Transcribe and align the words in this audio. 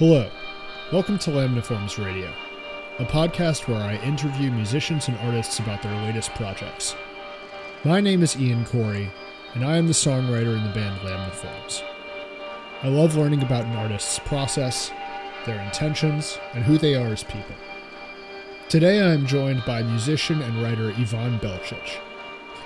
Hello, 0.00 0.30
welcome 0.90 1.18
to 1.18 1.30
Lamniforms 1.30 2.02
Radio, 2.02 2.32
a 2.98 3.04
podcast 3.04 3.68
where 3.68 3.82
I 3.82 3.96
interview 3.96 4.50
musicians 4.50 5.08
and 5.08 5.18
artists 5.18 5.58
about 5.58 5.82
their 5.82 5.94
latest 6.06 6.34
projects. 6.36 6.96
My 7.84 8.00
name 8.00 8.22
is 8.22 8.34
Ian 8.40 8.64
Corey, 8.64 9.10
and 9.52 9.62
I 9.62 9.76
am 9.76 9.88
the 9.88 9.92
songwriter 9.92 10.56
in 10.56 10.64
the 10.64 10.72
band 10.72 10.98
Lamniforms. 11.02 11.82
I 12.82 12.88
love 12.88 13.16
learning 13.16 13.42
about 13.42 13.66
an 13.66 13.76
artist's 13.76 14.18
process, 14.20 14.90
their 15.44 15.60
intentions, 15.60 16.38
and 16.54 16.64
who 16.64 16.78
they 16.78 16.94
are 16.94 17.08
as 17.08 17.22
people. 17.22 17.56
Today 18.70 19.02
I 19.02 19.12
am 19.12 19.26
joined 19.26 19.66
by 19.66 19.82
musician 19.82 20.40
and 20.40 20.62
writer 20.62 20.94
Ivan 20.96 21.38
Belcic. 21.40 21.98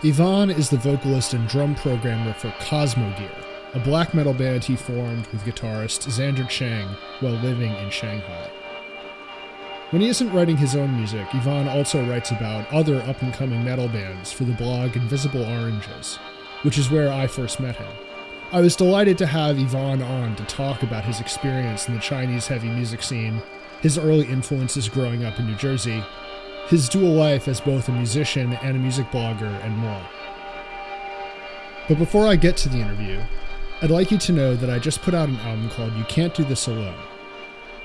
Ivan 0.05 0.51
is 0.51 0.71
the 0.71 0.77
vocalist 0.77 1.35
and 1.35 1.49
drum 1.49 1.75
programmer 1.75 2.35
for 2.35 2.51
Cosmogyral, 2.61 3.44
a 3.75 3.81
black 3.81 4.15
metal 4.15 4.33
band 4.33 4.63
he 4.63 4.77
formed 4.77 5.27
with 5.29 5.43
guitarist 5.43 6.07
Xander 6.09 6.49
Chang 6.49 6.87
while 7.19 7.33
living 7.33 7.73
in 7.73 7.91
Shanghai. 7.91 8.49
When 9.91 10.01
he 10.01 10.09
isn't 10.09 10.33
writing 10.33 10.57
his 10.57 10.77
own 10.77 10.97
music, 10.97 11.27
Ivan 11.35 11.69
also 11.69 12.05
writes 12.09 12.31
about 12.31 12.73
other 12.73 13.01
up 13.03 13.21
and 13.21 13.35
coming 13.35 13.65
metal 13.65 13.89
bands 13.89 14.33
for 14.33 14.45
the 14.45 14.53
blog 14.53 14.97
Invisible 14.97 15.45
Oranges, 15.45 16.17
which 16.63 16.79
is 16.79 16.91
where 16.91 17.13
I 17.13 17.27
first 17.27 17.59
met 17.59 17.77
him. 17.77 17.93
I 18.53 18.61
was 18.61 18.77
delighted 18.77 19.19
to 19.19 19.27
have 19.27 19.59
Ivan 19.59 20.03
on 20.03 20.37
to 20.37 20.45
talk 20.45 20.85
about 20.85 21.05
his 21.05 21.21
experience 21.21 21.89
in 21.89 21.95
the 21.95 22.01
Chinese 22.01 22.47
heavy 22.47 22.69
music 22.69 23.03
scene, 23.03 23.43
his 23.83 23.99
early 23.99 24.27
influences 24.27 24.89
growing 24.89 25.25
up 25.25 25.41
in 25.41 25.47
New 25.47 25.57
Jersey, 25.57 26.03
his 26.69 26.89
dual 26.89 27.13
life 27.13 27.49
as 27.49 27.61
both 27.61 27.89
a 27.89 27.93
musician 27.93 28.53
and 28.63 28.77
a 28.77 28.81
music 28.81 29.07
blogger, 29.09 29.53
and 29.65 29.77
more. 29.77 30.07
But 31.89 31.99
before 31.99 32.27
I 32.27 32.37
get 32.37 32.57
to 32.59 32.69
the 32.69 32.79
interview, 32.79 33.21
I'd 33.85 33.91
like 33.91 34.11
you 34.11 34.17
to 34.17 34.33
know 34.33 34.57
that 34.57 34.71
I 34.71 34.79
just 34.79 35.03
put 35.03 35.13
out 35.13 35.29
an 35.29 35.37
album 35.41 35.69
called 35.69 35.93
You 35.93 36.05
Can't 36.05 36.33
Do 36.33 36.43
This 36.43 36.69
Alone. 36.69 36.99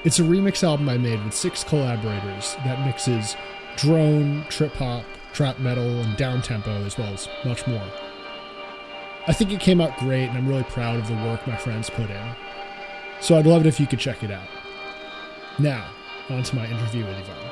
It's 0.06 0.18
a 0.18 0.22
remix 0.22 0.64
album 0.64 0.88
I 0.88 0.98
made 0.98 1.22
with 1.26 1.34
six 1.34 1.62
collaborators 1.66 2.56
that 2.64 2.86
mixes 2.86 3.36
drone, 3.76 4.46
trip 4.48 4.72
hop, 4.76 5.04
trap 5.34 5.60
metal, 5.60 6.00
and 6.00 6.16
down 6.16 6.42
tempo, 6.42 6.72
as 6.86 6.98
well 6.98 7.14
as 7.14 7.28
much 7.44 7.68
more. 7.68 7.84
I 9.28 9.34
think 9.34 9.52
it 9.52 9.60
came 9.60 9.82
out 9.82 9.98
great, 9.98 10.30
and 10.30 10.38
I'm 10.38 10.48
really 10.48 10.64
proud 10.64 10.96
of 10.96 11.10
the 11.10 11.16
work 11.16 11.46
my 11.46 11.58
friends 11.58 11.90
put 11.90 12.10
in. 12.10 12.36
So 13.20 13.38
I'd 13.38 13.46
love 13.46 13.66
it 13.66 13.68
if 13.68 13.78
you 13.78 13.86
could 13.86 14.00
check 14.00 14.24
it 14.24 14.32
out. 14.32 14.48
Now, 15.60 15.86
on 16.30 16.44
to 16.44 16.56
my 16.56 16.66
interview 16.66 17.04
with 17.04 17.18
Ivan. 17.18 17.49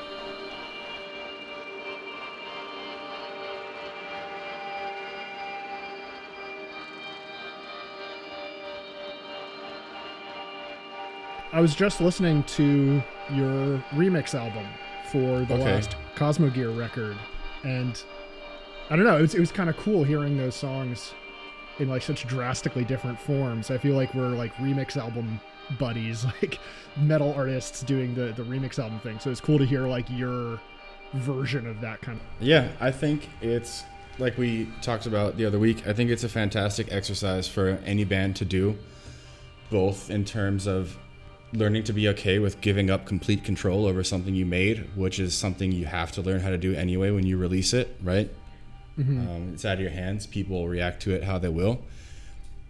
I 11.54 11.62
was 11.62 11.76
just 11.76 12.02
listening 12.02 12.44
to 12.44 13.02
your 13.34 13.84
remix 13.94 14.34
album 14.36 14.66
for 15.12 15.46
the 15.46 15.54
Okay. 15.54 15.64
last 15.76 15.96
Cosmogyral 16.16 16.78
record, 16.78 17.16
and 17.64 18.02
I 18.90 18.96
don't 18.96 19.06
know, 19.06 19.18
it 19.18 19.22
was, 19.22 19.36
it 19.36 19.40
was 19.40 19.52
kind 19.52 19.70
of 19.70 19.78
cool 19.78 20.04
hearing 20.04 20.38
those 20.38 20.56
songs 20.56 21.14
in 21.80 21.88
like 21.90 22.02
such 22.02 22.26
drastically 22.28 22.84
different 22.84 23.20
forms. 23.20 23.72
I 23.72 23.78
feel 23.78 23.96
like 23.96 24.14
we're 24.14 24.30
like 24.30 24.54
remix 24.56 24.98
album 24.98 25.40
buddies, 25.80 26.26
like 26.42 26.60
metal 26.98 27.34
artists 27.34 27.82
doing 27.84 28.14
the 28.16 28.34
the 28.36 28.44
remix 28.44 28.80
album 28.80 29.00
thing. 29.00 29.20
So 29.20 29.30
it's 29.30 29.42
cool 29.42 29.58
to 29.60 29.66
hear 29.66 29.88
like 29.88 30.10
your 30.10 30.60
version 31.14 31.66
of 31.68 31.80
that 31.82 32.02
kind 32.02 32.20
of. 32.20 32.46
Yeah, 32.46 32.68
I 32.82 32.92
think 32.92 33.30
it's 33.42 33.84
like 34.20 34.38
we 34.38 34.68
talked 34.82 35.06
about 35.06 35.38
the 35.38 35.46
other 35.46 35.60
week. 35.60 35.88
I 35.88 35.94
think 35.94 36.10
it's 36.10 36.24
a 36.24 36.30
fantastic 36.30 36.92
exercise 36.92 37.48
for 37.48 37.80
any 37.86 38.04
band 38.04 38.36
to 38.38 38.46
do, 38.46 38.78
both 39.70 40.10
in 40.10 40.26
terms 40.26 40.68
of 40.68 40.98
learning 41.54 41.84
to 41.86 41.94
be 41.94 42.10
okay 42.10 42.40
with 42.40 42.60
giving 42.62 42.90
up 42.90 43.06
complete 43.06 43.44
control 43.44 43.86
over 43.86 44.04
something 44.04 44.36
you 44.36 44.46
made, 44.46 44.90
which 44.96 45.20
is 45.20 45.36
something 45.36 45.72
you 45.72 45.86
have 45.86 46.12
to 46.14 46.22
learn 46.22 46.42
how 46.42 46.50
to 46.50 46.58
do 46.58 46.74
anyway 46.76 47.12
when 47.12 47.26
you 47.26 47.38
release 47.38 47.74
it, 47.74 47.96
right? 48.04 48.30
Um, 49.20 49.52
it's 49.54 49.64
out 49.64 49.76
of 49.76 49.80
your 49.80 49.92
hands. 49.92 50.28
People 50.28 50.58
will 50.58 50.68
react 50.68 51.02
to 51.04 51.14
it 51.14 51.24
how 51.24 51.38
they 51.38 51.50
will. 51.50 51.82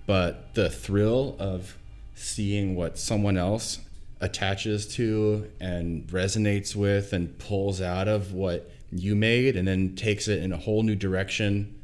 But 0.05 0.53
the 0.53 0.69
thrill 0.69 1.35
of 1.39 1.77
seeing 2.15 2.75
what 2.75 2.97
someone 2.97 3.37
else 3.37 3.79
attaches 4.19 4.87
to 4.95 5.49
and 5.59 6.07
resonates 6.07 6.75
with 6.75 7.13
and 7.13 7.37
pulls 7.39 7.81
out 7.81 8.07
of 8.07 8.33
what 8.33 8.69
you 8.91 9.15
made 9.15 9.55
and 9.55 9.67
then 9.67 9.95
takes 9.95 10.27
it 10.27 10.41
in 10.41 10.51
a 10.51 10.57
whole 10.57 10.83
new 10.83 10.95
direction 10.95 11.79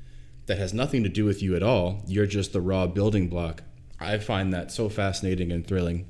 that 0.45 0.57
has 0.57 0.73
nothing 0.73 1.03
to 1.03 1.09
do 1.09 1.25
with 1.25 1.41
you 1.41 1.55
at 1.55 1.63
all. 1.63 2.01
You're 2.07 2.25
just 2.25 2.53
the 2.53 2.61
raw 2.61 2.87
building 2.87 3.29
block. 3.29 3.63
I 3.99 4.17
find 4.17 4.53
that 4.53 4.71
so 4.71 4.89
fascinating 4.89 5.51
and 5.51 5.65
thrilling 5.65 6.05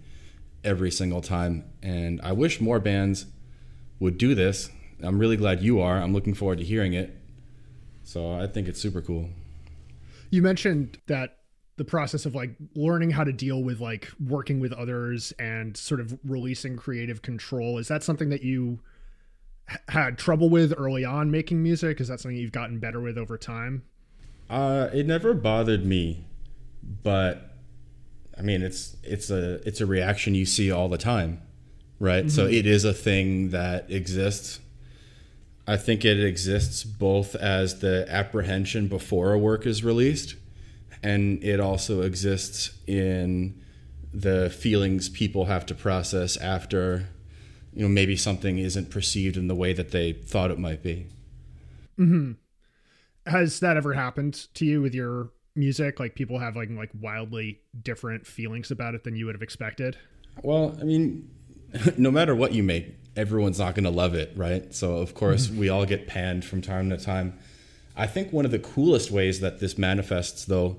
every 0.64 0.92
single 0.92 1.22
time. 1.22 1.66
And 1.82 2.22
I 2.22 2.32
wish 2.32 2.62
more 2.62 2.80
bands 2.80 3.26
would 4.00 4.18
do 4.18 4.36
this. 4.36 4.70
I'm 5.02 5.20
really 5.20 5.38
glad 5.38 5.62
you 5.62 5.82
are. 5.82 5.98
I'm 5.98 6.14
looking 6.14 6.34
forward 6.34 6.60
to 6.60 6.64
hearing 6.64 6.94
it. 6.94 7.16
So 8.04 8.34
I 8.34 8.48
think 8.48 8.68
it's 8.68 8.80
super 8.80 9.02
cool. 9.02 9.30
You 10.30 10.42
mentioned 10.42 11.00
that 11.08 11.38
the 11.78 11.86
process 11.86 12.26
of 12.26 12.36
like 12.36 12.56
learning 12.76 13.12
how 13.12 13.24
to 13.24 13.34
deal 13.34 13.64
with 13.64 13.80
like 13.80 14.10
working 14.20 14.60
with 14.60 14.74
others 14.74 15.32
and 15.40 15.76
sort 15.76 16.00
of 16.00 16.18
releasing 16.24 16.78
creative 16.78 17.22
control 17.22 17.78
is 17.78 17.88
that 17.88 18.04
something 18.04 18.30
that 18.30 18.44
you 18.44 18.80
had 19.88 20.18
trouble 20.18 20.50
with 20.50 20.74
early 20.78 21.04
on 21.06 21.32
making 21.32 21.64
music 21.64 22.00
is 22.00 22.10
that 22.10 22.20
something 22.20 22.38
you've 22.38 22.52
gotten 22.52 22.80
better 22.80 23.00
with 23.00 23.18
over 23.18 23.38
time 23.38 23.84
Uh, 24.50 24.90
it 24.94 25.08
never 25.08 25.34
bothered 25.34 25.86
me, 25.86 26.26
but 27.02 27.53
I 28.38 28.42
mean, 28.42 28.62
it's 28.62 28.96
it's 29.04 29.30
a 29.30 29.56
it's 29.68 29.82
a 29.82 29.86
reaction 29.86 30.36
you 30.36 30.46
see 30.46 30.72
all 30.72 30.90
the 30.90 30.98
time, 30.98 31.42
right? 32.00 32.30
So 32.32 32.48
it 32.48 32.66
is 32.66 32.84
a 32.84 32.94
thing 32.94 33.50
that 33.52 33.90
exists. 33.92 34.60
I 35.68 35.78
think 35.78 36.04
it 36.04 36.22
exists 36.24 36.84
both 36.84 37.36
as 37.36 37.80
the 37.80 38.06
apprehension 38.10 38.88
before 38.88 39.32
a 39.34 39.40
work 39.40 39.66
is 39.66 39.84
released, 39.84 40.36
and 41.02 41.44
it 41.44 41.60
also 41.60 42.02
exists 42.02 42.72
in 42.88 43.62
the 44.14 44.50
feelings 44.50 45.10
people 45.10 45.46
have 45.46 45.66
to 45.66 45.74
process 45.74 46.38
after, 46.38 47.08
you 47.74 47.84
know, 47.84 47.90
maybe 47.90 48.16
something 48.16 48.58
isn't 48.58 48.90
perceived 48.92 49.38
in 49.38 49.48
the 49.48 49.56
way 49.56 49.74
that 49.74 49.92
they 49.92 50.14
thought 50.14 50.52
it 50.52 50.60
might 50.60 50.84
be. 50.84 51.08
Mm-hmm. 52.00 52.32
has 53.28 53.60
that 53.60 53.78
ever 53.78 53.94
happened 53.94 54.48
to 54.56 54.66
you 54.66 54.82
with 54.82 54.96
your 54.96 55.30
music 55.56 56.00
like 56.00 56.16
people 56.16 56.40
have 56.40 56.56
like 56.56 56.70
like 56.72 56.90
wildly 57.00 57.60
different 57.84 58.26
feelings 58.26 58.72
about 58.72 58.96
it 58.96 59.04
than 59.04 59.16
you 59.16 59.26
would 59.26 59.36
have 59.36 59.44
expected 59.44 59.98
Well, 60.42 60.76
I 60.80 60.84
mean, 60.84 61.30
no 61.98 62.12
matter 62.12 62.36
what 62.36 62.54
you 62.54 62.64
make, 62.64 62.96
everyone's 63.16 63.60
not 63.60 63.76
going 63.76 63.84
to 63.84 63.92
love 63.92 64.16
it, 64.16 64.34
right? 64.36 64.74
So, 64.74 64.98
of 64.98 65.14
course, 65.14 65.48
mm-hmm. 65.48 65.60
we 65.60 65.70
all 65.70 65.86
get 65.86 66.08
panned 66.08 66.46
from 66.46 66.62
time 66.62 66.90
to 66.90 66.98
time. 66.98 67.38
I 67.96 68.08
think 68.08 68.34
one 68.34 68.46
of 68.46 68.52
the 68.52 68.60
coolest 68.60 69.12
ways 69.12 69.40
that 69.42 69.60
this 69.60 69.78
manifests, 69.78 70.46
though, 70.46 70.78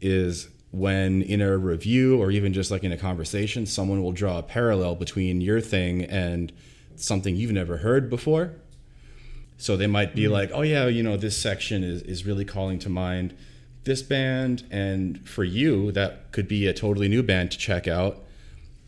is 0.00 0.48
when 0.70 1.22
in 1.22 1.40
a 1.40 1.56
review 1.56 2.20
or 2.20 2.30
even 2.30 2.52
just 2.52 2.70
like 2.70 2.82
in 2.84 2.92
a 2.92 2.96
conversation, 2.96 3.66
someone 3.66 4.02
will 4.02 4.12
draw 4.12 4.38
a 4.38 4.42
parallel 4.42 4.94
between 4.94 5.40
your 5.40 5.60
thing 5.60 6.04
and 6.04 6.52
something 6.96 7.36
you've 7.36 7.52
never 7.52 7.78
heard 7.78 8.08
before. 8.08 8.54
So 9.56 9.76
they 9.76 9.86
might 9.86 10.14
be 10.14 10.22
mm-hmm. 10.22 10.32
like, 10.32 10.50
oh, 10.52 10.62
yeah, 10.62 10.86
you 10.86 11.02
know, 11.02 11.16
this 11.16 11.36
section 11.36 11.84
is, 11.84 12.02
is 12.02 12.26
really 12.26 12.44
calling 12.44 12.78
to 12.80 12.88
mind 12.88 13.36
this 13.84 14.02
band. 14.02 14.66
And 14.70 15.26
for 15.28 15.44
you, 15.44 15.92
that 15.92 16.32
could 16.32 16.48
be 16.48 16.66
a 16.66 16.72
totally 16.72 17.08
new 17.08 17.22
band 17.22 17.50
to 17.52 17.58
check 17.58 17.86
out. 17.86 18.20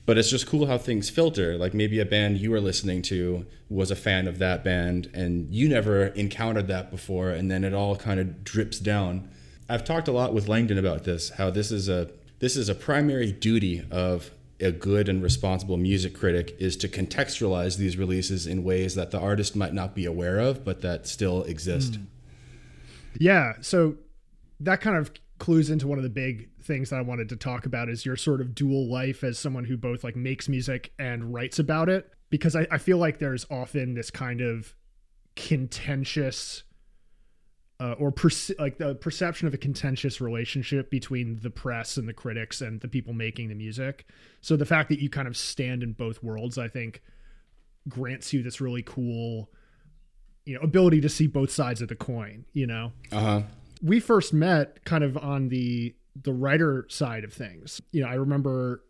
But 0.06 0.18
it's 0.18 0.30
just 0.30 0.46
cool 0.46 0.66
how 0.66 0.78
things 0.78 1.10
filter. 1.10 1.58
Like 1.58 1.74
maybe 1.74 1.98
a 1.98 2.06
band 2.06 2.38
you 2.38 2.52
were 2.52 2.60
listening 2.60 3.02
to 3.02 3.44
was 3.68 3.90
a 3.90 3.96
fan 3.96 4.28
of 4.28 4.38
that 4.38 4.62
band 4.62 5.10
and 5.12 5.52
you 5.52 5.68
never 5.68 6.06
encountered 6.06 6.68
that 6.68 6.90
before. 6.90 7.30
And 7.30 7.50
then 7.50 7.64
it 7.64 7.74
all 7.74 7.96
kind 7.96 8.20
of 8.20 8.44
drips 8.44 8.78
down. 8.78 9.28
I've 9.68 9.84
talked 9.84 10.06
a 10.06 10.12
lot 10.12 10.32
with 10.32 10.46
Langdon 10.46 10.78
about 10.78 11.02
this, 11.04 11.30
how 11.30 11.50
this 11.50 11.72
is 11.72 11.88
a 11.88 12.10
this 12.38 12.56
is 12.56 12.68
a 12.68 12.74
primary 12.74 13.32
duty 13.32 13.82
of 13.90 14.30
a 14.60 14.70
good 14.70 15.08
and 15.08 15.22
responsible 15.22 15.76
music 15.76 16.14
critic 16.14 16.54
is 16.58 16.76
to 16.76 16.88
contextualize 16.88 17.76
these 17.76 17.96
releases 17.96 18.46
in 18.46 18.62
ways 18.62 18.94
that 18.94 19.10
the 19.10 19.18
artist 19.18 19.56
might 19.56 19.74
not 19.74 19.94
be 19.94 20.04
aware 20.04 20.38
of, 20.38 20.64
but 20.64 20.82
that 20.82 21.06
still 21.06 21.42
exist. 21.44 21.96
Hmm. 21.96 22.02
yeah 23.18 23.54
so 23.60 23.96
that 24.60 24.80
kind 24.80 24.96
of 24.96 25.10
clues 25.38 25.68
into 25.68 25.86
one 25.86 25.98
of 25.98 26.04
the 26.04 26.10
big 26.10 26.48
things 26.62 26.90
that 26.90 26.96
i 26.96 27.02
wanted 27.02 27.28
to 27.28 27.36
talk 27.36 27.66
about 27.66 27.88
is 27.88 28.06
your 28.06 28.16
sort 28.16 28.40
of 28.40 28.54
dual 28.54 28.90
life 28.90 29.22
as 29.22 29.38
someone 29.38 29.64
who 29.64 29.76
both 29.76 30.02
like 30.02 30.16
makes 30.16 30.48
music 30.48 30.92
and 30.98 31.32
writes 31.32 31.58
about 31.58 31.88
it 31.88 32.10
because 32.30 32.56
i, 32.56 32.66
I 32.70 32.78
feel 32.78 32.98
like 32.98 33.18
there's 33.18 33.46
often 33.50 33.94
this 33.94 34.10
kind 34.10 34.40
of 34.40 34.74
contentious 35.34 36.64
uh, 37.78 37.94
or 37.98 38.12
like 38.58 38.78
the 38.78 38.94
perception 38.94 39.46
of 39.46 39.54
a 39.54 39.58
contentious 39.58 40.20
relationship 40.20 40.90
between 40.90 41.38
the 41.42 41.50
press 41.50 41.98
and 41.98 42.08
the 42.08 42.12
critics 42.12 42.62
and 42.62 42.80
the 42.80 42.88
people 42.88 43.12
making 43.12 43.48
the 43.48 43.54
music. 43.54 44.06
So 44.40 44.56
the 44.56 44.64
fact 44.64 44.88
that 44.88 44.98
you 44.98 45.10
kind 45.10 45.28
of 45.28 45.36
stand 45.36 45.82
in 45.82 45.92
both 45.92 46.22
worlds, 46.22 46.56
I 46.56 46.68
think, 46.68 47.02
grants 47.88 48.32
you 48.32 48.42
this 48.42 48.60
really 48.60 48.82
cool, 48.82 49.50
you 50.46 50.54
know, 50.54 50.62
ability 50.62 51.02
to 51.02 51.08
see 51.10 51.26
both 51.26 51.50
sides 51.50 51.82
of 51.82 51.88
the 51.88 51.96
coin. 51.96 52.46
You 52.54 52.66
know, 52.66 52.92
Uh 53.12 53.20
huh. 53.20 53.42
We 53.82 54.00
first 54.00 54.32
met 54.32 54.84
kind 54.84 55.04
of 55.04 55.16
on 55.16 55.48
the 55.48 55.94
the 56.22 56.32
writer 56.32 56.86
side 56.88 57.24
of 57.24 57.32
things. 57.32 57.80
You 57.92 58.02
know, 58.02 58.08
I 58.08 58.14
remember 58.14 58.82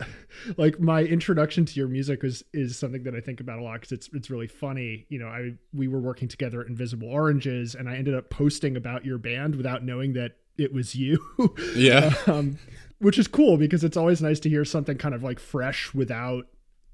like 0.56 0.78
my 0.78 1.02
introduction 1.02 1.64
to 1.64 1.74
your 1.74 1.88
music 1.88 2.22
is 2.24 2.44
is 2.52 2.78
something 2.78 3.02
that 3.04 3.14
I 3.14 3.20
think 3.20 3.40
about 3.40 3.58
a 3.58 3.62
lot 3.62 3.74
because 3.74 3.92
it's 3.92 4.10
it's 4.12 4.30
really 4.30 4.46
funny. 4.46 5.06
You 5.08 5.18
know, 5.18 5.28
I 5.28 5.52
we 5.72 5.88
were 5.88 6.00
working 6.00 6.28
together 6.28 6.60
at 6.60 6.68
Invisible 6.68 7.08
Oranges, 7.08 7.74
and 7.74 7.88
I 7.88 7.96
ended 7.96 8.14
up 8.14 8.30
posting 8.30 8.76
about 8.76 9.04
your 9.04 9.18
band 9.18 9.56
without 9.56 9.84
knowing 9.84 10.12
that 10.14 10.36
it 10.56 10.72
was 10.72 10.94
you. 10.94 11.18
Yeah. 11.74 12.12
um, 12.26 12.58
which 12.98 13.18
is 13.18 13.28
cool 13.28 13.56
because 13.56 13.84
it's 13.84 13.96
always 13.96 14.20
nice 14.20 14.40
to 14.40 14.48
hear 14.48 14.64
something 14.64 14.98
kind 14.98 15.14
of 15.14 15.22
like 15.22 15.38
fresh 15.38 15.94
without 15.94 16.48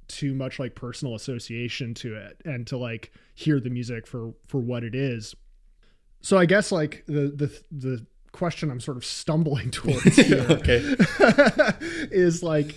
too 0.06 0.34
much 0.34 0.58
like 0.58 0.74
personal 0.74 1.14
association 1.14 1.94
to 1.94 2.14
it 2.14 2.42
and 2.44 2.66
to 2.66 2.76
like 2.76 3.10
hear 3.34 3.58
the 3.58 3.70
music 3.70 4.06
for 4.06 4.34
for 4.46 4.60
what 4.60 4.84
it 4.84 4.94
is 4.94 5.34
so 6.24 6.38
i 6.38 6.46
guess 6.46 6.72
like 6.72 7.04
the 7.06 7.28
the 7.28 7.62
the 7.70 8.06
question 8.32 8.70
i'm 8.70 8.80
sort 8.80 8.96
of 8.96 9.04
stumbling 9.04 9.70
towards 9.72 10.16
here 10.16 10.46
okay. 10.50 10.78
is 12.10 12.42
like 12.42 12.74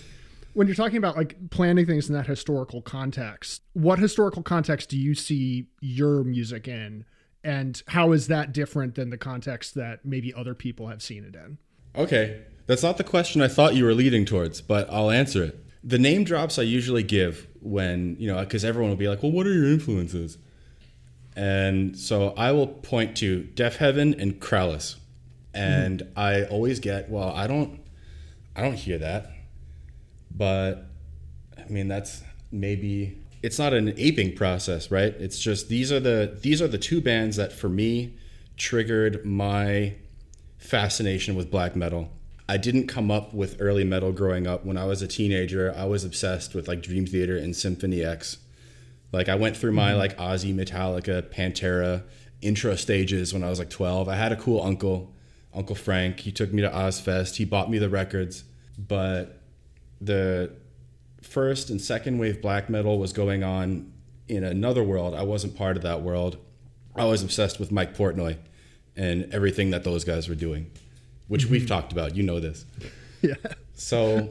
when 0.54 0.66
you're 0.66 0.76
talking 0.76 0.98
about 0.98 1.16
like 1.16 1.50
planning 1.50 1.86
things 1.86 2.08
in 2.08 2.14
that 2.14 2.26
historical 2.26 2.80
context 2.80 3.62
what 3.72 3.98
historical 3.98 4.42
context 4.42 4.88
do 4.88 4.96
you 4.96 5.14
see 5.14 5.66
your 5.80 6.22
music 6.22 6.68
in 6.68 7.04
and 7.42 7.82
how 7.88 8.12
is 8.12 8.26
that 8.26 8.52
different 8.52 8.94
than 8.94 9.10
the 9.10 9.18
context 9.18 9.74
that 9.74 10.04
maybe 10.04 10.32
other 10.34 10.54
people 10.54 10.88
have 10.88 11.02
seen 11.02 11.24
it 11.24 11.34
in 11.34 11.58
Okay. 11.98 12.40
That's 12.66 12.82
not 12.82 12.96
the 12.96 13.04
question 13.04 13.42
I 13.42 13.48
thought 13.48 13.74
you 13.74 13.84
were 13.84 13.94
leading 13.94 14.24
towards, 14.24 14.60
but 14.60 14.88
I'll 14.90 15.10
answer 15.10 15.42
it. 15.42 15.64
The 15.82 15.98
name 15.98 16.24
drops 16.24 16.58
I 16.58 16.62
usually 16.62 17.02
give 17.02 17.48
when, 17.60 18.16
you 18.18 18.32
know, 18.32 18.40
because 18.40 18.64
everyone 18.64 18.90
will 18.90 18.96
be 18.96 19.08
like, 19.08 19.22
well, 19.22 19.32
what 19.32 19.46
are 19.46 19.52
your 19.52 19.68
influences? 19.68 20.38
And 21.38 21.96
so 21.96 22.34
I 22.36 22.50
will 22.50 22.66
point 22.66 23.16
to 23.18 23.44
Deafheaven 23.54 24.20
and 24.20 24.40
Krallice. 24.40 24.96
And 25.54 26.00
mm-hmm. 26.00 26.18
I 26.18 26.44
always 26.46 26.80
get, 26.80 27.08
well, 27.08 27.30
I 27.30 27.46
don't 27.46 27.80
I 28.56 28.60
don't 28.62 28.74
hear 28.74 28.98
that. 28.98 29.30
But 30.34 30.86
I 31.56 31.68
mean 31.70 31.86
that's 31.86 32.24
maybe 32.50 33.22
it's 33.40 33.56
not 33.56 33.72
an 33.72 33.94
aping 33.96 34.34
process, 34.34 34.90
right? 34.90 35.14
It's 35.16 35.38
just 35.38 35.68
these 35.68 35.92
are 35.92 36.00
the 36.00 36.36
these 36.42 36.60
are 36.60 36.66
the 36.66 36.76
two 36.76 37.00
bands 37.00 37.36
that 37.36 37.52
for 37.52 37.68
me 37.68 38.16
triggered 38.56 39.24
my 39.24 39.94
fascination 40.56 41.36
with 41.36 41.52
black 41.52 41.76
metal. 41.76 42.10
I 42.48 42.56
didn't 42.56 42.88
come 42.88 43.12
up 43.12 43.32
with 43.32 43.58
early 43.60 43.84
metal 43.84 44.10
growing 44.10 44.48
up. 44.48 44.64
When 44.64 44.76
I 44.76 44.86
was 44.86 45.02
a 45.02 45.06
teenager, 45.06 45.72
I 45.76 45.84
was 45.84 46.02
obsessed 46.02 46.52
with 46.52 46.66
like 46.66 46.82
Dream 46.82 47.06
Theater 47.06 47.36
and 47.36 47.54
Symphony 47.54 48.02
X. 48.02 48.38
Like 49.12 49.28
I 49.28 49.34
went 49.34 49.56
through 49.56 49.72
my 49.72 49.90
mm-hmm. 49.90 49.98
like 49.98 50.18
Ozzy, 50.18 50.54
Metallica, 50.54 51.22
Pantera 51.22 52.04
intro 52.40 52.74
stages 52.76 53.32
when 53.32 53.42
I 53.42 53.50
was 53.50 53.58
like 53.58 53.70
12. 53.70 54.08
I 54.08 54.16
had 54.16 54.32
a 54.32 54.36
cool 54.36 54.62
uncle, 54.62 55.14
Uncle 55.54 55.74
Frank. 55.74 56.20
He 56.20 56.32
took 56.32 56.52
me 56.52 56.62
to 56.62 56.70
Ozzfest. 56.70 57.36
He 57.36 57.44
bought 57.44 57.70
me 57.70 57.78
the 57.78 57.88
records, 57.88 58.44
but 58.76 59.40
the 60.00 60.52
first 61.22 61.70
and 61.70 61.80
second 61.80 62.18
wave 62.18 62.40
black 62.40 62.70
metal 62.70 62.98
was 62.98 63.12
going 63.12 63.42
on 63.42 63.92
in 64.28 64.44
another 64.44 64.84
world. 64.84 65.14
I 65.14 65.22
wasn't 65.22 65.56
part 65.56 65.76
of 65.76 65.82
that 65.82 66.02
world. 66.02 66.36
I 66.94 67.04
was 67.04 67.22
obsessed 67.22 67.58
with 67.58 67.72
Mike 67.72 67.96
Portnoy 67.96 68.36
and 68.96 69.32
everything 69.32 69.70
that 69.70 69.84
those 69.84 70.04
guys 70.04 70.28
were 70.28 70.34
doing, 70.34 70.70
which 71.28 71.44
mm-hmm. 71.44 71.52
we've 71.52 71.66
talked 71.66 71.92
about. 71.92 72.16
You 72.16 72.22
know 72.22 72.40
this. 72.40 72.64
Yeah. 73.20 73.34
So 73.74 74.28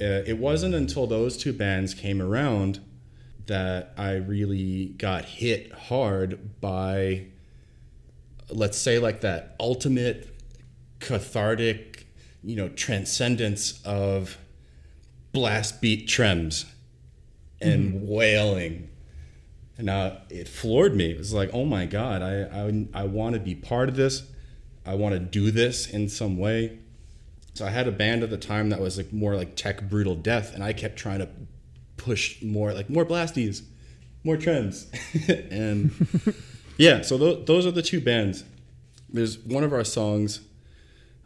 uh, 0.00 0.22
it 0.24 0.38
wasn't 0.38 0.76
until 0.76 1.08
those 1.08 1.36
two 1.36 1.52
bands 1.52 1.94
came 1.94 2.22
around 2.22 2.78
that 3.46 3.92
I 3.96 4.12
really 4.12 4.86
got 4.86 5.24
hit 5.24 5.72
hard 5.72 6.60
by, 6.60 7.26
let's 8.48 8.78
say, 8.78 8.98
like 8.98 9.20
that 9.22 9.56
ultimate 9.60 10.28
cathartic, 11.00 12.06
you 12.42 12.56
know, 12.56 12.68
transcendence 12.68 13.80
of 13.84 14.38
blast 15.32 15.80
beat 15.82 16.08
trems 16.08 16.64
and 17.60 17.94
mm-hmm. 17.94 18.08
wailing 18.08 18.88
and 19.76 19.90
uh, 19.90 20.16
it 20.30 20.48
floored 20.48 20.94
me. 20.94 21.10
It 21.10 21.18
was 21.18 21.32
like, 21.32 21.50
oh 21.52 21.64
my 21.64 21.86
god, 21.86 22.22
I 22.22 22.42
I, 22.42 23.02
I 23.02 23.04
want 23.04 23.34
to 23.34 23.40
be 23.40 23.54
part 23.54 23.88
of 23.88 23.96
this. 23.96 24.22
I 24.86 24.94
want 24.94 25.14
to 25.14 25.18
do 25.18 25.50
this 25.50 25.86
in 25.86 26.08
some 26.08 26.36
way. 26.38 26.78
So 27.54 27.64
I 27.64 27.70
had 27.70 27.86
a 27.88 27.92
band 27.92 28.22
at 28.22 28.30
the 28.30 28.36
time 28.36 28.70
that 28.70 28.80
was 28.80 28.96
like 28.96 29.12
more 29.12 29.36
like 29.36 29.56
tech 29.56 29.88
brutal 29.88 30.14
death, 30.14 30.54
and 30.54 30.62
I 30.62 30.72
kept 30.72 30.96
trying 30.96 31.20
to 31.20 31.28
push 32.04 32.42
more 32.42 32.72
like 32.72 32.90
more 32.90 33.04
blasties, 33.04 33.62
more 34.22 34.36
trems, 34.36 34.86
and 35.50 35.90
yeah. 36.76 37.00
So 37.02 37.18
th- 37.18 37.46
those 37.46 37.66
are 37.66 37.70
the 37.70 37.82
two 37.82 38.00
bands. 38.00 38.44
There's 39.08 39.38
one 39.38 39.64
of 39.64 39.72
our 39.72 39.84
songs. 39.84 40.40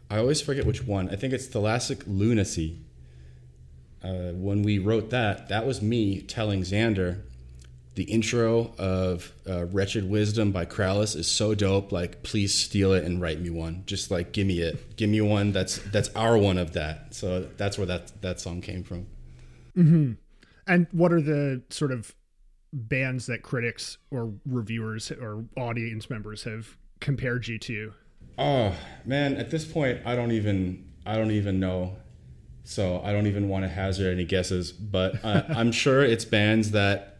I 0.09 0.17
always 0.17 0.41
forget 0.41 0.65
which 0.65 0.85
one. 0.85 1.09
I 1.09 1.15
think 1.15 1.33
it's 1.33 1.47
Thalassic 1.47 2.03
Lunacy. 2.07 2.79
Uh, 4.03 4.31
when 4.31 4.63
we 4.63 4.79
wrote 4.79 5.09
that, 5.09 5.49
that 5.49 5.67
was 5.67 5.81
me 5.81 6.21
telling 6.21 6.61
Xander 6.61 7.21
the 7.95 8.05
intro 8.05 8.73
of 8.77 9.33
uh, 9.45 9.65
Wretched 9.65 10.09
Wisdom 10.09 10.53
by 10.53 10.63
Krallice 10.63 11.17
is 11.17 11.27
so 11.27 11.53
dope. 11.53 11.91
Like, 11.91 12.23
please 12.23 12.53
steal 12.53 12.93
it 12.93 13.03
and 13.03 13.21
write 13.21 13.41
me 13.41 13.49
one. 13.49 13.83
Just 13.85 14.09
like, 14.09 14.31
give 14.31 14.47
me 14.47 14.59
it. 14.59 14.95
Give 14.95 15.09
me 15.09 15.19
one 15.19 15.51
that's 15.51 15.79
that's 15.79 16.07
our 16.15 16.37
one 16.37 16.57
of 16.57 16.71
that. 16.73 17.13
So 17.13 17.49
that's 17.57 17.77
where 17.77 17.87
that 17.87 18.21
that 18.21 18.39
song 18.39 18.61
came 18.61 18.85
from. 18.85 19.07
Mm-hmm. 19.77 20.11
And 20.69 20.87
what 20.91 21.11
are 21.11 21.21
the 21.21 21.63
sort 21.69 21.91
of 21.91 22.15
bands 22.71 23.25
that 23.25 23.41
critics 23.41 23.97
or 24.11 24.33
reviewers 24.45 25.11
or 25.11 25.45
audience 25.57 26.09
members 26.09 26.43
have 26.43 26.77
compared 27.01 27.47
you 27.47 27.57
to? 27.57 27.93
Oh 28.37 28.75
man, 29.03 29.35
at 29.35 29.49
this 29.49 29.65
point, 29.65 30.01
I 30.05 30.15
don't 30.15 30.31
even 30.31 30.91
I 31.05 31.17
don't 31.17 31.31
even 31.31 31.59
know. 31.59 31.97
So 32.63 33.01
I 33.03 33.11
don't 33.11 33.25
even 33.25 33.49
want 33.49 33.65
to 33.65 33.69
hazard 33.69 34.13
any 34.13 34.25
guesses, 34.25 34.71
but 34.71 35.25
I, 35.25 35.31
uh, 35.31 35.45
I'm 35.55 35.71
sure 35.71 36.03
it's 36.03 36.23
bands 36.23 36.71
that 36.71 37.17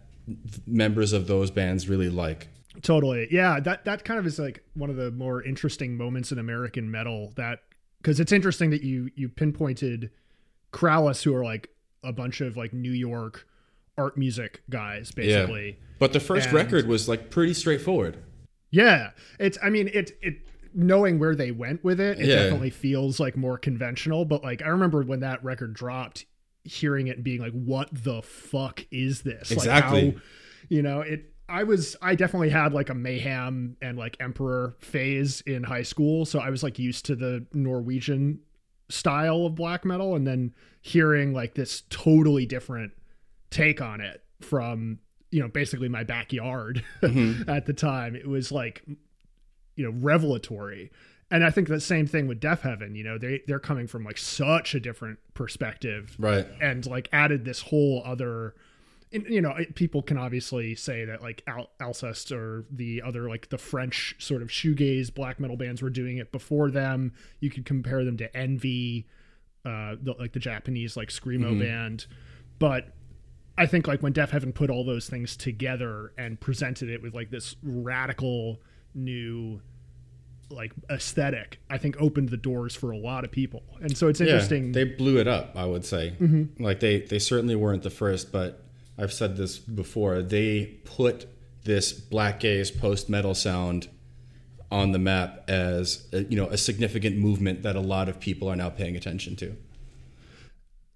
members 0.68 1.12
of 1.12 1.26
those 1.26 1.50
bands 1.50 1.90
really 1.90 2.10
like. 2.10 2.50
Totally. 2.84 3.28
Yeah, 3.32 3.60
that 3.62 3.84
that 3.86 4.06
kind 4.06 4.20
of 4.20 4.28
is 4.28 4.38
like 4.38 4.64
one 4.76 4.92
of 4.92 4.96
the 4.96 5.10
more 5.12 5.44
interesting 5.44 5.98
moments 5.98 6.32
in 6.32 6.38
American 6.38 6.92
metal 6.92 7.34
that 7.36 7.62
cuz 8.04 8.20
it's 8.20 8.32
interesting 8.32 8.70
that 8.70 8.84
you 8.84 9.10
you 9.16 9.28
pinpointed 9.28 10.12
Krallice 10.72 11.24
who 11.24 11.34
are 11.34 11.44
like 11.44 11.72
a 12.04 12.14
bunch 12.14 12.42
of 12.42 12.58
like 12.58 12.74
New 12.74 12.92
York 12.92 13.48
art 13.98 14.18
music 14.18 14.62
guys 14.70 15.12
basically. 15.12 15.68
Yeah. 15.68 15.86
But 16.00 16.14
the 16.14 16.20
first 16.20 16.48
and, 16.48 16.56
record 16.56 16.88
was 16.88 17.10
like 17.10 17.30
pretty 17.30 17.54
straightforward. 17.54 18.18
Yeah. 18.72 19.12
It's 19.40 19.58
I 19.62 19.70
mean 19.70 19.90
it 19.94 20.18
it 20.22 20.38
knowing 20.74 21.20
where 21.20 21.36
they 21.36 21.52
went 21.52 21.84
with 21.84 22.00
it, 22.00 22.20
it 22.20 22.28
yeah. 22.28 22.36
definitely 22.36 22.70
feels 22.70 23.20
like 23.20 23.36
more 23.36 23.58
conventional, 23.58 24.26
but 24.26 24.44
like 24.44 24.62
I 24.62 24.68
remember 24.68 25.02
when 25.04 25.22
that 25.22 25.44
record 25.44 25.74
dropped, 25.74 26.26
hearing 26.64 27.08
it 27.08 27.18
and 27.18 27.24
being 27.24 27.42
like, 27.42 27.54
"What 27.54 27.90
the 27.92 28.22
fuck 28.22 28.86
is 28.92 29.22
this?" 29.22 29.52
Exactly. 29.52 30.06
Like 30.06 30.16
how, 30.16 30.22
you 30.70 30.82
know, 30.82 31.02
it. 31.02 31.34
I 31.48 31.64
was. 31.64 31.96
I 32.02 32.14
definitely 32.14 32.50
had 32.52 32.74
like 32.74 32.90
a 32.90 32.94
mayhem 32.94 33.76
and 33.82 33.98
like 33.98 34.18
emperor 34.20 34.76
phase 34.80 35.42
in 35.42 35.64
high 35.64 35.82
school, 35.82 36.26
so 36.26 36.40
I 36.40 36.52
was 36.52 36.62
like 36.62 36.78
used 36.78 37.06
to 37.08 37.16
the 37.16 37.46
Norwegian 37.54 38.40
style 38.90 39.46
of 39.46 39.56
black 39.56 39.86
metal, 39.86 40.16
and 40.16 40.26
then 40.28 40.54
hearing 40.82 41.34
like 41.34 41.56
this 41.56 41.84
totally 41.90 42.46
different 42.46 42.92
take 43.50 43.82
on 43.82 44.02
it 44.02 44.24
from 44.42 45.00
you 45.32 45.42
know 45.42 45.48
basically 45.48 45.90
my 45.90 46.04
backyard 46.04 46.84
mm-hmm. 47.02 47.50
at 47.50 47.66
the 47.66 47.74
time 47.74 48.16
it 48.16 48.28
was 48.28 48.52
like 48.52 48.84
you 49.76 49.84
know 49.84 49.92
revelatory 50.00 50.92
and 51.32 51.44
I 51.44 51.52
think 51.52 51.68
the 51.68 51.80
same 51.80 52.08
thing 52.08 52.28
with 52.28 52.40
Deafheaven 52.40 52.96
You 52.96 53.04
know, 53.04 53.18
they 53.18 53.42
they're 53.48 53.60
coming 53.60 53.88
from 53.88 54.04
like 54.04 54.18
such 54.18 54.74
a 54.74 54.80
different 54.80 55.20
perspective, 55.34 56.16
right? 56.18 56.48
And 56.62 56.86
like 56.86 57.10
added 57.12 57.46
this 57.46 57.62
whole 57.62 58.02
other. 58.06 58.56
And, 59.12 59.26
you 59.28 59.42
know, 59.42 59.56
people 59.76 60.02
can 60.02 60.18
obviously 60.18 60.76
say 60.76 61.06
that 61.06 61.22
like 61.22 61.44
Al- 61.48 61.72
Alcest 61.80 62.32
or 62.32 62.66
the 62.72 63.02
other 63.02 63.28
like 63.28 63.50
the 63.50 63.58
French 63.58 64.16
sort 64.20 64.42
of 64.42 64.50
shoegaze 64.50 65.14
black 65.14 65.40
metal 65.40 65.58
bands 65.58 65.82
were 65.82 65.90
doing 65.90 66.18
it 66.18 66.32
before 66.32 66.70
them. 66.70 67.14
You 67.40 67.50
could 67.50 67.66
compare 67.66 68.06
them 68.06 68.18
to 68.18 68.38
Envy, 68.38 69.08
uh, 69.66 69.96
the, 70.02 70.16
like 70.20 70.34
the 70.34 70.40
Japanese 70.40 70.96
like 70.96 71.10
screamo 71.10 71.52
mm-hmm. 71.52 71.60
band, 71.60 72.06
but 72.60 72.94
I 73.58 73.66
think 73.66 73.88
like 73.88 74.02
when 74.02 74.14
Deafheaven 74.14 74.54
put 74.54 74.70
all 74.70 74.86
those 74.86 75.10
things 75.10 75.36
together 75.36 76.14
and 76.18 76.40
presented 76.40 76.90
it 76.90 77.02
with 77.02 77.14
like 77.14 77.30
this 77.30 77.58
radical 77.62 78.62
new 78.96 79.62
like 80.52 80.74
aesthetic 80.90 81.60
i 81.70 81.78
think 81.78 81.96
opened 82.00 82.30
the 82.30 82.38
doors 82.38 82.74
for 82.74 82.90
a 82.90 82.98
lot 82.98 83.24
of 83.24 83.32
people 83.32 83.62
and 83.82 83.96
so 83.96 84.08
it's 84.08 84.20
interesting 84.20 84.68
yeah, 84.68 84.72
they 84.72 84.84
blew 84.84 85.18
it 85.18 85.28
up 85.28 85.56
i 85.56 85.64
would 85.64 85.86
say 85.86 86.16
mm-hmm. 86.20 86.64
like 86.64 86.80
they 86.80 87.02
they 87.02 87.20
certainly 87.20 87.56
weren't 87.56 87.84
the 87.84 87.90
first 87.92 88.32
but 88.32 88.64
i've 89.00 89.14
said 89.14 89.38
this 89.38 89.58
before 89.58 90.22
they 90.22 90.66
put 90.84 91.28
this 91.64 91.92
black 91.94 92.40
gaze 92.40 92.72
post 92.72 93.10
metal 93.10 93.34
sound 93.34 93.88
on 94.72 94.92
the 94.92 95.00
map 95.00 95.44
as 95.50 96.08
a, 96.14 96.24
you 96.24 96.36
know 96.36 96.48
a 96.48 96.58
significant 96.58 97.18
movement 97.18 97.64
that 97.64 97.76
a 97.76 97.82
lot 97.82 98.08
of 98.08 98.20
people 98.20 98.48
are 98.48 98.56
now 98.56 98.70
paying 98.70 98.96
attention 98.96 99.36
to 99.36 99.56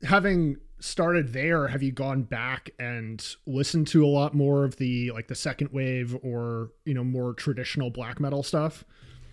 having 0.04 0.58
started 0.80 1.32
there 1.32 1.68
have 1.68 1.82
you 1.82 1.92
gone 1.92 2.24
back 2.24 2.70
and 2.78 3.36
listened 3.48 3.88
to 3.88 4.06
a 4.06 4.08
lot 4.08 4.34
more 4.34 4.66
of 4.66 4.76
the 4.76 5.12
like 5.12 5.28
the 5.28 5.36
second 5.36 5.70
wave 5.72 6.16
or 6.24 6.72
you 6.86 6.94
know 6.94 7.04
more 7.04 7.34
traditional 7.34 7.90
black 7.90 8.20
metal 8.20 8.44
stuff 8.44 8.84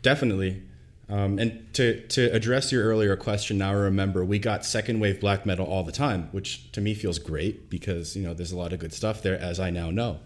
Definitely. 0.02 0.62
Um, 1.10 1.40
and 1.40 1.66
to 1.74 2.06
to 2.08 2.32
address 2.32 2.70
your 2.70 2.84
earlier 2.84 3.16
question, 3.16 3.58
now 3.58 3.70
I 3.70 3.74
remember 3.74 4.24
we 4.24 4.38
got 4.38 4.64
second 4.64 5.00
wave 5.00 5.20
black 5.20 5.44
metal 5.44 5.66
all 5.66 5.82
the 5.82 5.92
time, 5.92 6.28
which 6.30 6.70
to 6.72 6.80
me 6.80 6.94
feels 6.94 7.18
great 7.18 7.68
because 7.68 8.14
you 8.14 8.22
know 8.22 8.32
there's 8.32 8.52
a 8.52 8.56
lot 8.56 8.72
of 8.72 8.78
good 8.78 8.92
stuff 8.92 9.20
there, 9.20 9.36
as 9.38 9.58
I 9.58 9.70
now 9.70 9.90
know. 9.90 10.20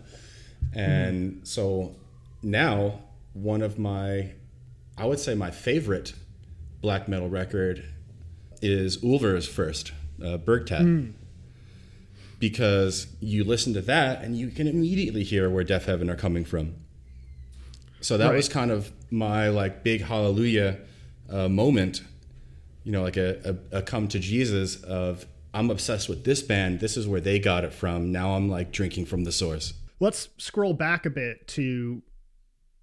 And 0.75 1.33
mm. 1.33 1.47
so 1.47 1.95
now 2.43 3.01
one 3.33 3.63
of 3.63 3.79
my, 3.79 4.33
I 4.97 5.07
would 5.07 5.19
say 5.19 5.35
my 5.35 5.51
favorite 5.51 6.15
black 6.81 7.09
metal 7.09 7.29
record 7.29 7.85
is 8.63 9.03
Ulver's 9.03 9.49
first, 9.49 9.93
uh, 10.23 10.39
Bergtatt. 10.39 10.83
Mm. 10.83 11.13
Because 12.39 13.07
you 13.21 13.43
listen 13.43 13.73
to 13.73 13.81
that 13.83 14.23
and 14.23 14.37
you 14.37 14.51
can 14.51 14.67
immediately 14.67 15.23
hear 15.23 15.49
where 15.49 15.65
Deafheaven 15.65 16.11
are 16.11 16.17
coming 16.17 16.45
from. 16.45 16.75
So 18.05 18.19
that 18.19 18.27
right. 18.27 18.37
was 18.37 18.51
kind 18.51 18.71
of 18.71 18.93
my 19.11 19.49
like 19.49 19.83
big 19.83 20.03
hallelujah 20.03 20.79
uh, 21.31 21.49
moment, 21.49 22.03
you 22.83 22.93
know, 22.93 23.03
like 23.03 23.17
a, 23.17 23.57
a, 23.73 23.79
a 23.79 23.83
come 23.83 24.09
to 24.09 24.19
Jesus 24.19 24.83
of 24.83 25.25
I'm 25.55 25.71
obsessed 25.71 26.11
with 26.11 26.23
this 26.23 26.43
band. 26.43 26.81
This 26.81 26.99
is 26.99 27.09
where 27.09 27.23
they 27.23 27.39
got 27.39 27.65
it 27.65 27.73
from. 27.73 28.13
Now 28.13 28.35
I'm 28.35 28.51
like 28.51 28.73
drinking 28.73 29.07
from 29.07 29.25
the 29.25 29.33
source. 29.33 29.73
Let's 30.01 30.29
scroll 30.37 30.75
back 30.75 31.07
a 31.07 31.11
bit 31.11 31.49
to 31.49 32.03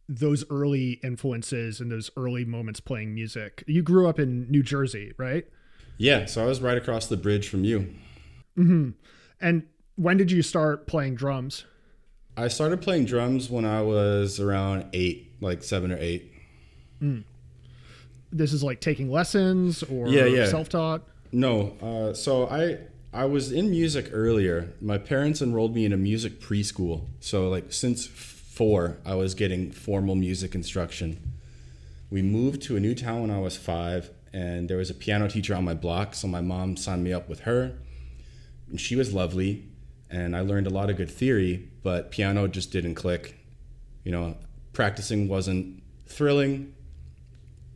those 0.09 0.43
early 0.49 0.99
influences 1.03 1.79
and 1.79 1.91
those 1.91 2.09
early 2.17 2.43
moments 2.43 2.79
playing 2.79 3.13
music. 3.13 3.63
You 3.67 3.83
grew 3.83 4.07
up 4.07 4.17
in 4.17 4.49
New 4.49 4.63
Jersey, 4.63 5.13
right? 5.17 5.45
Yeah, 5.97 6.25
so 6.25 6.41
I 6.41 6.47
was 6.47 6.61
right 6.61 6.77
across 6.77 7.05
the 7.05 7.17
bridge 7.17 7.47
from 7.47 7.63
you. 7.63 7.93
Mm-hmm. 8.57 8.89
And 9.39 9.67
when 9.97 10.17
did 10.17 10.31
you 10.31 10.41
start 10.41 10.87
playing 10.87 11.13
drums? 11.13 11.65
I 12.41 12.47
started 12.47 12.81
playing 12.81 13.05
drums 13.05 13.51
when 13.51 13.65
I 13.65 13.83
was 13.83 14.39
around 14.39 14.85
eight, 14.93 15.31
like 15.41 15.63
seven 15.63 15.91
or 15.91 15.97
eight. 15.99 16.33
Mm. 16.99 17.23
This 18.31 18.51
is 18.51 18.63
like 18.63 18.81
taking 18.81 19.11
lessons 19.11 19.83
or 19.83 20.07
yeah, 20.07 20.25
yeah. 20.25 20.47
self-taught. 20.47 21.03
No, 21.31 21.73
uh, 21.81 22.13
so 22.13 22.47
I 22.47 22.79
I 23.13 23.25
was 23.25 23.51
in 23.51 23.69
music 23.69 24.09
earlier. 24.11 24.73
My 24.81 24.97
parents 24.97 25.39
enrolled 25.41 25.75
me 25.75 25.85
in 25.85 25.93
a 25.93 25.97
music 25.97 26.39
preschool. 26.41 27.05
So 27.19 27.47
like 27.47 27.71
since 27.71 28.07
four, 28.07 28.97
I 29.05 29.13
was 29.13 29.35
getting 29.35 29.71
formal 29.71 30.15
music 30.15 30.55
instruction. 30.55 31.19
We 32.09 32.23
moved 32.23 32.63
to 32.63 32.75
a 32.75 32.79
new 32.79 32.95
town 32.95 33.21
when 33.21 33.31
I 33.31 33.39
was 33.39 33.55
five, 33.55 34.09
and 34.33 34.67
there 34.67 34.77
was 34.77 34.89
a 34.89 34.95
piano 34.95 35.27
teacher 35.27 35.53
on 35.53 35.63
my 35.63 35.75
block. 35.75 36.15
So 36.15 36.27
my 36.27 36.41
mom 36.41 36.75
signed 36.75 37.03
me 37.03 37.13
up 37.13 37.29
with 37.29 37.41
her, 37.41 37.77
and 38.67 38.81
she 38.81 38.95
was 38.95 39.13
lovely 39.13 39.67
and 40.11 40.35
I 40.35 40.41
learned 40.41 40.67
a 40.67 40.69
lot 40.69 40.89
of 40.89 40.97
good 40.97 41.09
theory, 41.09 41.69
but 41.83 42.11
piano 42.11 42.47
just 42.47 42.71
didn't 42.71 42.95
click. 42.95 43.37
You 44.03 44.11
know, 44.11 44.37
practicing 44.73 45.27
wasn't 45.27 45.83
thrilling. 46.05 46.73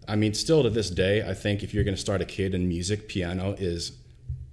I 0.08 0.16
mean, 0.16 0.34
still 0.34 0.64
to 0.64 0.70
this 0.70 0.90
day, 0.90 1.28
I 1.28 1.34
think 1.34 1.64
if 1.64 1.74
you're 1.74 1.84
going 1.84 1.96
to 1.96 2.02
start 2.02 2.22
a 2.22 2.26
kid 2.26 2.54
in 2.54 2.68
music, 2.68 3.08
piano 3.08 3.56
is 3.58 3.98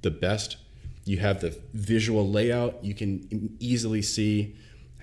the 0.02 0.11
best. 0.11 0.56
You 1.04 1.18
have 1.18 1.40
the 1.40 1.59
visual 1.73 2.28
layout, 2.28 2.82
you 2.85 2.94
can 2.94 3.56
easily 3.59 4.02
see 4.02 4.56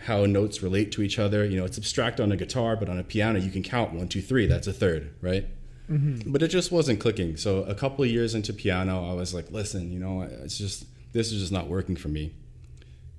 how 0.06 0.26
notes 0.26 0.64
relate 0.64 0.92
to 0.94 1.02
each 1.02 1.20
other. 1.20 1.44
You 1.46 1.60
know, 1.60 1.66
it's 1.66 1.78
abstract 1.78 2.20
on 2.20 2.32
a 2.32 2.38
guitar, 2.38 2.76
but 2.78 2.88
on 2.90 2.98
a 2.98 3.04
piano, 3.04 3.40
you 3.40 3.52
can 3.52 3.64
count 3.64 3.94
one, 3.94 4.08
two, 4.08 4.22
three. 4.22 4.48
That's 4.48 4.68
a 4.68 4.74
third, 4.74 5.14
right? 5.22 5.46
Mm-hmm. 5.90 6.32
But 6.32 6.42
it 6.42 6.50
just 6.50 6.72
wasn't 6.72 7.00
clicking. 7.00 7.36
So 7.36 7.64
a 7.64 7.76
couple 7.76 8.04
of 8.06 8.10
years 8.10 8.34
into 8.34 8.54
piano, 8.54 9.10
I 9.10 9.14
was 9.14 9.34
like, 9.34 9.52
listen, 9.52 9.92
you 9.92 10.00
know, 10.00 10.22
it's 10.22 10.58
just 10.58 10.86
this 11.12 11.32
is 11.32 11.42
just 11.42 11.52
not 11.52 11.68
working 11.68 11.96
for 11.96 12.08
me. 12.08 12.34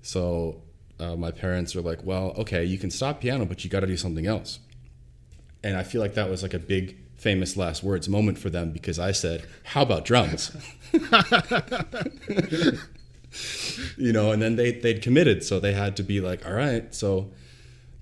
So 0.03 0.63
uh, 1.01 1.17
my 1.17 1.31
parents 1.31 1.75
were 1.75 1.83
like, 1.83 2.05
well, 2.05 2.35
okay, 2.37 2.65
you 2.65 2.79
can 2.79 2.91
stop 2.91 3.21
piano, 3.21 3.47
but 3.47 3.65
you 3.65 3.71
got 3.71 3.81
to 3.81 3.87
do 3.87 3.97
something 3.97 4.27
else. 4.27 4.59
And 5.63 5.77
I 5.77 5.83
feel 5.83 6.01
like 6.01 6.15
that 6.15 6.31
was 6.31 6.43
like 6.43 6.55
a 6.55 6.59
big 6.59 6.97
famous 7.17 7.57
last 7.57 7.83
words 7.83 8.09
moment 8.09 8.39
for 8.39 8.51
them 8.51 8.71
because 8.71 8.99
I 8.99 9.13
said, 9.13 9.45
how 9.65 9.83
about 9.83 10.05
drums? 10.05 10.57
you 13.97 14.13
know, 14.13 14.33
and 14.33 14.41
then 14.41 14.57
they, 14.57 14.73
they'd 14.73 15.03
committed. 15.03 15.45
So 15.45 15.61
they 15.61 15.73
had 15.75 15.97
to 15.97 16.03
be 16.03 16.21
like, 16.21 16.47
all 16.47 16.55
right. 16.55 16.95
So 16.95 17.31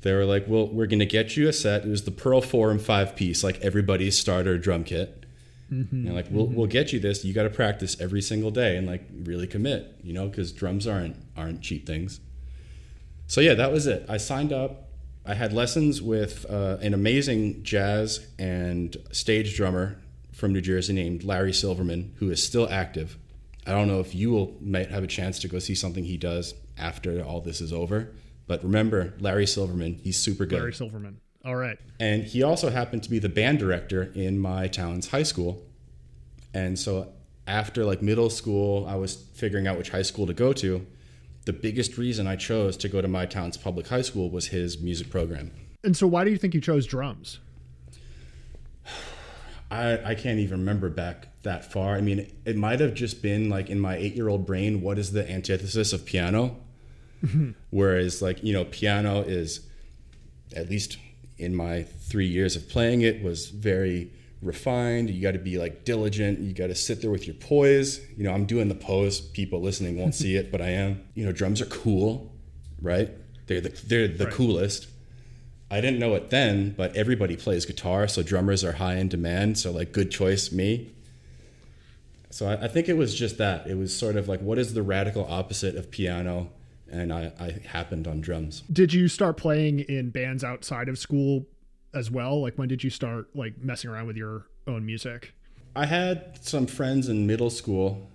they 0.03 0.13
were 0.13 0.25
like, 0.25 0.45
well, 0.47 0.69
we're 0.69 0.87
going 0.87 1.01
to 1.01 1.07
get 1.07 1.37
you 1.37 1.49
a 1.49 1.53
set. 1.53 1.85
It 1.85 1.89
was 1.89 2.05
the 2.05 2.11
Pearl 2.13 2.41
Forum 2.41 2.79
five 2.79 3.17
piece, 3.17 3.43
like 3.43 3.61
everybody's 3.61 4.17
starter 4.17 4.57
drum 4.59 4.85
kit. 4.85 5.27
Mm-hmm. 5.73 6.07
And 6.07 6.15
like 6.15 6.27
we'll 6.31 6.47
mm-hmm. 6.47 6.55
we'll 6.55 6.67
get 6.67 6.93
you 6.95 7.01
this. 7.01 7.25
You 7.25 7.35
got 7.35 7.43
to 7.43 7.51
practice 7.51 8.01
every 8.01 8.23
single 8.23 8.51
day 8.51 8.77
and 8.77 8.87
like 8.87 9.07
really 9.25 9.47
commit, 9.47 9.97
you 10.03 10.15
know, 10.15 10.27
because 10.29 10.51
drums 10.51 10.87
aren't 10.87 11.17
aren't 11.37 11.61
cheap 11.61 11.87
things. 11.87 12.21
So 13.29 13.43
yeah, 13.43 13.55
that 13.55 13.71
was 13.71 13.87
it. 13.87 14.07
I 14.09 14.17
signed 14.17 14.53
up. 14.53 14.89
I 15.25 15.35
had 15.35 15.53
lessons 15.53 16.01
with 16.01 16.47
uh, 16.51 16.79
an 16.81 16.95
amazing 16.95 17.63
jazz 17.63 18.27
and 18.39 18.97
stage 19.13 19.55
drummer 19.55 19.99
from 20.33 20.55
New 20.55 20.63
Jersey 20.63 20.95
named 20.95 21.23
Larry 21.23 21.53
Silverman, 21.53 22.15
who 22.17 22.31
is 22.31 22.43
still 22.43 22.67
active. 22.71 23.19
I 23.67 23.73
don't 23.73 23.87
know 23.87 24.01
if 24.01 24.15
you 24.15 24.31
will 24.31 24.57
might 24.63 24.91
have 24.91 25.05
a 25.05 25.07
chance 25.07 25.39
to 25.41 25.49
go 25.49 25.59
see 25.59 25.75
something 25.75 26.05
he 26.05 26.17
does 26.17 26.55
after 26.79 27.23
all 27.23 27.43
this 27.43 27.61
is 27.61 27.71
over. 27.71 28.15
But 28.47 28.65
remember, 28.65 29.13
Larry 29.21 29.47
Silverman, 29.47 30.01
he's 30.03 30.19
super 30.19 30.47
good. 30.47 30.61
Larry 30.61 30.73
Silverman. 30.73 31.21
All 31.45 31.57
right. 31.57 31.79
And 32.01 32.25
he 32.25 32.43
also 32.43 32.71
happened 32.71 33.03
to 33.03 33.11
be 33.11 33.19
the 33.19 33.29
band 33.29 33.59
director 33.59 34.11
in 34.15 34.39
my 34.39 34.69
town's 34.69 35.09
high 35.09 35.23
school. 35.23 35.67
And 36.55 36.79
so 36.79 37.13
after 37.47 37.85
like 37.85 38.01
middle 38.01 38.31
school, 38.31 38.87
I 38.87 38.95
was 38.95 39.17
figuring 39.35 39.67
out 39.67 39.77
which 39.77 39.91
high 39.91 40.03
school 40.03 40.27
to 40.27 40.35
go 40.35 40.55
to. 40.55 40.87
The 41.49 41.55
biggest 41.55 41.97
reason 41.97 42.27
I 42.27 42.37
chose 42.37 42.77
to 42.77 42.91
go 42.91 43.01
to 43.01 43.09
my 43.09 43.25
town's 43.25 43.57
public 43.57 43.89
high 43.89 44.03
school 44.03 44.29
was 44.29 44.49
his 44.49 44.81
music 44.81 45.09
program. 45.09 45.51
And 45.83 45.97
so 45.97 46.07
why 46.07 46.23
do 46.25 46.31
you 46.31 46.37
think 46.37 46.53
you 46.53 46.61
chose 46.61 46.87
drums? 46.87 47.39
I, 49.71 50.11
I 50.11 50.15
can't 50.15 50.41
even 50.41 50.59
remember 50.59 50.91
back 50.91 51.29
that 51.45 51.73
far. 51.73 51.95
I 51.95 52.03
mean, 52.03 52.31
it 52.45 52.55
might 52.59 52.81
have 52.81 52.93
just 52.93 53.23
been 53.23 53.49
like 53.49 53.71
in 53.71 53.81
my 53.81 53.97
eight 53.97 54.15
year 54.15 54.29
old 54.29 54.45
brain, 54.45 54.83
what 54.83 54.99
is 54.99 55.13
the 55.13 55.27
antithesis 55.27 55.95
of 55.95 56.05
piano? 56.05 56.59
Whereas, 57.71 58.21
like, 58.21 58.45
you 58.45 58.53
know, 58.53 58.67
piano 58.67 59.23
is, 59.23 59.61
at 60.55 60.69
least 60.69 60.99
in 61.39 61.55
my 61.55 61.83
three 61.83 62.29
years 62.29 62.57
of 62.57 62.69
playing 62.69 63.01
it 63.01 63.23
was 63.23 63.49
very 63.49 64.13
refined. 64.43 65.11
You 65.11 65.23
got 65.23 65.33
to 65.33 65.39
be 65.39 65.59
like 65.59 65.85
diligent. 65.85 66.41
You 66.41 66.53
got 66.53 66.69
to 66.69 66.75
sit 66.75 67.01
there 67.01 67.11
with 67.11 67.27
your 67.27 67.35
poise. 67.35 68.01
You 68.17 68.25
know, 68.25 68.33
I'm 68.33 68.47
doing 68.47 68.69
the 68.69 68.75
pose. 68.75 69.21
People 69.21 69.61
listening 69.61 69.99
won't 69.99 70.15
see 70.15 70.37
it, 70.37 70.51
but 70.53 70.61
I 70.61 70.71
am. 70.71 71.03
You 71.15 71.27
know, 71.27 71.33
drums 71.33 71.61
are 71.61 71.67
cool, 71.67 72.33
right? 72.81 73.11
They're 73.47 73.61
the, 73.61 73.71
they're 73.87 74.09
the 74.09 74.27
right. 74.27 74.35
coolest. 74.35 74.89
I 75.71 75.81
didn't 75.81 75.99
know 75.99 76.15
it 76.15 76.31
then, 76.31 76.75
but 76.77 76.97
everybody 76.97 77.37
plays 77.37 77.67
guitar, 77.67 78.09
so 78.09 78.23
drummers 78.23 78.65
are 78.65 78.73
high 78.73 78.95
in 78.95 79.09
demand. 79.09 79.59
So 79.59 79.71
like, 79.71 79.93
good 79.93 80.11
choice, 80.11 80.51
me. 80.51 80.93
So 82.31 82.49
I, 82.49 82.65
I 82.65 82.69
think 82.69 82.89
it 82.89 82.97
was 82.97 83.15
just 83.15 83.37
that. 83.39 83.67
It 83.67 83.77
was 83.77 83.95
sort 83.95 84.17
of 84.17 84.29
like, 84.29 84.41
what 84.41 84.59
is 84.59 84.73
the 84.73 84.83
radical 84.83 85.27
opposite 85.29 85.77
of 85.77 85.91
piano? 85.91 86.51
and 86.91 87.13
I, 87.13 87.33
I 87.39 87.57
happened 87.67 88.07
on 88.07 88.21
drums. 88.21 88.63
Did 88.73 88.93
you 88.93 89.09
start 89.09 89.37
playing 89.37 89.81
in 89.81 90.11
bands 90.11 90.43
outside 90.43 90.89
of 90.89 90.99
school 90.99 91.47
as 91.95 92.11
well? 92.11 92.41
Like 92.41 92.57
when 92.57 92.69
did 92.69 92.85
you 92.85 92.91
start 92.91 93.29
like 93.35 93.59
messing 93.63 93.91
around 93.91 94.07
with 94.07 94.17
your 94.17 94.47
own 94.67 94.85
music? 94.85 95.35
I 95.75 95.87
had 95.87 96.39
some 96.45 96.67
friends 96.67 97.09
in 97.09 97.27
middle 97.27 97.51
school 97.51 98.11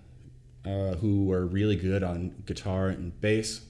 uh, 0.64 0.94
who 0.94 1.24
were 1.24 1.46
really 1.46 1.76
good 1.76 2.02
on 2.02 2.42
guitar 2.46 2.88
and 2.88 3.18
bass. 3.20 3.62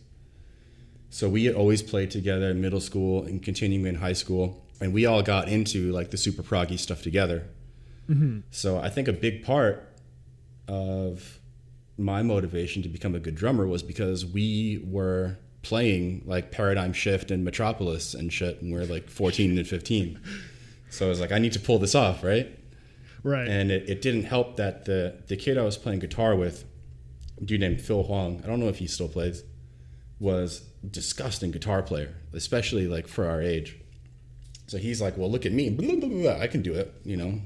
So 1.11 1.29
we 1.29 1.53
always 1.53 1.83
played 1.83 2.11
together 2.11 2.51
in 2.51 2.61
middle 2.61 2.81
school 2.81 3.25
and 3.25 3.43
continuing 3.43 3.87
in 3.87 3.97
high 3.97 4.15
school, 4.15 4.65
and 4.81 4.93
we 4.93 5.07
all 5.07 5.23
got 5.23 5.49
into 5.49 5.93
like 5.93 6.11
the 6.11 6.17
super 6.17 6.43
proggy 6.43 6.79
stuff 6.79 7.03
together. 7.03 7.47
Mm-hmm. 8.09 8.41
So 8.51 8.79
I 8.79 8.91
think 8.91 9.09
a 9.09 9.13
big 9.13 9.45
part 9.45 9.89
of 10.67 11.39
my 11.97 12.23
motivation 12.23 12.83
to 12.83 12.89
become 12.89 13.15
a 13.15 13.21
good 13.21 13.37
drummer 13.37 13.67
was 13.67 13.83
because 13.83 14.27
we 14.27 14.85
were 14.85 15.39
playing 15.65 16.23
like 16.27 16.53
Paradigm 16.53 16.93
Shift 16.93 17.31
and 17.33 17.45
Metropolis 17.45 18.15
and 18.15 18.33
shit, 18.33 18.63
and 18.63 18.73
we 18.73 18.79
are 18.79 18.87
like 18.87 19.11
14 19.11 19.59
and 19.59 19.67
15. 19.67 20.21
So 20.91 21.07
I 21.07 21.09
was 21.09 21.21
like, 21.21 21.33
I 21.33 21.39
need 21.39 21.53
to 21.55 21.61
pull 21.61 21.81
this 21.81 21.95
off, 21.97 22.23
right? 22.23 22.57
Right. 23.25 23.49
And 23.49 23.73
it, 23.73 23.89
it 23.89 24.03
didn't 24.03 24.25
help 24.25 24.57
that 24.59 24.85
the 24.85 25.23
the 25.27 25.37
kid 25.37 25.59
I 25.59 25.63
was 25.63 25.77
playing 25.77 25.99
guitar 25.99 26.37
with, 26.37 26.65
a 27.41 27.45
dude 27.45 27.61
named 27.61 27.81
Phil 27.81 28.05
Huang, 28.05 28.41
I 28.45 28.47
don't 28.47 28.61
know 28.61 28.69
if 28.69 28.79
he 28.79 28.87
still 28.87 29.09
plays, 29.09 29.43
was 30.21 30.61
disgusting 30.89 31.51
guitar 31.51 31.83
player, 31.83 32.15
especially 32.33 32.87
like 32.87 33.09
for 33.09 33.27
our 33.27 33.43
age. 33.43 33.77
So 34.67 34.79
he's 34.79 35.01
like, 35.01 35.17
well, 35.17 35.31
look 35.31 35.45
at 35.47 35.53
me, 35.53 35.71
blah, 35.71 35.97
blah, 35.97 36.09
blah, 36.09 36.39
I 36.41 36.47
can 36.47 36.63
do 36.63 36.75
it. 36.75 36.95
You 37.05 37.17
know, 37.17 37.41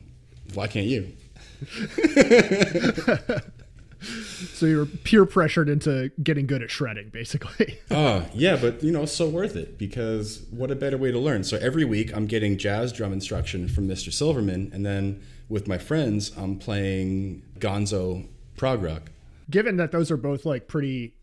why 0.55 0.67
can't 0.67 0.87
you? 0.87 1.13
so 4.01 4.67
you're 4.67 4.87
peer 4.87 5.27
pressured 5.27 5.69
into 5.69 6.11
getting 6.23 6.47
good 6.47 6.63
at 6.63 6.71
shredding, 6.71 7.09
basically. 7.11 7.79
uh, 7.91 8.25
yeah, 8.35 8.57
but 8.57 8.83
you 8.83 8.93
know, 8.93 9.05
so 9.05 9.29
worth 9.29 9.57
it 9.57 9.79
because 9.79 10.47
what 10.51 10.71
a 10.71 10.77
better 10.77 10.97
way 10.99 11.11
to 11.11 11.19
learn. 11.19 11.45
So 11.45 11.57
every 11.59 11.85
week 11.85 12.15
I'm 12.15 12.27
getting 12.27 12.59
jazz 12.59 12.93
drum 12.93 13.13
instruction 13.13 13.69
from 13.69 13.89
Mr. 13.89 14.13
Silverman, 14.13 14.71
and 14.73 14.85
then 14.85 15.23
with 15.49 15.67
my 15.67 15.79
friends 15.79 16.33
I'm 16.37 16.59
playing 16.59 17.43
Gonzo 17.59 18.27
prog 18.57 18.83
rock. 18.83 19.11
Given 19.51 19.77
that 19.79 19.93
those 19.93 20.11
are 20.11 20.17
both 20.17 20.45
like 20.45 20.69
pretty 20.69 21.15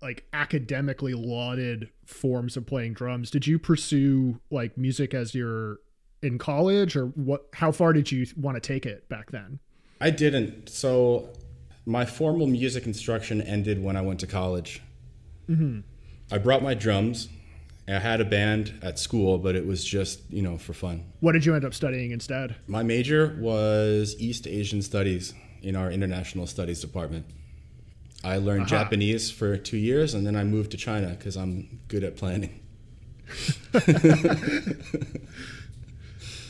like 0.00 0.26
academically 0.32 1.14
lauded 1.14 1.88
forms 2.04 2.56
of 2.56 2.66
playing 2.66 2.94
drums, 2.94 3.30
did 3.30 3.46
you 3.46 3.58
pursue 3.58 4.40
like 4.50 4.76
music 4.76 5.14
as 5.14 5.34
your 5.34 5.78
in 6.22 6.38
college, 6.38 6.96
or 6.96 7.06
what? 7.06 7.46
How 7.54 7.72
far 7.72 7.92
did 7.92 8.12
you 8.12 8.26
want 8.36 8.56
to 8.56 8.60
take 8.60 8.86
it 8.86 9.08
back 9.08 9.30
then? 9.30 9.58
I 10.00 10.10
didn't. 10.10 10.68
So 10.68 11.30
my 11.84 12.04
formal 12.04 12.46
music 12.46 12.86
instruction 12.86 13.42
ended 13.42 13.82
when 13.82 13.96
I 13.96 14.02
went 14.02 14.20
to 14.20 14.26
college. 14.26 14.82
Mm-hmm. 15.48 15.80
I 16.30 16.38
brought 16.38 16.62
my 16.62 16.74
drums. 16.74 17.28
I 17.88 17.98
had 17.98 18.20
a 18.20 18.24
band 18.24 18.78
at 18.82 18.98
school, 18.98 19.38
but 19.38 19.56
it 19.56 19.66
was 19.66 19.84
just 19.84 20.20
you 20.30 20.42
know 20.42 20.56
for 20.56 20.72
fun. 20.72 21.04
What 21.20 21.32
did 21.32 21.44
you 21.44 21.54
end 21.54 21.64
up 21.64 21.74
studying 21.74 22.12
instead? 22.12 22.56
My 22.66 22.82
major 22.82 23.36
was 23.40 24.14
East 24.18 24.46
Asian 24.46 24.82
Studies 24.82 25.34
in 25.62 25.76
our 25.76 25.90
International 25.90 26.46
Studies 26.46 26.80
department. 26.80 27.26
I 28.24 28.38
learned 28.38 28.62
uh-huh. 28.62 28.84
Japanese 28.84 29.30
for 29.30 29.56
two 29.56 29.76
years, 29.76 30.14
and 30.14 30.24
then 30.26 30.36
I 30.36 30.44
moved 30.44 30.70
to 30.72 30.76
China 30.76 31.08
because 31.08 31.36
I'm 31.36 31.80
good 31.88 32.04
at 32.04 32.16
planning. 32.16 32.60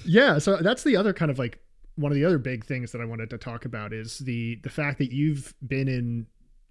yeah, 0.04 0.38
so 0.38 0.58
that's 0.58 0.82
the 0.82 0.96
other 0.96 1.12
kind 1.14 1.30
of 1.30 1.38
like 1.38 1.58
one 1.96 2.10
of 2.12 2.16
the 2.16 2.24
other 2.24 2.38
big 2.38 2.64
things 2.64 2.92
that 2.92 3.00
I 3.00 3.04
wanted 3.04 3.30
to 3.30 3.38
talk 3.38 3.64
about 3.64 3.92
is 3.92 4.18
the 4.18 4.56
the 4.62 4.70
fact 4.70 4.98
that 4.98 5.12
you've 5.12 5.54
been 5.66 5.88
in 5.88 6.26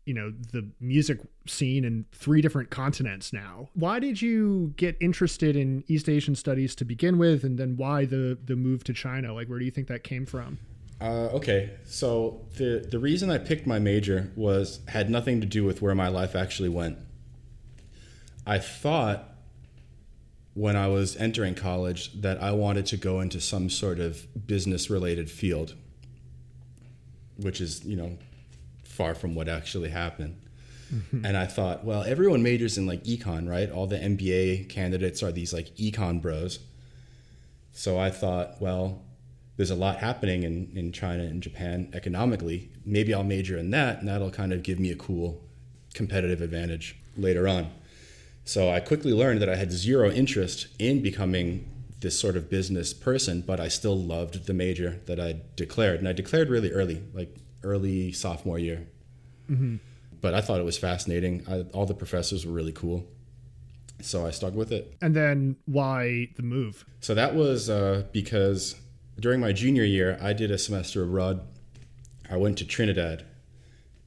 you 0.05 0.13
know 0.13 0.33
the 0.51 0.67
music 0.79 1.19
scene 1.47 1.85
in 1.85 2.05
three 2.11 2.41
different 2.41 2.69
continents 2.69 3.31
now. 3.31 3.69
Why 3.73 3.99
did 3.99 4.21
you 4.21 4.73
get 4.77 4.97
interested 4.99 5.55
in 5.55 5.83
East 5.87 6.09
Asian 6.09 6.35
studies 6.35 6.75
to 6.75 6.85
begin 6.85 7.17
with, 7.17 7.43
and 7.43 7.57
then 7.57 7.77
why 7.77 8.05
the 8.05 8.37
the 8.43 8.55
move 8.55 8.83
to 8.85 8.93
China? 8.93 9.33
Like, 9.33 9.47
where 9.47 9.59
do 9.59 9.65
you 9.65 9.71
think 9.71 9.87
that 9.87 10.03
came 10.03 10.25
from? 10.25 10.59
Uh, 10.99 11.29
okay, 11.33 11.71
so 11.85 12.41
the 12.57 12.85
the 12.89 12.99
reason 12.99 13.29
I 13.29 13.37
picked 13.37 13.67
my 13.67 13.79
major 13.79 14.31
was 14.35 14.79
had 14.87 15.09
nothing 15.09 15.41
to 15.41 15.47
do 15.47 15.63
with 15.63 15.81
where 15.81 15.95
my 15.95 16.07
life 16.07 16.35
actually 16.35 16.69
went. 16.69 16.97
I 18.45 18.57
thought 18.57 19.30
when 20.53 20.75
I 20.75 20.87
was 20.87 21.15
entering 21.15 21.55
college 21.55 22.21
that 22.21 22.41
I 22.41 22.51
wanted 22.51 22.85
to 22.87 22.97
go 22.97 23.21
into 23.21 23.39
some 23.39 23.69
sort 23.69 23.99
of 23.99 24.27
business 24.47 24.89
related 24.89 25.31
field, 25.31 25.75
which 27.37 27.61
is, 27.61 27.85
you 27.85 27.95
know, 27.95 28.17
far 28.83 29.15
from 29.15 29.33
what 29.33 29.47
actually 29.47 29.89
happened. 29.89 30.41
Mm-hmm. 30.93 31.25
And 31.25 31.37
I 31.37 31.45
thought, 31.45 31.85
well, 31.85 32.03
everyone 32.03 32.43
majors 32.43 32.77
in 32.77 32.85
like 32.85 33.03
econ, 33.05 33.49
right? 33.49 33.71
All 33.71 33.87
the 33.87 33.97
MBA 33.97 34.69
candidates 34.69 35.23
are 35.23 35.31
these 35.31 35.53
like 35.53 35.73
econ 35.77 36.21
bros. 36.21 36.59
So 37.71 37.97
I 37.97 38.09
thought, 38.09 38.61
well, 38.61 39.01
there's 39.55 39.71
a 39.71 39.75
lot 39.75 39.97
happening 39.97 40.43
in, 40.43 40.71
in 40.75 40.91
China 40.91 41.23
and 41.23 41.41
Japan 41.41 41.89
economically. 41.93 42.69
Maybe 42.85 43.13
I'll 43.13 43.23
major 43.23 43.57
in 43.57 43.71
that, 43.71 43.99
and 43.99 44.07
that'll 44.07 44.31
kind 44.31 44.51
of 44.51 44.63
give 44.63 44.79
me 44.79 44.91
a 44.91 44.95
cool 44.95 45.41
competitive 45.93 46.41
advantage 46.41 46.97
later 47.15 47.47
on. 47.47 47.71
So 48.43 48.69
I 48.69 48.79
quickly 48.79 49.13
learned 49.13 49.41
that 49.41 49.49
I 49.49 49.55
had 49.55 49.71
zero 49.71 50.09
interest 50.09 50.67
in 50.79 51.01
becoming 51.01 51.67
this 51.99 52.19
sort 52.19 52.35
of 52.35 52.49
business 52.49 52.93
person, 52.93 53.41
but 53.41 53.59
I 53.59 53.67
still 53.67 53.95
loved 53.95 54.47
the 54.47 54.53
major 54.53 54.99
that 55.05 55.19
I 55.19 55.41
declared. 55.55 55.99
And 55.99 56.07
I 56.07 56.13
declared 56.13 56.49
really 56.49 56.71
early, 56.71 57.03
like 57.13 57.35
early 57.63 58.11
sophomore 58.11 58.57
year. 58.57 58.87
Mm-hmm. 59.49 59.75
But 60.19 60.33
I 60.33 60.41
thought 60.41 60.59
it 60.59 60.65
was 60.65 60.77
fascinating. 60.77 61.43
I, 61.47 61.61
all 61.75 61.85
the 61.85 61.93
professors 61.93 62.45
were 62.45 62.53
really 62.53 62.71
cool. 62.71 63.05
So 64.01 64.25
I 64.25 64.31
stuck 64.31 64.53
with 64.53 64.71
it. 64.71 64.95
And 65.01 65.15
then 65.15 65.57
why 65.65 66.29
the 66.35 66.43
move? 66.43 66.85
So 67.01 67.13
that 67.13 67.35
was 67.35 67.69
uh, 67.69 68.05
because 68.11 68.75
during 69.19 69.39
my 69.39 69.51
junior 69.53 69.83
year, 69.83 70.17
I 70.21 70.33
did 70.33 70.49
a 70.49 70.57
semester 70.57 71.03
abroad. 71.03 71.41
I 72.29 72.37
went 72.37 72.57
to 72.59 72.65
Trinidad, 72.65 73.25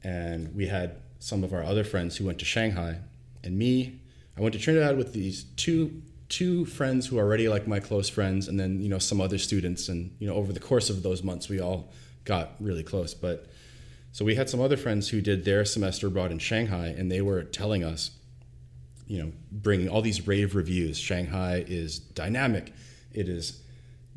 and 0.03 0.55
we 0.55 0.67
had 0.67 0.97
some 1.19 1.45
of 1.45 1.53
our 1.53 1.63
other 1.63 1.85
friends 1.85 2.17
who 2.17 2.25
went 2.25 2.39
to 2.41 2.45
Shanghai. 2.45 2.99
And 3.45 3.57
me, 3.57 4.01
I 4.37 4.41
went 4.41 4.53
to 4.55 4.59
Trinidad 4.59 4.97
with 4.97 5.13
these 5.13 5.45
two 5.57 6.03
two 6.29 6.65
friends 6.65 7.07
who 7.07 7.19
are 7.19 7.23
already 7.23 7.49
like 7.49 7.69
my 7.69 7.79
close 7.79 8.09
friends, 8.09 8.49
and 8.49 8.59
then 8.59 8.81
you 8.81 8.89
know 8.89 8.99
some 8.99 9.21
other 9.21 9.39
students. 9.39 9.89
And 9.89 10.15
you 10.19 10.27
know 10.27 10.35
over 10.35 10.53
the 10.53 10.61
course 10.61 10.91
of 10.91 11.03
those 11.03 11.23
months, 11.23 11.49
we 11.49 11.61
all 11.61 11.93
got 12.25 12.53
really 12.61 12.83
close. 12.83 13.15
But 13.15 13.47
so 14.13 14.25
we 14.25 14.35
had 14.35 14.49
some 14.49 14.61
other 14.61 14.77
friends 14.77 15.09
who 15.09 15.21
did 15.21 15.45
their 15.45 15.65
semester 15.65 16.09
abroad 16.09 16.33
in 16.33 16.39
Shanghai, 16.39 16.89
and 16.89 17.11
they 17.11 17.21
were 17.21 17.43
telling 17.43 17.85
us, 17.85 18.13
you 19.07 19.23
know, 19.23 19.33
bringing 19.51 19.89
all 19.89 20.03
these 20.03 20.27
rave 20.27 20.55
reviews. 20.55 20.99
Shanghai 20.99 21.65
is 21.67 21.99
dynamic. 21.99 22.73
It 23.13 23.29
is 23.29 23.61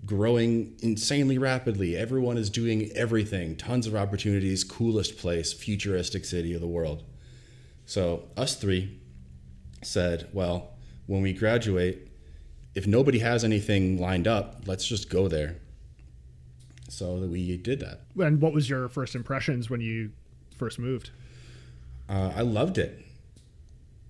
growing 0.05 0.75
insanely 0.81 1.37
rapidly. 1.37 1.95
Everyone 1.95 2.37
is 2.37 2.49
doing 2.49 2.91
everything. 2.95 3.55
Tons 3.55 3.87
of 3.87 3.95
opportunities. 3.95 4.63
Coolest 4.63 5.17
place. 5.17 5.51
Futuristic 5.51 6.25
city 6.25 6.53
of 6.53 6.61
the 6.61 6.67
world. 6.67 7.03
So 7.85 8.23
us 8.35 8.55
three 8.55 8.96
said, 9.87 10.27
well, 10.33 10.71
when 11.05 11.21
we 11.21 11.33
graduate, 11.33 12.07
if 12.75 12.85
nobody 12.85 13.19
has 13.19 13.43
anything 13.43 13.99
lined 13.99 14.27
up, 14.27 14.63
let's 14.65 14.85
just 14.85 15.09
go 15.09 15.27
there. 15.27 15.55
So 16.89 17.15
we 17.15 17.57
did 17.57 17.79
that. 17.79 18.01
And 18.17 18.41
what 18.41 18.53
was 18.53 18.69
your 18.69 18.87
first 18.89 19.15
impressions 19.15 19.69
when 19.69 19.81
you 19.81 20.11
first 20.57 20.79
moved? 20.79 21.11
Uh, 22.09 22.31
I 22.35 22.41
loved 22.41 22.77
it. 22.77 23.03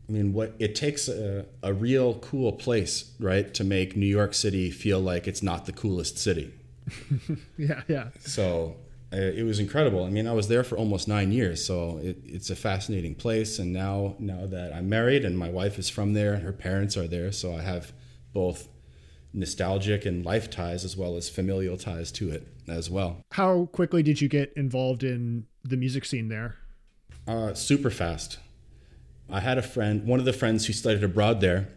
I 0.07 0.11
mean, 0.11 0.33
what 0.33 0.53
it 0.59 0.75
takes 0.75 1.09
a, 1.09 1.45
a 1.61 1.73
real 1.73 2.15
cool 2.15 2.53
place, 2.53 3.11
right, 3.19 3.53
to 3.55 3.63
make 3.63 3.95
New 3.95 4.05
York 4.05 4.33
City 4.33 4.71
feel 4.71 4.99
like 4.99 5.27
it's 5.27 5.43
not 5.43 5.65
the 5.65 5.73
coolest 5.73 6.17
city. 6.17 6.53
yeah, 7.57 7.81
yeah. 7.87 8.09
So 8.19 8.77
it 9.11 9.45
was 9.45 9.59
incredible. 9.59 10.03
I 10.03 10.09
mean, 10.09 10.27
I 10.27 10.33
was 10.33 10.47
there 10.47 10.63
for 10.63 10.77
almost 10.77 11.07
nine 11.07 11.31
years, 11.31 11.65
so 11.65 11.97
it, 11.97 12.17
it's 12.25 12.49
a 12.49 12.55
fascinating 12.55 13.15
place. 13.15 13.59
And 13.59 13.71
now, 13.71 14.15
now 14.19 14.45
that 14.45 14.73
I'm 14.73 14.89
married 14.89 15.23
and 15.23 15.37
my 15.37 15.49
wife 15.49 15.79
is 15.79 15.89
from 15.89 16.13
there 16.13 16.33
and 16.33 16.43
her 16.43 16.53
parents 16.53 16.97
are 16.97 17.07
there, 17.07 17.31
so 17.31 17.55
I 17.55 17.61
have 17.61 17.93
both 18.33 18.67
nostalgic 19.33 20.05
and 20.05 20.25
life 20.25 20.49
ties 20.49 20.83
as 20.83 20.97
well 20.97 21.15
as 21.15 21.29
familial 21.29 21.77
ties 21.77 22.11
to 22.13 22.29
it 22.29 22.47
as 22.67 22.89
well. 22.89 23.21
How 23.31 23.65
quickly 23.67 24.03
did 24.03 24.19
you 24.19 24.27
get 24.27 24.51
involved 24.55 25.03
in 25.03 25.45
the 25.63 25.77
music 25.77 26.05
scene 26.05 26.27
there? 26.27 26.55
Uh, 27.27 27.53
super 27.53 27.89
fast. 27.89 28.39
I 29.29 29.41
had 29.41 29.57
a 29.57 29.61
friend, 29.61 30.05
one 30.05 30.19
of 30.19 30.25
the 30.25 30.33
friends 30.33 30.65
who 30.65 30.73
studied 30.73 31.03
abroad 31.03 31.41
there 31.41 31.67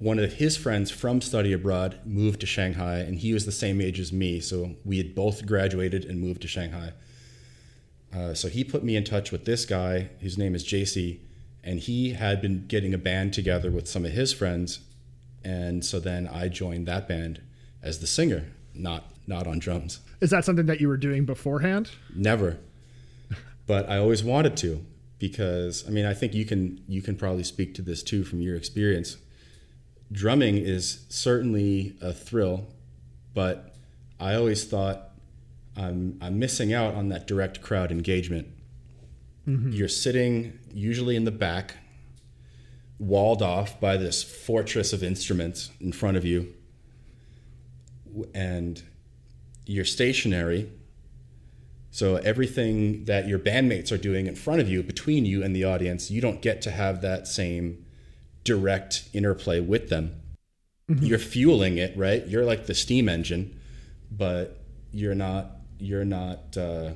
one 0.00 0.18
of 0.18 0.32
his 0.34 0.56
friends 0.56 0.90
from 0.90 1.20
study 1.20 1.52
abroad 1.52 2.00
moved 2.06 2.40
to 2.40 2.46
Shanghai, 2.46 3.00
and 3.00 3.18
he 3.18 3.34
was 3.34 3.44
the 3.44 3.52
same 3.52 3.82
age 3.82 4.00
as 4.00 4.10
me. 4.10 4.40
So 4.40 4.76
we 4.82 4.96
had 4.96 5.14
both 5.14 5.44
graduated 5.44 6.06
and 6.06 6.18
moved 6.18 6.40
to 6.42 6.48
Shanghai. 6.48 6.94
Uh, 8.12 8.32
so 8.32 8.48
he 8.48 8.64
put 8.64 8.82
me 8.82 8.96
in 8.96 9.04
touch 9.04 9.30
with 9.30 9.44
this 9.44 9.66
guy, 9.66 10.08
whose 10.20 10.38
name 10.38 10.54
is 10.54 10.64
JC, 10.64 11.20
and 11.62 11.78
he 11.78 12.14
had 12.14 12.40
been 12.40 12.66
getting 12.66 12.94
a 12.94 12.98
band 12.98 13.34
together 13.34 13.70
with 13.70 13.86
some 13.86 14.06
of 14.06 14.12
his 14.12 14.32
friends. 14.32 14.80
And 15.44 15.84
so 15.84 16.00
then 16.00 16.26
I 16.26 16.48
joined 16.48 16.88
that 16.88 17.06
band 17.06 17.42
as 17.82 18.00
the 18.00 18.06
singer, 18.06 18.46
not 18.74 19.04
not 19.26 19.46
on 19.46 19.58
drums. 19.58 20.00
Is 20.22 20.30
that 20.30 20.46
something 20.46 20.66
that 20.66 20.80
you 20.80 20.88
were 20.88 20.96
doing 20.96 21.26
beforehand? 21.26 21.90
Never, 22.16 22.58
but 23.66 23.88
I 23.88 23.98
always 23.98 24.24
wanted 24.24 24.56
to 24.58 24.84
because 25.18 25.86
I 25.86 25.90
mean 25.90 26.06
I 26.06 26.14
think 26.14 26.32
you 26.34 26.46
can 26.46 26.82
you 26.88 27.02
can 27.02 27.16
probably 27.16 27.44
speak 27.44 27.74
to 27.74 27.82
this 27.82 28.02
too 28.02 28.24
from 28.24 28.40
your 28.40 28.56
experience 28.56 29.18
drumming 30.12 30.56
is 30.56 31.04
certainly 31.08 31.96
a 32.00 32.12
thrill, 32.12 32.66
but 33.34 33.74
I 34.18 34.34
always 34.34 34.64
thought 34.64 35.10
I'm, 35.76 36.18
I'm 36.20 36.38
missing 36.38 36.72
out 36.72 36.94
on 36.94 37.08
that 37.10 37.26
direct 37.26 37.62
crowd 37.62 37.90
engagement. 37.92 38.48
Mm-hmm. 39.46 39.70
You're 39.70 39.88
sitting 39.88 40.58
usually 40.72 41.16
in 41.16 41.24
the 41.24 41.30
back, 41.30 41.76
walled 42.98 43.40
off 43.40 43.80
by 43.80 43.96
this 43.96 44.22
fortress 44.22 44.92
of 44.92 45.02
instruments 45.02 45.70
in 45.80 45.92
front 45.92 46.16
of 46.16 46.24
you, 46.24 46.52
and 48.34 48.82
you're 49.64 49.84
stationary. 49.84 50.70
So 51.92 52.16
everything 52.16 53.06
that 53.06 53.26
your 53.26 53.38
bandmates 53.38 53.90
are 53.90 53.98
doing 53.98 54.26
in 54.26 54.36
front 54.36 54.60
of 54.60 54.68
you, 54.68 54.82
between 54.82 55.24
you 55.24 55.42
and 55.42 55.56
the 55.56 55.64
audience, 55.64 56.10
you 56.10 56.20
don't 56.20 56.42
get 56.42 56.62
to 56.62 56.70
have 56.70 57.00
that 57.00 57.26
same 57.26 57.84
direct 58.44 59.08
interplay 59.12 59.60
with 59.60 59.88
them. 59.88 60.20
Mm-hmm. 60.88 61.04
You're 61.04 61.18
fueling 61.18 61.78
it, 61.78 61.96
right? 61.96 62.26
You're 62.26 62.44
like 62.44 62.66
the 62.66 62.74
steam 62.74 63.08
engine, 63.08 63.60
but 64.10 64.58
you're 64.92 65.14
not 65.14 65.52
you're 65.78 66.04
not 66.04 66.56
uh, 66.56 66.90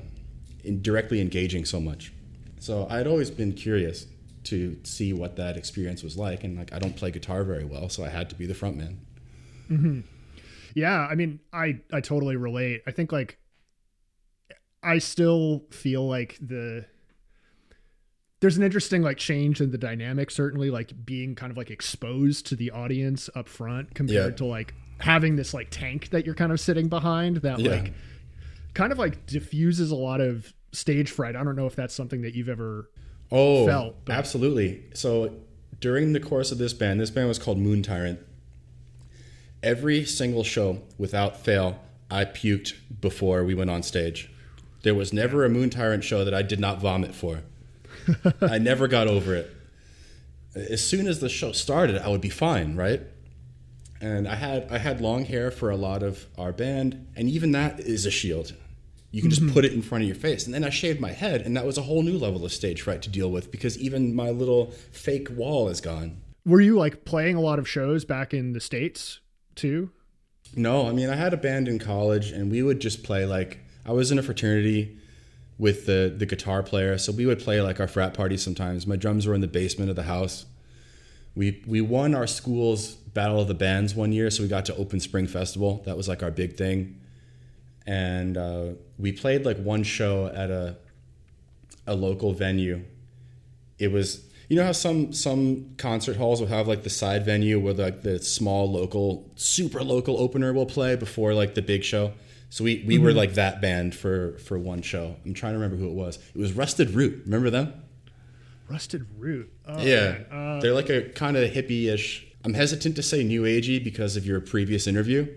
in 0.63 0.81
directly 0.81 1.21
engaging 1.21 1.65
so 1.65 1.79
much. 1.79 2.11
So 2.59 2.87
I'd 2.89 3.07
always 3.07 3.31
been 3.31 3.53
curious 3.53 4.07
to 4.45 4.77
see 4.83 5.11
what 5.13 5.35
that 5.37 5.57
experience 5.57 6.03
was 6.03 6.17
like, 6.17 6.43
and 6.43 6.57
like 6.57 6.73
I 6.73 6.79
don't 6.79 6.95
play 6.95 7.11
guitar 7.11 7.43
very 7.43 7.63
well, 7.63 7.89
so 7.89 8.03
I 8.03 8.09
had 8.09 8.29
to 8.29 8.35
be 8.35 8.45
the 8.45 8.53
front 8.53 8.77
man. 8.77 8.99
Mm-hmm. 9.69 9.99
Yeah, 10.75 11.07
I 11.09 11.15
mean, 11.15 11.39
I 11.53 11.79
I 11.91 12.01
totally 12.01 12.35
relate. 12.35 12.83
I 12.85 12.91
think 12.91 13.11
like 13.11 13.39
I 14.83 14.99
still 14.99 15.63
feel 15.71 16.07
like 16.07 16.37
the 16.39 16.85
there's 18.45 18.57
an 18.57 18.63
interesting 18.63 19.01
like 19.01 19.17
change 19.17 19.59
in 19.59 19.71
the 19.71 19.77
dynamic 19.77 20.29
certainly 20.29 20.69
like 20.69 20.93
being 21.03 21.33
kind 21.33 21.49
of 21.49 21.57
like 21.57 21.71
exposed 21.71 22.45
to 22.45 22.55
the 22.55 22.69
audience 22.69 23.27
up 23.33 23.49
front 23.49 23.95
compared 23.95 24.33
yeah. 24.33 24.37
to 24.37 24.45
like 24.45 24.75
having 24.99 25.35
this 25.35 25.51
like 25.51 25.67
tank 25.71 26.09
that 26.11 26.27
you're 26.27 26.35
kind 26.35 26.51
of 26.51 26.59
sitting 26.59 26.87
behind 26.87 27.37
that 27.37 27.57
yeah. 27.57 27.71
like 27.71 27.93
kind 28.75 28.91
of 28.91 28.99
like 28.99 29.25
diffuses 29.25 29.89
a 29.89 29.95
lot 29.95 30.21
of 30.21 30.53
stage 30.73 31.09
fright. 31.09 31.35
I 31.35 31.43
don't 31.43 31.55
know 31.55 31.65
if 31.65 31.75
that's 31.75 31.95
something 31.95 32.21
that 32.21 32.35
you've 32.35 32.47
ever 32.47 32.91
oh 33.31 33.65
felt. 33.65 34.05
But. 34.05 34.13
Absolutely. 34.13 34.83
So 34.93 35.33
during 35.79 36.13
the 36.13 36.19
course 36.19 36.51
of 36.51 36.59
this 36.59 36.71
band, 36.71 36.99
this 36.99 37.09
band 37.09 37.27
was 37.27 37.39
called 37.39 37.57
Moon 37.57 37.81
Tyrant. 37.81 38.19
every 39.63 40.05
single 40.05 40.43
show 40.43 40.83
without 40.99 41.43
fail, 41.43 41.79
I 42.11 42.25
puked 42.25 42.75
before 43.01 43.43
we 43.43 43.55
went 43.55 43.71
on 43.71 43.81
stage. 43.81 44.29
There 44.83 44.93
was 44.93 45.11
never 45.11 45.43
a 45.43 45.49
Moon 45.49 45.71
Tyrant 45.71 46.03
show 46.03 46.23
that 46.23 46.35
I 46.35 46.43
did 46.43 46.59
not 46.59 46.79
vomit 46.79 47.15
for. 47.15 47.41
I 48.41 48.57
never 48.57 48.87
got 48.87 49.07
over 49.07 49.35
it. 49.35 49.51
As 50.55 50.85
soon 50.85 51.07
as 51.07 51.19
the 51.19 51.29
show 51.29 51.51
started, 51.51 51.97
I 52.01 52.07
would 52.07 52.21
be 52.21 52.29
fine, 52.29 52.75
right? 52.75 53.01
And 54.01 54.27
I 54.27 54.35
had 54.35 54.71
I 54.71 54.77
had 54.77 55.01
long 55.01 55.25
hair 55.25 55.51
for 55.51 55.69
a 55.69 55.77
lot 55.77 56.03
of 56.03 56.25
our 56.37 56.51
band, 56.51 57.07
and 57.15 57.29
even 57.29 57.51
that 57.51 57.79
is 57.79 58.05
a 58.05 58.11
shield. 58.11 58.53
You 59.11 59.21
can 59.21 59.29
just 59.29 59.41
mm-hmm. 59.41 59.53
put 59.53 59.63
it 59.63 59.71
in 59.71 59.81
front 59.81 60.03
of 60.03 60.07
your 60.09 60.15
face. 60.17 60.45
And 60.45 60.53
then 60.53 60.65
I 60.65 60.69
shaved 60.69 60.99
my 60.99 61.11
head, 61.11 61.41
and 61.41 61.55
that 61.55 61.65
was 61.65 61.77
a 61.77 61.83
whole 61.83 62.03
new 62.03 62.17
level 62.17 62.43
of 62.43 62.51
stage 62.51 62.81
fright 62.81 63.01
to 63.03 63.09
deal 63.09 63.31
with 63.31 63.49
because 63.49 63.77
even 63.77 64.13
my 64.13 64.29
little 64.29 64.71
fake 64.91 65.29
wall 65.31 65.69
is 65.69 65.79
gone. 65.79 66.21
Were 66.45 66.59
you 66.61 66.77
like 66.77 67.05
playing 67.05 67.37
a 67.37 67.41
lot 67.41 67.57
of 67.57 67.67
shows 67.67 68.03
back 68.03 68.33
in 68.33 68.51
the 68.51 68.59
states 68.59 69.21
too? 69.55 69.91
No, 70.55 70.87
I 70.87 70.91
mean 70.91 71.09
I 71.09 71.15
had 71.15 71.33
a 71.33 71.37
band 71.37 71.67
in 71.67 71.79
college, 71.79 72.31
and 72.31 72.51
we 72.51 72.61
would 72.61 72.79
just 72.79 73.03
play 73.03 73.25
like 73.25 73.59
I 73.85 73.93
was 73.93 74.11
in 74.11 74.19
a 74.19 74.23
fraternity 74.23 74.97
with 75.57 75.85
the 75.85 76.13
the 76.15 76.25
guitar 76.25 76.63
player, 76.63 76.97
so 76.97 77.11
we 77.11 77.25
would 77.25 77.39
play 77.39 77.61
like 77.61 77.79
our 77.79 77.87
frat 77.87 78.13
parties 78.13 78.43
sometimes. 78.43 78.85
My 78.85 78.95
drums 78.95 79.25
were 79.25 79.33
in 79.33 79.41
the 79.41 79.47
basement 79.47 79.89
of 79.89 79.95
the 79.95 80.03
house. 80.03 80.45
We 81.35 81.63
we 81.65 81.81
won 81.81 82.13
our 82.15 82.27
school's 82.27 82.95
battle 82.95 83.39
of 83.39 83.47
the 83.47 83.53
bands 83.53 83.95
one 83.95 84.11
year, 84.11 84.29
so 84.29 84.43
we 84.43 84.49
got 84.49 84.65
to 84.65 84.75
Open 84.75 84.99
Spring 84.99 85.27
Festival. 85.27 85.81
That 85.85 85.95
was 85.95 86.07
like 86.07 86.23
our 86.23 86.31
big 86.31 86.57
thing, 86.57 86.99
and 87.85 88.37
uh, 88.37 88.65
we 88.97 89.11
played 89.11 89.45
like 89.45 89.57
one 89.57 89.83
show 89.83 90.27
at 90.27 90.51
a 90.51 90.77
a 91.87 91.95
local 91.95 92.33
venue. 92.33 92.83
It 93.79 93.91
was 93.91 94.25
you 94.49 94.57
know 94.57 94.65
how 94.65 94.73
some 94.73 95.13
some 95.13 95.75
concert 95.77 96.17
halls 96.17 96.41
will 96.41 96.47
have 96.47 96.67
like 96.67 96.83
the 96.83 96.89
side 96.89 97.25
venue 97.25 97.59
where 97.59 97.73
like 97.73 98.01
the 98.01 98.19
small 98.19 98.69
local 98.69 99.31
super 99.35 99.83
local 99.83 100.19
opener 100.19 100.53
will 100.53 100.65
play 100.65 100.95
before 100.95 101.33
like 101.33 101.55
the 101.55 101.61
big 101.61 101.83
show 101.83 102.11
so 102.55 102.63
we, 102.63 102.85
we 102.87 102.95
mm-hmm. 102.95 103.03
were 103.03 103.11
like 103.11 103.33
that 103.33 103.59
band 103.59 103.93
for 103.93 104.37
for 104.37 104.57
one 104.57 104.81
show. 104.81 105.17
I'm 105.25 105.33
trying 105.33 105.53
to 105.53 105.59
remember 105.59 105.75
who 105.75 105.89
it 105.89 105.93
was. 105.93 106.19
It 106.33 106.37
was 106.37 106.53
rusted 106.53 106.91
root. 106.91 107.23
Remember 107.25 107.49
them? 107.49 107.73
Rusted 108.69 109.05
root. 109.17 109.51
Oh, 109.67 109.81
yeah. 109.81 110.19
uh, 110.31 110.61
they're 110.61 110.73
like 110.73 110.89
a 110.89 111.09
kind 111.09 111.35
of 111.35 111.51
hippie-ish. 111.51 112.25
I'm 112.45 112.53
hesitant 112.53 112.95
to 112.95 113.03
say 113.03 113.25
new 113.25 113.41
agey 113.41 113.83
because 113.83 114.15
of 114.15 114.25
your 114.25 114.39
previous 114.39 114.87
interview 114.87 115.27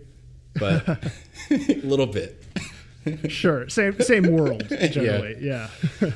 but 0.54 0.86
a 1.50 1.80
little 1.82 2.06
bit. 2.06 2.40
Sure. 3.26 3.68
Same 3.68 3.98
same 4.00 4.30
world 4.30 4.68
generally. 4.90 5.36
Yeah, 5.40 5.70
yeah. 6.00 6.10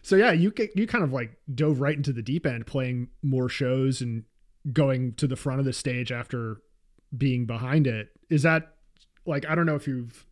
so 0.00 0.16
yeah, 0.16 0.32
you 0.32 0.50
you 0.74 0.86
kind 0.86 1.04
of 1.04 1.12
like 1.12 1.36
dove 1.54 1.82
right 1.82 1.94
into 1.94 2.14
the 2.14 2.22
deep 2.22 2.46
end, 2.46 2.66
playing 2.66 3.08
more 3.22 3.50
shows 3.50 4.00
and 4.00 4.24
going 4.72 5.12
to 5.16 5.26
the 5.26 5.36
front 5.36 5.60
of 5.60 5.66
the 5.66 5.74
stage 5.74 6.10
after 6.10 6.62
being 7.14 7.44
behind 7.44 7.86
it. 7.86 8.08
Is 8.30 8.42
that 8.42 8.74
like 9.28 9.46
I 9.48 9.54
don't 9.54 9.66
know 9.66 9.76
if 9.76 9.86
you've 9.86 10.26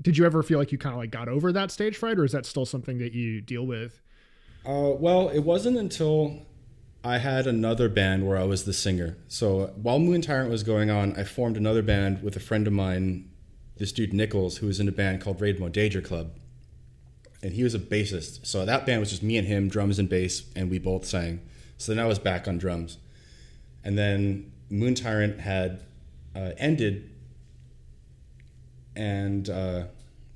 did 0.00 0.16
you 0.16 0.24
ever 0.24 0.42
feel 0.42 0.58
like 0.58 0.72
you 0.72 0.78
kind 0.78 0.94
of 0.94 0.98
like 0.98 1.10
got 1.10 1.28
over 1.28 1.52
that 1.52 1.70
stage 1.70 1.96
fright, 1.96 2.18
or 2.18 2.24
is 2.24 2.32
that 2.32 2.46
still 2.46 2.66
something 2.66 2.98
that 2.98 3.12
you 3.12 3.40
deal 3.40 3.66
with? 3.66 4.00
Uh, 4.64 4.92
well, 4.98 5.28
it 5.28 5.40
wasn't 5.40 5.76
until 5.76 6.46
I 7.04 7.18
had 7.18 7.46
another 7.46 7.88
band 7.88 8.26
where 8.26 8.36
I 8.36 8.44
was 8.44 8.64
the 8.64 8.72
singer. 8.72 9.16
So 9.28 9.72
while 9.76 9.98
Moon 9.98 10.20
Tyrant 10.20 10.50
was 10.50 10.62
going 10.62 10.90
on, 10.90 11.16
I 11.16 11.24
formed 11.24 11.56
another 11.56 11.82
band 11.82 12.22
with 12.22 12.36
a 12.36 12.40
friend 12.40 12.66
of 12.66 12.72
mine, 12.72 13.30
this 13.76 13.92
dude 13.92 14.12
Nichols, 14.12 14.58
who 14.58 14.66
was 14.66 14.78
in 14.80 14.88
a 14.88 14.92
band 14.92 15.20
called 15.20 15.40
Raid 15.40 15.60
Danger 15.72 16.00
Club 16.00 16.32
and 17.42 17.52
he 17.52 17.62
was 17.62 17.74
a 17.74 17.78
bassist. 17.78 18.46
So 18.46 18.64
that 18.64 18.86
band 18.86 19.00
was 19.00 19.10
just 19.10 19.22
me 19.22 19.36
and 19.36 19.46
him, 19.46 19.68
drums 19.68 19.98
and 19.98 20.08
bass, 20.08 20.42
and 20.56 20.70
we 20.70 20.78
both 20.78 21.04
sang. 21.04 21.40
So 21.76 21.94
then 21.94 22.04
I 22.04 22.08
was 22.08 22.18
back 22.18 22.48
on 22.48 22.58
drums, 22.58 22.98
and 23.84 23.96
then 23.96 24.52
Moon 24.70 24.94
Tyrant 24.94 25.40
had 25.40 25.84
uh, 26.34 26.50
ended, 26.58 27.10
and 28.98 29.48
uh, 29.48 29.84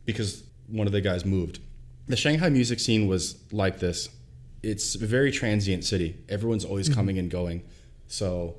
because 0.06 0.44
one 0.68 0.86
of 0.86 0.92
the 0.92 1.00
guys 1.00 1.24
moved, 1.24 1.58
the 2.06 2.16
Shanghai 2.16 2.48
music 2.48 2.78
scene 2.78 3.08
was 3.08 3.36
like 3.52 3.80
this. 3.80 4.08
It's 4.62 4.94
a 4.94 5.04
very 5.04 5.32
transient 5.32 5.84
city. 5.84 6.16
Everyone's 6.28 6.64
always 6.64 6.88
mm-hmm. 6.88 6.94
coming 6.94 7.18
and 7.18 7.28
going. 7.28 7.64
So 8.06 8.56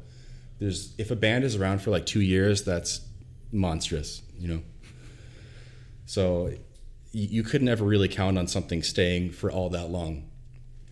there's 0.60 0.94
if 0.98 1.10
a 1.10 1.16
band 1.16 1.46
is 1.46 1.56
around 1.56 1.82
for 1.82 1.90
like 1.90 2.06
two 2.06 2.22
years, 2.22 2.64
that's 2.64 3.02
monstrous, 3.52 4.22
you 4.38 4.50
know. 4.50 4.62
So 6.06 6.52
you 7.14 7.44
could 7.44 7.62
never 7.62 7.86
really 7.86 8.10
count 8.10 8.38
on 8.38 8.48
something 8.48 8.84
staying 8.84 9.32
for 9.32 9.52
all 9.52 9.70
that 9.70 9.90
long. 9.90 10.30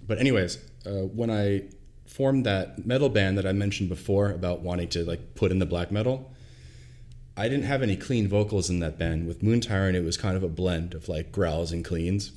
But 0.07 0.19
anyways, 0.19 0.57
uh, 0.85 1.07
when 1.07 1.29
I 1.29 1.63
formed 2.05 2.45
that 2.45 2.85
metal 2.85 3.09
band 3.09 3.37
that 3.37 3.45
I 3.45 3.51
mentioned 3.51 3.89
before 3.89 4.31
about 4.31 4.61
wanting 4.61 4.87
to 4.89 5.03
like 5.03 5.35
put 5.35 5.51
in 5.51 5.59
the 5.59 5.65
black 5.65 5.91
metal, 5.91 6.30
I 7.37 7.47
didn't 7.47 7.65
have 7.65 7.81
any 7.81 7.95
clean 7.95 8.27
vocals 8.27 8.69
in 8.69 8.79
that 8.79 8.97
band. 8.97 9.27
With 9.27 9.41
Moon 9.41 9.61
Tyrant, 9.61 9.95
it 9.95 10.03
was 10.03 10.17
kind 10.17 10.35
of 10.35 10.43
a 10.43 10.49
blend 10.49 10.93
of 10.93 11.09
like 11.09 11.31
growls 11.31 11.71
and 11.71 11.83
cleans. 11.83 12.31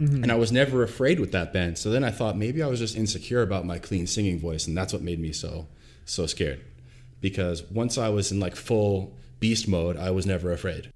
Mm-hmm. 0.00 0.24
And 0.24 0.32
I 0.32 0.36
was 0.36 0.50
never 0.50 0.82
afraid 0.82 1.20
with 1.20 1.32
that 1.32 1.52
band. 1.52 1.78
So 1.78 1.90
then 1.90 2.02
I 2.02 2.10
thought 2.10 2.36
maybe 2.36 2.62
I 2.62 2.66
was 2.66 2.80
just 2.80 2.96
insecure 2.96 3.42
about 3.42 3.64
my 3.64 3.78
clean 3.78 4.06
singing 4.06 4.38
voice, 4.38 4.66
and 4.66 4.76
that's 4.76 4.92
what 4.92 5.02
made 5.02 5.20
me 5.20 5.32
so 5.32 5.68
so 6.04 6.26
scared. 6.26 6.60
Because 7.20 7.62
once 7.70 7.96
I 7.98 8.08
was 8.08 8.32
in 8.32 8.40
like 8.40 8.56
full 8.56 9.16
beast 9.38 9.68
mode, 9.68 9.96
I 9.96 10.10
was 10.10 10.26
never 10.26 10.50
afraid. 10.50 10.92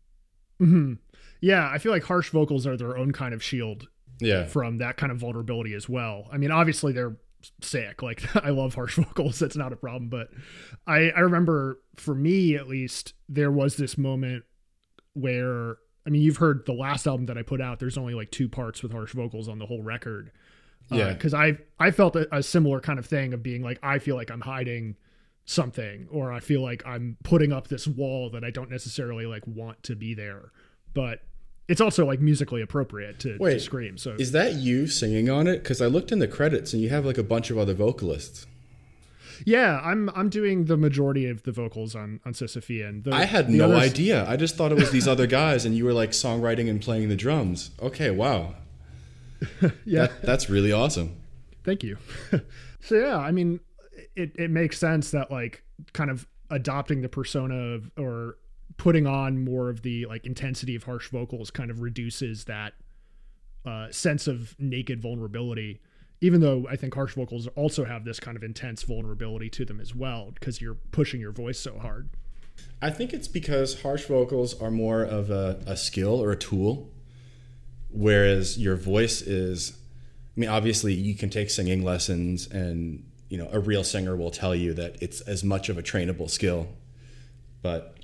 Mm-hmm 0.60 0.94
yeah, 1.40 1.68
I 1.70 1.78
feel 1.78 1.92
like 1.92 2.04
harsh 2.04 2.30
vocals 2.30 2.66
are 2.66 2.76
their 2.76 2.96
own 2.96 3.12
kind 3.12 3.34
of 3.34 3.42
shield 3.42 3.88
yeah. 4.20 4.46
from 4.46 4.78
that 4.78 4.96
kind 4.96 5.12
of 5.12 5.18
vulnerability 5.18 5.74
as 5.74 5.88
well. 5.88 6.28
I 6.32 6.38
mean, 6.38 6.50
obviously 6.50 6.92
they're 6.92 7.16
sick. 7.60 8.02
Like 8.02 8.24
I 8.44 8.50
love 8.50 8.74
harsh 8.74 8.96
vocals. 8.96 9.38
That's 9.38 9.56
not 9.56 9.72
a 9.72 9.76
problem. 9.76 10.08
But 10.08 10.28
I, 10.86 11.10
I 11.10 11.20
remember 11.20 11.80
for 11.96 12.14
me 12.14 12.56
at 12.56 12.68
least, 12.68 13.14
there 13.28 13.50
was 13.50 13.76
this 13.76 13.96
moment 13.96 14.44
where 15.14 15.76
I 16.06 16.10
mean, 16.10 16.22
you've 16.22 16.36
heard 16.36 16.64
the 16.66 16.72
last 16.72 17.06
album 17.06 17.26
that 17.26 17.36
I 17.36 17.42
put 17.42 17.60
out. 17.60 17.80
There's 17.80 17.98
only 17.98 18.14
like 18.14 18.30
two 18.30 18.48
parts 18.48 18.82
with 18.82 18.92
harsh 18.92 19.12
vocals 19.12 19.48
on 19.48 19.58
the 19.58 19.66
whole 19.66 19.82
record. 19.82 20.30
Uh, 20.90 20.96
yeah, 20.96 21.12
because 21.12 21.34
I 21.34 21.58
I 21.80 21.90
felt 21.90 22.14
a, 22.14 22.32
a, 22.34 22.42
similar 22.42 22.80
kind 22.80 22.98
of 22.98 23.06
thing 23.06 23.32
of 23.32 23.42
being 23.42 23.62
like 23.62 23.80
I 23.82 23.98
feel 23.98 24.14
like 24.14 24.30
I'm 24.30 24.40
hiding 24.40 24.94
something, 25.44 26.06
or 26.10 26.30
I 26.30 26.38
feel 26.38 26.62
like 26.62 26.84
I'm 26.86 27.16
putting 27.24 27.52
up 27.52 27.66
this 27.66 27.88
wall 27.88 28.30
that 28.30 28.44
I 28.44 28.50
don't 28.50 28.70
necessarily 28.70 29.26
like 29.26 29.44
want 29.46 29.82
to 29.84 29.96
be 29.96 30.14
there 30.14 30.52
but 30.96 31.20
it's 31.68 31.80
also 31.80 32.06
like 32.06 32.20
musically 32.20 32.62
appropriate 32.62 33.18
to, 33.20 33.36
Wait, 33.38 33.54
to 33.54 33.60
scream. 33.60 33.98
So 33.98 34.16
is 34.18 34.32
that 34.32 34.54
you 34.54 34.86
singing 34.86 35.28
on 35.28 35.46
it? 35.46 35.62
Because 35.62 35.80
I 35.82 35.86
looked 35.86 36.12
in 36.12 36.18
the 36.18 36.28
credits 36.28 36.72
and 36.72 36.82
you 36.82 36.90
have 36.90 37.04
like 37.04 37.18
a 37.18 37.22
bunch 37.22 37.50
of 37.50 37.58
other 37.58 37.74
vocalists. 37.74 38.46
Yeah, 39.44 39.80
I'm 39.84 40.08
I'm 40.14 40.28
doing 40.28 40.64
the 40.64 40.76
majority 40.76 41.28
of 41.28 41.42
the 41.42 41.52
vocals 41.52 41.94
on 41.94 42.20
on 42.24 42.32
Sisyphean. 42.32 43.04
The, 43.04 43.12
I 43.12 43.24
had 43.24 43.50
no 43.50 43.66
others... 43.66 43.90
idea. 43.90 44.28
I 44.28 44.36
just 44.36 44.56
thought 44.56 44.72
it 44.72 44.78
was 44.78 44.90
these 44.90 45.06
other 45.06 45.26
guys, 45.26 45.64
and 45.66 45.76
you 45.76 45.84
were 45.84 45.92
like 45.92 46.10
songwriting 46.10 46.70
and 46.70 46.80
playing 46.80 47.08
the 47.08 47.16
drums. 47.16 47.70
Okay, 47.82 48.10
wow. 48.10 48.54
yeah, 49.84 50.06
that, 50.06 50.22
that's 50.22 50.48
really 50.48 50.72
awesome. 50.72 51.16
Thank 51.64 51.82
you. 51.82 51.98
so 52.80 52.94
yeah, 52.94 53.18
I 53.18 53.30
mean, 53.30 53.60
it 54.14 54.32
it 54.36 54.50
makes 54.50 54.78
sense 54.78 55.10
that 55.10 55.30
like 55.30 55.62
kind 55.92 56.10
of 56.10 56.26
adopting 56.50 57.02
the 57.02 57.08
persona 57.08 57.74
of 57.74 57.90
or 57.98 58.38
putting 58.76 59.06
on 59.06 59.42
more 59.42 59.68
of 59.68 59.82
the 59.82 60.06
like 60.06 60.26
intensity 60.26 60.74
of 60.74 60.84
harsh 60.84 61.08
vocals 61.10 61.50
kind 61.50 61.70
of 61.70 61.80
reduces 61.80 62.44
that 62.44 62.74
uh, 63.64 63.90
sense 63.90 64.26
of 64.26 64.54
naked 64.58 65.00
vulnerability 65.00 65.80
even 66.20 66.40
though 66.40 66.66
i 66.70 66.76
think 66.76 66.94
harsh 66.94 67.14
vocals 67.14 67.46
also 67.56 67.84
have 67.84 68.04
this 68.04 68.20
kind 68.20 68.36
of 68.36 68.42
intense 68.42 68.82
vulnerability 68.82 69.48
to 69.50 69.64
them 69.64 69.80
as 69.80 69.94
well 69.94 70.30
because 70.34 70.60
you're 70.60 70.76
pushing 70.92 71.20
your 71.20 71.32
voice 71.32 71.58
so 71.58 71.78
hard. 71.78 72.08
I 72.80 72.88
think 72.88 73.12
it's 73.12 73.28
because 73.28 73.82
harsh 73.82 74.06
vocals 74.06 74.58
are 74.60 74.70
more 74.70 75.02
of 75.02 75.30
a, 75.30 75.60
a 75.66 75.76
skill 75.76 76.22
or 76.22 76.32
a 76.32 76.36
tool 76.36 76.90
whereas 77.90 78.58
your 78.58 78.76
voice 78.76 79.22
is 79.22 79.72
i 80.36 80.40
mean 80.40 80.50
obviously 80.50 80.92
you 80.92 81.14
can 81.14 81.30
take 81.30 81.50
singing 81.50 81.82
lessons 81.84 82.46
and 82.48 83.04
you 83.28 83.38
know 83.38 83.48
a 83.52 83.58
real 83.58 83.82
singer 83.82 84.14
will 84.16 84.30
tell 84.30 84.54
you 84.54 84.74
that 84.74 84.96
it's 85.00 85.20
as 85.22 85.42
much 85.42 85.68
of 85.68 85.78
a 85.78 85.82
trainable 85.82 86.28
skill 86.28 86.68
but 87.62 87.95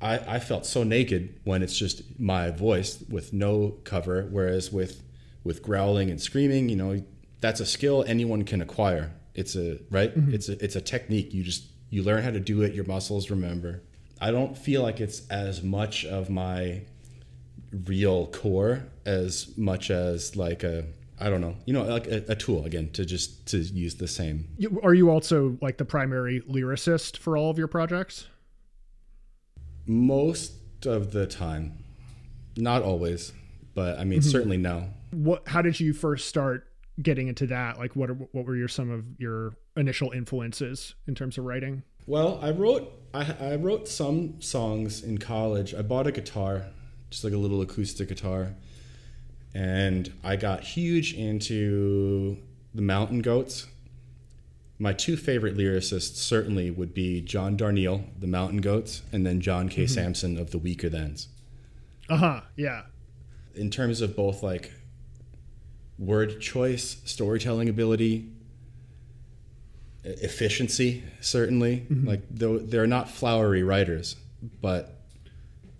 I, 0.00 0.18
I 0.18 0.38
felt 0.38 0.66
so 0.66 0.82
naked 0.82 1.40
when 1.44 1.62
it's 1.62 1.76
just 1.76 2.02
my 2.18 2.50
voice 2.50 3.02
with 3.08 3.32
no 3.32 3.76
cover, 3.84 4.28
whereas 4.30 4.70
with 4.70 5.02
with 5.44 5.62
growling 5.62 6.10
and 6.10 6.20
screaming, 6.20 6.68
you 6.68 6.76
know, 6.76 7.02
that's 7.40 7.60
a 7.60 7.66
skill 7.66 8.04
anyone 8.06 8.44
can 8.44 8.60
acquire. 8.60 9.12
It's 9.34 9.54
a 9.54 9.78
right. 9.90 10.16
Mm-hmm. 10.16 10.34
It's 10.34 10.48
a 10.48 10.62
it's 10.64 10.76
a 10.76 10.80
technique. 10.80 11.32
You 11.32 11.42
just 11.42 11.66
you 11.90 12.02
learn 12.02 12.22
how 12.22 12.30
to 12.30 12.40
do 12.40 12.62
it. 12.62 12.74
Your 12.74 12.84
muscles 12.84 13.30
remember. 13.30 13.82
I 14.20 14.30
don't 14.30 14.56
feel 14.56 14.82
like 14.82 15.00
it's 15.00 15.26
as 15.28 15.62
much 15.62 16.04
of 16.04 16.30
my 16.30 16.82
real 17.84 18.26
core 18.28 18.84
as 19.04 19.56
much 19.56 19.90
as 19.90 20.36
like 20.36 20.62
a 20.62 20.86
I 21.18 21.30
don't 21.30 21.40
know, 21.40 21.56
you 21.64 21.72
know, 21.72 21.84
like 21.84 22.06
a, 22.06 22.24
a, 22.28 22.34
tool 22.34 22.66
again 22.66 22.90
to 22.92 23.06
just 23.06 23.46
to 23.48 23.58
use 23.58 23.94
the 23.94 24.06
same. 24.06 24.48
Are 24.82 24.92
you 24.92 25.10
also 25.10 25.56
like 25.62 25.78
the 25.78 25.84
primary 25.86 26.42
lyricist 26.42 27.16
for 27.16 27.38
all 27.38 27.48
of 27.48 27.56
your 27.56 27.68
projects? 27.68 28.26
Most 29.86 30.52
of 30.84 31.12
the 31.12 31.26
time, 31.26 31.78
not 32.56 32.82
always, 32.82 33.32
but 33.74 33.98
I 33.98 34.04
mean 34.04 34.20
mm-hmm. 34.20 34.30
certainly 34.30 34.56
no. 34.56 34.90
What? 35.12 35.46
How 35.46 35.62
did 35.62 35.78
you 35.78 35.92
first 35.92 36.28
start 36.28 36.66
getting 37.00 37.28
into 37.28 37.46
that? 37.48 37.78
Like, 37.78 37.94
what? 37.94 38.10
Are, 38.10 38.14
what 38.14 38.44
were 38.44 38.56
your 38.56 38.68
some 38.68 38.90
of 38.90 39.04
your 39.18 39.54
initial 39.76 40.10
influences 40.10 40.94
in 41.06 41.14
terms 41.14 41.38
of 41.38 41.44
writing? 41.44 41.82
Well, 42.06 42.38
I 42.42 42.50
wrote 42.50 42.92
I, 43.14 43.34
I 43.40 43.56
wrote 43.56 43.88
some 43.88 44.40
songs 44.40 45.02
in 45.02 45.18
college. 45.18 45.74
I 45.74 45.82
bought 45.82 46.06
a 46.06 46.12
guitar, 46.12 46.66
just 47.10 47.24
like 47.24 47.32
a 47.32 47.38
little 47.38 47.60
acoustic 47.62 48.08
guitar, 48.08 48.54
and 49.54 50.12
I 50.22 50.36
got 50.36 50.62
huge 50.62 51.14
into 51.14 52.38
the 52.74 52.82
Mountain 52.82 53.22
Goats. 53.22 53.66
My 54.78 54.92
two 54.92 55.16
favorite 55.16 55.56
lyricists 55.56 56.16
certainly 56.16 56.70
would 56.70 56.92
be 56.92 57.22
John 57.22 57.56
Darnielle, 57.56 58.04
the 58.18 58.26
Mountain 58.26 58.60
Goats, 58.60 59.02
and 59.10 59.24
then 59.24 59.40
John 59.40 59.68
K. 59.68 59.84
Mm-hmm. 59.84 59.94
Samson 59.94 60.38
of 60.38 60.50
the 60.50 60.58
Weakerthans. 60.58 61.28
Uh 62.08 62.16
huh. 62.16 62.40
Yeah. 62.56 62.82
In 63.54 63.70
terms 63.70 64.00
of 64.00 64.14
both 64.14 64.42
like 64.42 64.72
word 65.98 66.40
choice, 66.40 66.98
storytelling 67.04 67.68
ability, 67.68 68.30
efficiency 70.06 71.02
certainly 71.20 71.84
mm-hmm. 71.90 72.06
like 72.06 72.22
though 72.30 72.58
they're 72.58 72.86
not 72.86 73.10
flowery 73.10 73.62
writers 73.62 74.14
but 74.60 75.00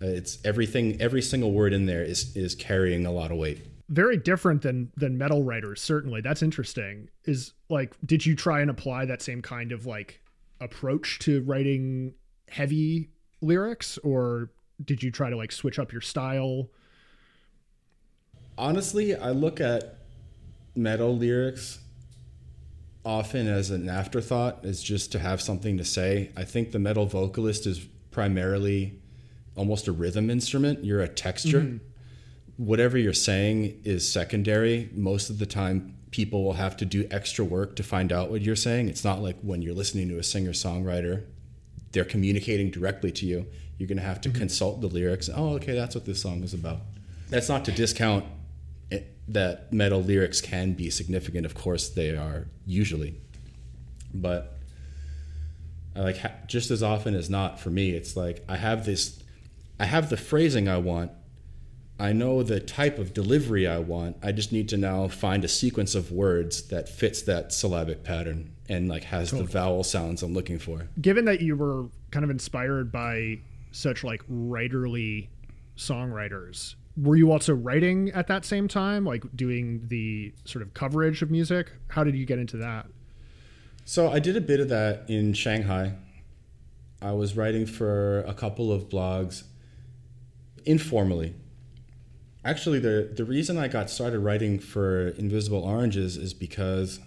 it's 0.01 0.37
everything 0.43 0.99
every 1.01 1.21
single 1.21 1.51
word 1.51 1.71
in 1.71 1.85
there 1.85 2.03
is 2.03 2.35
is 2.35 2.53
carrying 2.53 3.05
a 3.05 3.11
lot 3.11 3.31
of 3.31 3.37
weight 3.37 3.65
very 3.89 4.17
different 4.17 4.61
than 4.61 4.91
than 4.97 5.17
metal 5.17 5.43
writers 5.43 5.81
certainly 5.81 6.19
that's 6.19 6.41
interesting 6.41 7.07
is 7.23 7.53
like 7.69 7.95
did 8.05 8.25
you 8.25 8.35
try 8.35 8.59
and 8.59 8.69
apply 8.69 9.05
that 9.05 9.21
same 9.21 9.41
kind 9.41 9.71
of 9.71 9.85
like 9.85 10.21
approach 10.59 11.19
to 11.19 11.41
writing 11.43 12.13
heavy 12.49 13.09
lyrics 13.41 13.97
or 13.99 14.51
did 14.83 15.01
you 15.01 15.09
try 15.09 15.29
to 15.29 15.37
like 15.37 15.51
switch 15.51 15.79
up 15.79 15.91
your 15.91 16.01
style 16.01 16.69
honestly 18.57 19.15
i 19.15 19.29
look 19.29 19.61
at 19.61 19.99
metal 20.75 21.15
lyrics 21.15 21.79
often 23.07 23.47
as 23.47 23.71
an 23.71 23.87
afterthought 23.87 24.65
is 24.65 24.83
just 24.83 25.13
to 25.13 25.19
have 25.19 25.41
something 25.41 25.77
to 25.77 25.85
say. 25.85 26.29
I 26.35 26.43
think 26.43 26.73
the 26.73 26.79
metal 26.79 27.05
vocalist 27.05 27.65
is 27.65 27.79
primarily 28.11 28.99
almost 29.55 29.87
a 29.87 29.93
rhythm 29.93 30.29
instrument. 30.29 30.83
You're 30.83 31.01
a 31.01 31.07
texture. 31.07 31.61
Mm-hmm. 31.61 31.77
Whatever 32.57 32.97
you're 32.97 33.13
saying 33.13 33.81
is 33.83 34.11
secondary. 34.11 34.89
Most 34.93 35.29
of 35.29 35.39
the 35.39 35.45
time, 35.45 35.95
people 36.11 36.43
will 36.43 36.53
have 36.53 36.75
to 36.77 36.85
do 36.85 37.07
extra 37.11 37.45
work 37.45 37.75
to 37.75 37.83
find 37.83 38.11
out 38.11 38.29
what 38.31 38.41
you're 38.41 38.55
saying. 38.55 38.89
It's 38.89 39.03
not 39.03 39.21
like 39.21 39.37
when 39.41 39.61
you're 39.61 39.75
listening 39.75 40.09
to 40.09 40.17
a 40.17 40.23
singer 40.23 40.51
songwriter, 40.51 41.25
they're 41.91 42.05
communicating 42.05 42.71
directly 42.71 43.11
to 43.11 43.25
you. 43.25 43.45
You're 43.77 43.87
going 43.87 43.99
to 43.99 44.03
have 44.03 44.21
to 44.21 44.29
mm-hmm. 44.29 44.39
consult 44.39 44.81
the 44.81 44.87
lyrics. 44.87 45.29
Oh, 45.33 45.55
okay, 45.55 45.75
that's 45.75 45.93
what 45.93 46.05
this 46.05 46.21
song 46.21 46.43
is 46.43 46.53
about. 46.53 46.79
That's 47.29 47.49
not 47.49 47.65
to 47.65 47.71
discount 47.71 48.25
that 49.27 49.71
metal 49.73 50.01
lyrics 50.01 50.39
can 50.41 50.73
be 50.73 50.89
significant. 50.89 51.45
Of 51.45 51.53
course, 51.53 51.89
they 51.89 52.15
are 52.15 52.47
usually, 52.65 53.15
but 54.13 54.57
I 55.95 55.99
like 55.99 56.17
ha- 56.19 56.31
just 56.47 56.71
as 56.71 56.81
often 56.81 57.13
as 57.13 57.29
not 57.29 57.59
for 57.59 57.69
me, 57.69 57.91
it's 57.91 58.15
like 58.15 58.43
I 58.47 58.55
have 58.55 58.85
this, 58.85 59.21
I 59.79 59.85
have 59.85 60.09
the 60.09 60.17
phrasing 60.17 60.69
I 60.69 60.77
want. 60.77 61.11
I 61.99 62.13
know 62.13 62.43
the 62.43 62.59
type 62.59 62.99
of 62.99 63.13
delivery 63.13 63.65
I 63.65 63.79
want. 63.79 64.17
I 64.21 64.31
just 64.31 64.51
need 64.51 64.69
to 64.69 64.77
now 64.77 65.07
find 65.07 65.43
a 65.43 65.47
sequence 65.47 65.95
of 65.95 66.11
words 66.11 66.67
that 66.67 66.87
fits 66.87 67.23
that 67.23 67.51
syllabic 67.51 68.03
pattern 68.03 68.51
and 68.69 68.87
like 68.87 69.05
has 69.05 69.31
totally. 69.31 69.47
the 69.47 69.51
vowel 69.53 69.83
sounds 69.83 70.21
I'm 70.21 70.33
looking 70.33 70.59
for. 70.59 70.89
Given 71.01 71.25
that 71.25 71.41
you 71.41 71.55
were 71.55 71.87
kind 72.11 72.23
of 72.23 72.29
inspired 72.29 72.91
by 72.91 73.39
such 73.71 74.03
like 74.03 74.21
writerly 74.29 75.29
songwriters, 75.75 76.75
were 76.95 77.15
you 77.15 77.31
also 77.31 77.53
writing 77.53 78.11
at 78.11 78.27
that 78.27 78.45
same 78.45 78.67
time, 78.67 79.03
like 79.03 79.23
doing 79.35 79.81
the 79.87 80.33
sort 80.45 80.61
of 80.61 80.73
coverage 80.73 81.21
of 81.21 81.31
music? 81.31 81.71
How 81.89 82.03
did 82.03 82.15
you 82.15 82.25
get 82.25 82.37
into 82.37 82.57
that? 82.57 82.87
So 83.85 84.11
I 84.11 84.19
did 84.19 84.35
a 84.35 84.41
bit 84.41 84.59
of 84.59 84.69
that 84.69 85.05
in 85.07 85.33
Shanghai. 85.33 85.93
I 87.01 87.11
was 87.11 87.35
writing 87.37 87.65
for 87.65 88.21
a 88.21 88.33
couple 88.33 88.71
of 88.71 88.89
blogs 88.89 89.43
informally. 90.65 91.35
Actually, 92.47 92.79
the 92.79 93.11
the 93.13 93.25
reason 93.25 93.57
I 93.57 93.67
got 93.67 93.89
started 93.89 94.19
writing 94.19 94.57
for 94.57 95.09
Invisible 95.09 95.59
Oranges 95.59 96.15
is 96.15 96.33
because 96.33 97.01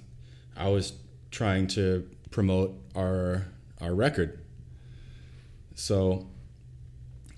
I 0.55 0.69
was 0.69 0.93
trying 1.31 1.67
to 1.69 2.07
promote 2.31 2.75
our 2.95 3.47
our 3.81 3.95
record. 3.95 4.45
So 5.75 6.29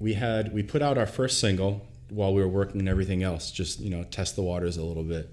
we 0.01 0.15
had 0.15 0.53
we 0.53 0.65
put 0.65 0.83
out 0.83 0.99
our 0.99 1.07
first 1.07 1.39
single 1.39 1.87
while 2.09 2.35
we 2.35 2.43
were 2.43 2.49
working 2.49 2.81
and 2.81 2.89
everything 2.89 3.23
else, 3.23 3.53
just 3.53 3.79
you 3.79 3.89
know, 3.89 4.03
test 4.03 4.35
the 4.35 4.43
waters 4.43 4.77
a 4.77 4.83
little 4.83 5.05
bit. 5.05 5.31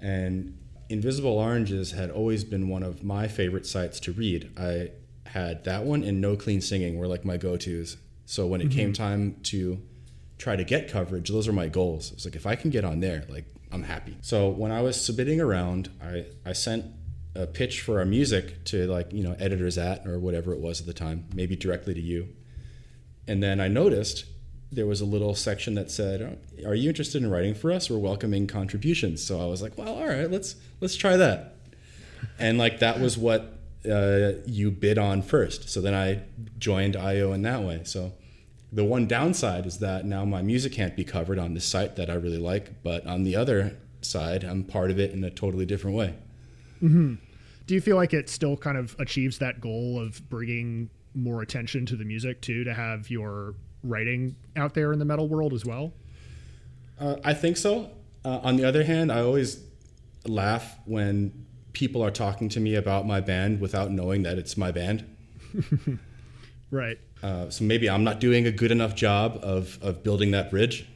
And 0.00 0.58
Invisible 0.88 1.38
Oranges 1.38 1.92
had 1.92 2.10
always 2.10 2.42
been 2.42 2.68
one 2.68 2.82
of 2.82 3.04
my 3.04 3.28
favorite 3.28 3.64
sites 3.64 4.00
to 4.00 4.12
read. 4.12 4.50
I 4.58 4.90
had 5.24 5.62
that 5.66 5.84
one 5.84 6.02
and 6.02 6.20
No 6.20 6.34
Clean 6.34 6.60
Singing 6.60 6.98
were 6.98 7.06
like 7.06 7.24
my 7.24 7.36
go-tos. 7.36 7.96
So 8.26 8.48
when 8.48 8.60
it 8.60 8.70
mm-hmm. 8.70 8.76
came 8.76 8.92
time 8.92 9.36
to 9.44 9.80
try 10.40 10.56
to 10.56 10.64
get 10.64 10.88
coverage, 10.88 11.28
those 11.28 11.46
are 11.46 11.52
my 11.52 11.68
goals. 11.68 12.12
It's 12.12 12.24
like 12.24 12.34
if 12.34 12.46
I 12.46 12.56
can 12.56 12.70
get 12.70 12.84
on 12.84 13.00
there, 13.00 13.24
like 13.28 13.44
I'm 13.70 13.82
happy. 13.82 14.16
So 14.22 14.48
when 14.48 14.72
I 14.72 14.80
was 14.80 15.00
submitting 15.00 15.40
around, 15.40 15.90
I, 16.02 16.24
I 16.44 16.54
sent 16.54 16.86
a 17.34 17.46
pitch 17.46 17.82
for 17.82 17.98
our 17.98 18.06
music 18.06 18.64
to 18.64 18.86
like, 18.86 19.12
you 19.12 19.22
know, 19.22 19.36
editors 19.38 19.76
at 19.78 20.06
or 20.06 20.18
whatever 20.18 20.52
it 20.52 20.58
was 20.58 20.80
at 20.80 20.86
the 20.86 20.94
time, 20.94 21.26
maybe 21.34 21.56
directly 21.56 21.94
to 21.94 22.00
you. 22.00 22.28
And 23.28 23.42
then 23.42 23.60
I 23.60 23.68
noticed 23.68 24.24
there 24.72 24.86
was 24.86 25.00
a 25.00 25.04
little 25.04 25.34
section 25.34 25.74
that 25.74 25.90
said, 25.90 26.38
"Are 26.64 26.74
you 26.74 26.88
interested 26.88 27.22
in 27.22 27.30
writing 27.30 27.54
for 27.54 27.70
us? 27.70 27.90
We're 27.90 27.98
welcoming 27.98 28.46
contributions." 28.46 29.22
So 29.22 29.40
I 29.40 29.46
was 29.46 29.60
like, 29.62 29.76
"Well, 29.76 29.94
all 29.94 30.06
right, 30.06 30.30
let's 30.30 30.56
let's 30.80 30.96
try 30.96 31.16
that." 31.16 31.56
And 32.38 32.56
like 32.56 32.78
that 32.78 33.00
was 33.00 33.18
what 33.18 33.58
uh, 33.88 34.32
you 34.46 34.70
bid 34.70 34.96
on 34.98 35.22
first. 35.22 35.68
So 35.68 35.80
then 35.80 35.94
I 35.94 36.22
joined 36.58 36.96
IO 36.96 37.32
in 37.32 37.42
that 37.42 37.62
way. 37.62 37.82
So 37.84 38.12
the 38.72 38.84
one 38.84 39.06
downside 39.06 39.66
is 39.66 39.78
that 39.78 40.04
now 40.04 40.24
my 40.24 40.42
music 40.42 40.72
can't 40.72 40.96
be 40.96 41.04
covered 41.04 41.38
on 41.38 41.54
this 41.54 41.64
site 41.64 41.96
that 41.96 42.08
I 42.08 42.14
really 42.14 42.38
like, 42.38 42.82
but 42.82 43.06
on 43.06 43.24
the 43.24 43.36
other 43.36 43.76
side, 44.00 44.44
I'm 44.44 44.64
part 44.64 44.90
of 44.90 44.98
it 44.98 45.12
in 45.12 45.24
a 45.24 45.30
totally 45.30 45.66
different 45.66 45.96
way. 45.96 46.14
Mm-hmm. 46.82 47.14
Do 47.66 47.74
you 47.74 47.80
feel 47.80 47.96
like 47.96 48.14
it 48.14 48.28
still 48.28 48.56
kind 48.56 48.76
of 48.76 48.96
achieves 48.98 49.38
that 49.38 49.60
goal 49.60 50.00
of 50.00 50.28
bringing 50.28 50.90
more 51.14 51.42
attention 51.42 51.86
to 51.86 51.96
the 51.96 52.04
music 52.04 52.40
too, 52.40 52.64
to 52.64 52.74
have 52.74 53.10
your 53.10 53.54
writing 53.82 54.36
out 54.56 54.74
there 54.74 54.92
in 54.92 54.98
the 54.98 55.04
metal 55.04 55.28
world 55.28 55.52
as 55.52 55.64
well? 55.64 55.92
Uh, 56.98 57.16
I 57.24 57.34
think 57.34 57.56
so. 57.56 57.90
Uh, 58.24 58.38
on 58.42 58.56
the 58.56 58.64
other 58.64 58.84
hand, 58.84 59.10
I 59.10 59.20
always 59.20 59.62
laugh 60.26 60.78
when 60.84 61.46
people 61.72 62.02
are 62.02 62.10
talking 62.10 62.48
to 62.50 62.60
me 62.60 62.74
about 62.74 63.06
my 63.06 63.20
band 63.20 63.60
without 63.60 63.90
knowing 63.90 64.22
that 64.24 64.38
it's 64.38 64.56
my 64.56 64.70
band. 64.70 65.04
right. 66.70 66.98
Uh, 67.22 67.50
so 67.50 67.64
maybe 67.64 67.88
I'm 67.88 68.04
not 68.04 68.20
doing 68.20 68.46
a 68.46 68.52
good 68.52 68.70
enough 68.70 68.94
job 68.94 69.38
of, 69.42 69.78
of 69.82 70.02
building 70.02 70.30
that 70.30 70.50
bridge. 70.50 70.86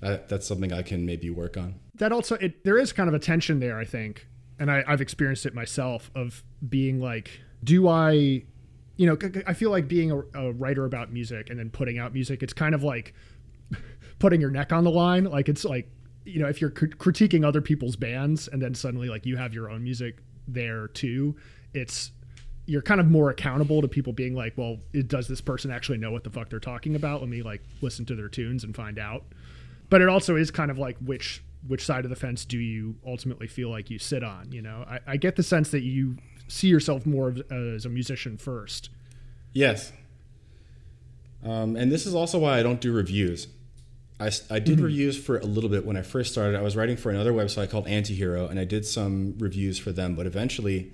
that's 0.00 0.46
something 0.46 0.72
I 0.72 0.82
can 0.82 1.06
maybe 1.06 1.30
work 1.30 1.56
on. 1.56 1.76
That 1.94 2.12
also, 2.12 2.36
it, 2.36 2.64
there 2.64 2.78
is 2.78 2.92
kind 2.92 3.08
of 3.08 3.14
a 3.14 3.18
tension 3.18 3.60
there, 3.60 3.78
I 3.78 3.84
think, 3.84 4.26
and 4.58 4.70
I, 4.70 4.84
I've 4.86 5.00
experienced 5.00 5.46
it 5.46 5.54
myself 5.54 6.10
of 6.14 6.44
being 6.68 7.00
like, 7.00 7.40
do 7.64 7.88
I 7.88 8.44
you 8.98 9.06
know, 9.06 9.16
I 9.46 9.54
feel 9.54 9.70
like 9.70 9.88
being 9.88 10.10
a, 10.10 10.18
a, 10.34 10.52
writer 10.52 10.84
about 10.84 11.12
music 11.12 11.50
and 11.50 11.58
then 11.58 11.70
putting 11.70 11.98
out 11.98 12.12
music, 12.12 12.42
it's 12.42 12.52
kind 12.52 12.74
of 12.74 12.82
like 12.82 13.14
putting 14.18 14.40
your 14.40 14.50
neck 14.50 14.72
on 14.72 14.82
the 14.82 14.90
line. 14.90 15.24
Like 15.24 15.48
it's 15.48 15.64
like, 15.64 15.88
you 16.24 16.40
know, 16.40 16.48
if 16.48 16.60
you're 16.60 16.70
critiquing 16.70 17.46
other 17.46 17.60
people's 17.60 17.94
bands 17.94 18.48
and 18.48 18.60
then 18.60 18.74
suddenly 18.74 19.08
like 19.08 19.24
you 19.24 19.36
have 19.36 19.54
your 19.54 19.70
own 19.70 19.84
music 19.84 20.18
there 20.48 20.88
too, 20.88 21.36
it's 21.72 22.10
you're 22.68 22.82
kind 22.82 23.00
of 23.00 23.10
more 23.10 23.30
accountable 23.30 23.80
to 23.80 23.88
people 23.88 24.12
being 24.12 24.34
like, 24.34 24.52
well, 24.56 24.76
it, 24.92 25.08
does 25.08 25.26
this 25.26 25.40
person 25.40 25.70
actually 25.70 25.96
know 25.96 26.10
what 26.10 26.22
the 26.22 26.28
fuck 26.28 26.50
they're 26.50 26.60
talking 26.60 26.94
about? 26.94 27.20
Let 27.20 27.30
me 27.30 27.40
like 27.40 27.62
listen 27.80 28.04
to 28.04 28.14
their 28.14 28.28
tunes 28.28 28.62
and 28.62 28.76
find 28.76 28.98
out. 28.98 29.24
But 29.88 30.02
it 30.02 30.08
also 30.10 30.36
is 30.36 30.50
kind 30.50 30.70
of 30.70 30.76
like 30.76 30.98
which 30.98 31.42
which 31.66 31.82
side 31.82 32.04
of 32.04 32.10
the 32.10 32.16
fence 32.16 32.44
do 32.44 32.58
you 32.58 32.96
ultimately 33.06 33.46
feel 33.46 33.70
like 33.70 33.88
you 33.88 33.98
sit 33.98 34.22
on? 34.22 34.52
You 34.52 34.60
know, 34.60 34.84
I, 34.86 35.00
I 35.06 35.16
get 35.16 35.36
the 35.36 35.42
sense 35.42 35.70
that 35.70 35.80
you 35.80 36.18
see 36.46 36.68
yourself 36.68 37.06
more 37.06 37.34
as 37.50 37.86
a 37.86 37.88
musician 37.88 38.36
first. 38.36 38.90
Yes. 39.54 39.90
Um, 41.42 41.74
and 41.74 41.90
this 41.90 42.04
is 42.04 42.14
also 42.14 42.38
why 42.38 42.58
I 42.58 42.62
don't 42.62 42.82
do 42.82 42.92
reviews. 42.92 43.48
I, 44.20 44.30
I 44.50 44.58
did 44.58 44.76
mm-hmm. 44.76 44.84
reviews 44.84 45.18
for 45.18 45.38
a 45.38 45.46
little 45.46 45.70
bit 45.70 45.86
when 45.86 45.96
I 45.96 46.02
first 46.02 46.32
started. 46.32 46.58
I 46.58 46.62
was 46.62 46.76
writing 46.76 46.98
for 46.98 47.10
another 47.10 47.32
website 47.32 47.70
called 47.70 47.86
Antihero, 47.86 48.50
and 48.50 48.60
I 48.60 48.64
did 48.64 48.84
some 48.84 49.36
reviews 49.38 49.78
for 49.78 49.90
them. 49.90 50.14
But 50.14 50.26
eventually, 50.26 50.92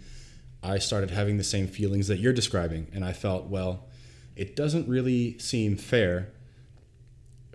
I 0.64 0.78
started 0.78 1.10
having 1.10 1.36
the 1.36 1.44
same 1.44 1.66
feelings 1.66 2.08
that 2.08 2.18
you're 2.18 2.32
describing, 2.32 2.86
and 2.94 3.04
I 3.04 3.12
felt, 3.12 3.46
well, 3.46 3.84
it 4.34 4.56
doesn't 4.56 4.88
really 4.88 5.38
seem 5.38 5.76
fair 5.76 6.32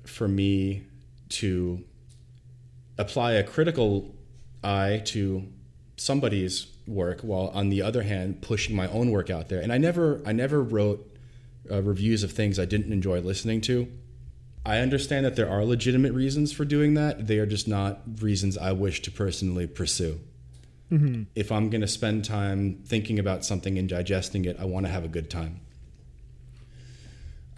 for 0.06 0.28
me 0.28 0.84
to 1.30 1.84
apply 2.98 3.34
a 3.34 3.43
critical 3.43 4.13
eye 4.63 5.02
to 5.06 5.48
somebody's 5.98 6.67
work 6.88 7.22
while 7.22 7.48
on 7.50 7.69
the 7.69 7.82
other 7.82 8.04
hand 8.04 8.41
pushing 8.41 8.76
my 8.76 8.88
own 8.89 9.12
work 9.12 9.30
out 9.30 9.50
there. 9.50 9.62
And 9.62 9.72
i 9.72 9.78
never 9.78 10.22
i 10.26 10.32
never 10.32 10.62
wrote 10.62 11.06
uh, 11.69 11.82
reviews 11.82 12.24
of 12.24 12.32
things 12.32 12.58
i 12.58 12.65
didn't 12.65 12.91
enjoy 12.91 13.19
listening 13.19 13.62
to. 13.62 13.91
I 14.65 14.80
understand 14.80 15.26
that 15.26 15.36
there 15.36 15.50
are 15.50 15.63
legitimate 15.63 16.13
reasons 16.13 16.52
for 16.52 16.65
doing 16.65 16.93
that. 16.95 17.28
They 17.28 17.39
are 17.39 17.45
just 17.45 17.67
not 17.67 18.02
reasons 18.22 18.58
i 18.58 18.72
wish 18.72 19.02
to 19.04 19.12
personally 19.12 19.67
pursue 19.67 20.19
Mm-hmm. 20.91 21.23
If 21.36 21.52
I'm 21.52 21.69
going 21.69 21.82
to 21.82 21.88
spend 21.88 22.25
time 22.25 22.82
thinking 22.86 23.19
about 23.19 23.45
something 23.45 23.78
and 23.78 23.88
digesting 23.88 24.45
it, 24.45 24.58
I 24.60 24.65
want 24.65 24.86
to 24.86 24.91
have 24.91 25.06
a 25.06 25.08
good 25.08 25.30
time. 25.30 25.62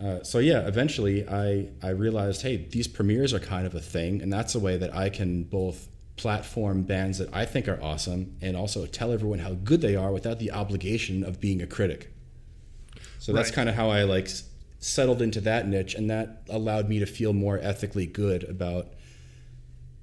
Uh, 0.03 0.23
so 0.23 0.39
yeah, 0.39 0.67
eventually 0.67 1.27
I 1.27 1.67
I 1.81 1.89
realized, 1.89 2.41
hey, 2.41 2.57
these 2.57 2.87
premieres 2.87 3.33
are 3.33 3.39
kind 3.39 3.67
of 3.67 3.75
a 3.75 3.79
thing, 3.79 4.21
and 4.21 4.33
that's 4.33 4.55
a 4.55 4.59
way 4.59 4.77
that 4.77 4.93
I 4.95 5.09
can 5.09 5.43
both 5.43 5.87
platform 6.17 6.83
bands 6.83 7.19
that 7.19 7.29
I 7.33 7.45
think 7.45 7.67
are 7.67 7.81
awesome 7.81 8.35
and 8.41 8.57
also 8.57 8.85
tell 8.85 9.11
everyone 9.11 9.39
how 9.39 9.53
good 9.53 9.81
they 9.81 9.95
are 9.95 10.11
without 10.11 10.39
the 10.39 10.51
obligation 10.51 11.23
of 11.23 11.39
being 11.39 11.61
a 11.61 11.67
critic. 11.67 12.13
So 13.19 13.31
that's 13.33 13.51
kind 13.51 13.69
of 13.69 13.75
how 13.75 13.89
I 13.89 14.03
like 14.03 14.27
settled 14.79 15.21
into 15.21 15.39
that 15.41 15.67
niche, 15.67 15.93
and 15.93 16.09
that 16.09 16.43
allowed 16.49 16.89
me 16.89 16.99
to 16.99 17.05
feel 17.05 17.33
more 17.33 17.59
ethically 17.59 18.07
good 18.07 18.43
about 18.43 18.87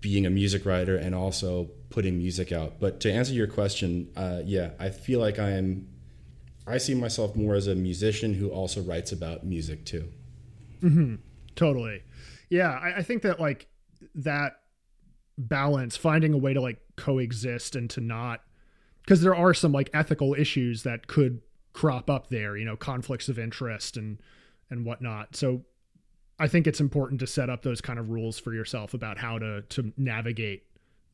being 0.00 0.26
a 0.26 0.30
music 0.30 0.64
writer 0.64 0.96
and 0.96 1.14
also 1.14 1.70
putting 1.90 2.18
music 2.18 2.52
out. 2.52 2.78
But 2.78 3.00
to 3.00 3.12
answer 3.12 3.32
your 3.32 3.46
question, 3.46 4.10
uh, 4.16 4.42
yeah, 4.44 4.70
I 4.78 4.90
feel 4.90 5.20
like 5.20 5.38
I 5.38 5.50
am. 5.50 5.88
I 6.66 6.78
see 6.78 6.94
myself 6.94 7.34
more 7.34 7.54
as 7.54 7.66
a 7.66 7.74
musician 7.74 8.34
who 8.34 8.50
also 8.50 8.82
writes 8.82 9.10
about 9.10 9.44
music 9.44 9.86
too. 9.86 10.08
Mm-hmm. 10.82 11.16
Totally. 11.56 12.02
Yeah, 12.50 12.70
I, 12.70 12.98
I 12.98 13.02
think 13.02 13.22
that 13.22 13.40
like 13.40 13.68
that 14.14 14.60
balance, 15.36 15.96
finding 15.96 16.34
a 16.34 16.38
way 16.38 16.52
to 16.52 16.60
like 16.60 16.78
coexist 16.96 17.74
and 17.74 17.88
to 17.90 18.00
not, 18.00 18.42
because 19.02 19.22
there 19.22 19.34
are 19.34 19.54
some 19.54 19.72
like 19.72 19.90
ethical 19.94 20.34
issues 20.34 20.82
that 20.82 21.06
could 21.06 21.40
crop 21.72 22.10
up 22.10 22.28
there. 22.28 22.56
You 22.56 22.66
know, 22.66 22.76
conflicts 22.76 23.28
of 23.28 23.38
interest 23.38 23.96
and 23.96 24.18
and 24.70 24.84
whatnot. 24.84 25.34
So 25.34 25.62
I 26.38 26.48
think 26.48 26.66
it's 26.66 26.80
important 26.80 27.20
to 27.20 27.26
set 27.26 27.50
up 27.50 27.62
those 27.62 27.80
kind 27.80 27.98
of 27.98 28.10
rules 28.10 28.38
for 28.38 28.52
yourself 28.52 28.94
about 28.94 29.18
how 29.18 29.38
to 29.38 29.62
to 29.62 29.92
navigate 29.96 30.64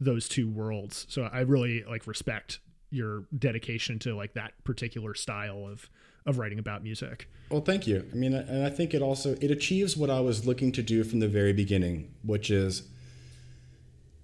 those 0.00 0.28
two 0.28 0.48
worlds. 0.48 1.06
So 1.08 1.28
I 1.32 1.40
really 1.40 1.84
like 1.84 2.06
respect 2.06 2.58
your 2.90 3.24
dedication 3.37 3.98
to 4.00 4.14
like 4.14 4.34
that 4.34 4.52
particular 4.64 5.14
style 5.14 5.66
of 5.66 5.88
of 6.26 6.38
writing 6.38 6.58
about 6.58 6.82
music. 6.82 7.28
Well, 7.50 7.60
thank 7.60 7.87
you. 7.87 8.06
I 8.10 8.14
mean, 8.14 8.34
and 8.34 8.64
I 8.64 8.70
think 8.70 8.94
it 8.94 9.02
also 9.02 9.37
it 9.40 9.50
achieves 9.50 9.96
what 9.96 10.10
I 10.10 10.20
was 10.20 10.46
looking 10.46 10.72
to 10.72 10.82
do 10.82 11.04
from 11.04 11.20
the 11.20 11.28
very 11.28 11.52
beginning, 11.52 12.12
which 12.22 12.50
is 12.50 12.82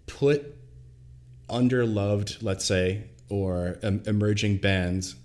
put 0.06 0.56
underloved, 1.48 2.42
let's 2.42 2.64
say, 2.64 3.04
or 3.28 3.78
um, 3.82 4.02
emerging 4.06 4.58
bands 4.58 5.16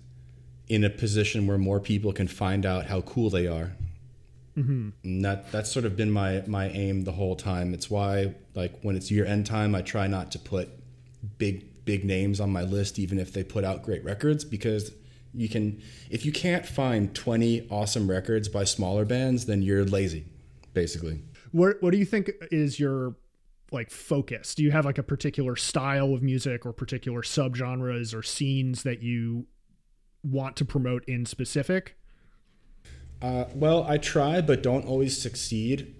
in 0.68 0.84
a 0.84 0.90
position 0.90 1.46
where 1.46 1.58
more 1.58 1.80
people 1.80 2.12
can 2.12 2.26
find 2.28 2.66
out 2.66 2.86
how 2.86 3.00
cool 3.02 3.30
they 3.30 3.46
are 3.46 3.72
Mm-hmm. 4.56 4.88
And 5.04 5.24
that 5.24 5.52
that's 5.52 5.70
sort 5.70 5.84
of 5.84 5.96
been 5.96 6.10
my 6.10 6.42
my 6.46 6.68
aim 6.68 7.02
the 7.04 7.12
whole 7.12 7.36
time. 7.36 7.74
It's 7.74 7.90
why 7.90 8.34
like 8.54 8.78
when 8.82 8.96
it's 8.96 9.10
year 9.10 9.26
end 9.26 9.46
time, 9.46 9.74
I 9.74 9.82
try 9.82 10.06
not 10.06 10.32
to 10.32 10.38
put 10.38 10.68
big 11.38 11.84
big 11.84 12.04
names 12.04 12.40
on 12.40 12.50
my 12.50 12.62
list, 12.62 12.98
even 12.98 13.18
if 13.18 13.32
they 13.32 13.44
put 13.44 13.64
out 13.64 13.82
great 13.82 14.04
records, 14.04 14.44
because 14.44 14.92
you 15.34 15.48
can 15.48 15.82
if 16.10 16.24
you 16.24 16.32
can't 16.32 16.66
find 16.66 17.14
20 17.14 17.68
awesome 17.70 18.10
records 18.10 18.48
by 18.48 18.64
smaller 18.64 19.04
bands, 19.04 19.46
then 19.46 19.62
you're 19.62 19.84
lazy, 19.84 20.24
basically. 20.72 21.22
What 21.52 21.82
what 21.82 21.92
do 21.92 21.98
you 21.98 22.06
think 22.06 22.30
is 22.50 22.80
your 22.80 23.14
like 23.72 23.90
focus? 23.90 24.54
Do 24.54 24.62
you 24.62 24.70
have 24.70 24.84
like 24.84 24.98
a 24.98 25.02
particular 25.02 25.56
style 25.56 26.14
of 26.14 26.22
music 26.22 26.64
or 26.64 26.72
particular 26.72 27.22
subgenres 27.22 28.14
or 28.14 28.22
scenes 28.22 28.82
that 28.84 29.02
you 29.02 29.46
want 30.22 30.56
to 30.56 30.64
promote 30.64 31.04
in 31.06 31.26
specific? 31.26 31.95
Uh, 33.22 33.44
well, 33.54 33.84
I 33.84 33.98
try, 33.98 34.40
but 34.40 34.62
don't 34.62 34.84
always 34.86 35.20
succeed 35.20 35.94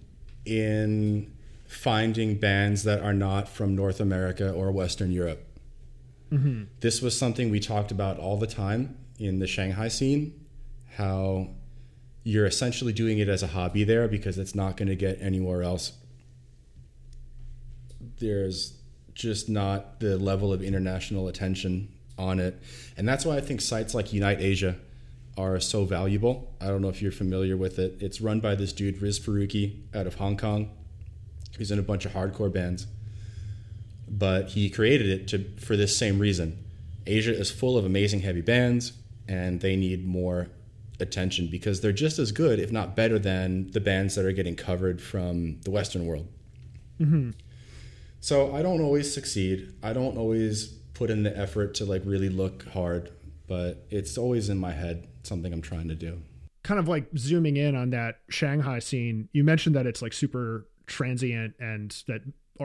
in 0.44 1.33
finding 1.66 2.37
bands 2.37 2.85
that 2.85 3.00
are 3.00 3.14
not 3.14 3.48
from 3.48 3.74
North 3.74 4.00
America 4.00 4.52
or 4.52 4.70
Western 4.70 5.11
Europe. 5.11 5.42
Mm-hmm. 6.31 6.64
This 6.81 7.00
was 7.00 7.18
something 7.18 7.50
we 7.50 7.61
talked 7.61 7.90
about 7.90 8.18
all 8.18 8.37
the 8.37 8.46
time 8.46 8.96
in 9.18 9.38
the 9.38 9.46
Shanghai 9.46 9.88
scene. 9.88 10.46
How 10.96 11.48
you're 12.22 12.46
essentially 12.46 12.92
doing 12.92 13.18
it 13.18 13.29
as 13.29 13.42
a 13.42 13.48
hobby 13.48 13.85
there 13.85 14.09
because 14.09 14.38
it's 14.38 14.55
not 14.55 14.76
going 14.76 14.88
to 14.88 14.96
get 14.96 15.18
anywhere 15.20 15.62
else. 15.62 15.92
There's 18.18 18.79
just 19.14 19.48
not 19.48 20.00
the 20.00 20.18
level 20.18 20.52
of 20.52 20.62
international 20.62 21.29
attention 21.29 21.88
on 22.18 22.40
it. 22.40 22.61
And 22.96 23.09
that's 23.09 23.24
why 23.24 23.37
I 23.37 23.40
think 23.40 23.61
sites 23.61 23.94
like 23.94 24.12
Unite 24.12 24.40
Asia 24.40 24.76
are 25.37 25.61
so 25.61 25.85
valuable. 25.85 26.55
I 26.61 26.66
don't 26.68 26.81
know 26.81 26.88
if 26.88 27.03
you're 27.03 27.12
familiar 27.12 27.57
with 27.57 27.79
it. 27.79 27.96
It's 28.01 28.20
run 28.20 28.40
by 28.40 28.55
this 28.55 28.72
dude 28.72 29.03
Riz 29.03 29.20
Farooqi 29.20 29.94
out 29.94 30.07
of 30.07 30.16
Hong 30.16 30.37
Kong. 30.37 30.70
He's 31.59 31.70
in 31.70 31.79
a 31.79 31.83
bunch 31.83 32.05
of 32.05 32.12
hardcore 32.12 32.53
bands, 32.53 32.87
but 34.09 34.51
he 34.51 34.70
created 34.70 35.09
it 35.09 35.29
to 35.29 35.44
for 35.59 35.77
this 35.77 35.96
same 35.96 36.18
reason. 36.18 36.64
Asia 37.07 37.35
is 37.35 37.51
full 37.51 37.77
of 37.79 37.85
amazing 37.85 38.20
heavy 38.20 38.40
bands, 38.40 38.92
and 39.29 39.61
they 39.61 39.77
need 39.77 40.07
more 40.07 40.49
attention 40.99 41.49
because 41.49 41.81
they're 41.81 41.92
just 41.92 42.18
as 42.18 42.33
good, 42.33 42.59
if 42.59 42.72
not 42.72 42.96
better, 42.96 43.18
than 43.18 43.70
the 43.70 43.81
bands 43.81 44.14
that 44.14 44.25
are 44.25 44.33
getting 44.33 44.57
covered 44.57 45.01
from 45.01 45.61
the 45.62 45.70
Western 45.70 46.07
world. 46.07 46.27
Mm-hmm. 47.01 47.31
So 48.20 48.55
I 48.55 48.62
don't 48.62 48.81
always 48.81 49.12
succeed. 49.12 49.75
I 49.83 49.92
don't 49.92 50.16
always 50.16 50.68
put 50.94 51.11
in 51.11 51.22
the 51.22 51.37
effort 51.37 51.75
to 51.75 51.85
like 51.85 52.03
really 52.05 52.31
look 52.31 52.66
hard, 52.68 53.12
but 53.46 53.87
it's 53.90 54.18
always 54.18 54.49
in 54.49 54.59
my 54.59 54.72
head 54.72 55.07
something 55.26 55.52
I'm 55.52 55.62
trying 55.62 55.88
to 55.88 55.94
do. 55.94 56.20
Kind 56.62 56.80
of 56.80 56.88
like 56.88 57.06
zooming 57.16 57.56
in 57.56 57.76
on 57.76 57.90
that 57.90 58.20
Shanghai 58.28 58.78
scene, 58.78 59.28
you 59.32 59.44
mentioned 59.44 59.76
that 59.76 59.86
it's 59.86 60.02
like 60.02 60.12
super 60.12 60.66
transient 60.86 61.54
and 61.60 62.02
that 62.08 62.22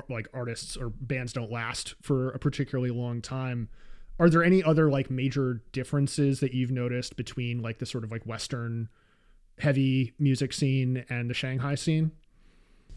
like 0.09 0.27
artists 0.33 0.77
or 0.77 0.89
bands 0.89 1.33
don't 1.33 1.51
last 1.51 1.95
for 2.01 2.29
a 2.29 2.39
particularly 2.39 2.91
long 2.91 3.21
time. 3.21 3.69
Are 4.19 4.29
there 4.29 4.43
any 4.43 4.63
other 4.63 4.89
like 4.89 5.09
major 5.09 5.63
differences 5.71 6.39
that 6.39 6.53
you've 6.53 6.71
noticed 6.71 7.15
between 7.15 7.61
like 7.61 7.79
the 7.79 7.85
sort 7.85 8.03
of 8.03 8.11
like 8.11 8.23
Western 8.25 8.89
heavy 9.59 10.13
music 10.19 10.53
scene 10.53 11.05
and 11.09 11.29
the 11.29 11.33
Shanghai 11.33 11.75
scene? 11.75 12.11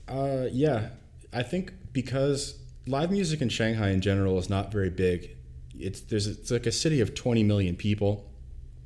Uh, 0.08 0.48
yeah, 0.52 0.90
I 1.32 1.42
think 1.42 1.72
because 1.92 2.58
live 2.86 3.10
music 3.10 3.40
in 3.40 3.48
Shanghai 3.48 3.90
in 3.90 4.00
general 4.00 4.38
is 4.38 4.50
not 4.50 4.70
very 4.70 4.90
big. 4.90 5.36
It's 5.78 6.00
there's 6.02 6.26
it's 6.26 6.50
like 6.50 6.66
a 6.66 6.72
city 6.72 7.00
of 7.00 7.14
20 7.14 7.42
million 7.42 7.74
people, 7.76 8.30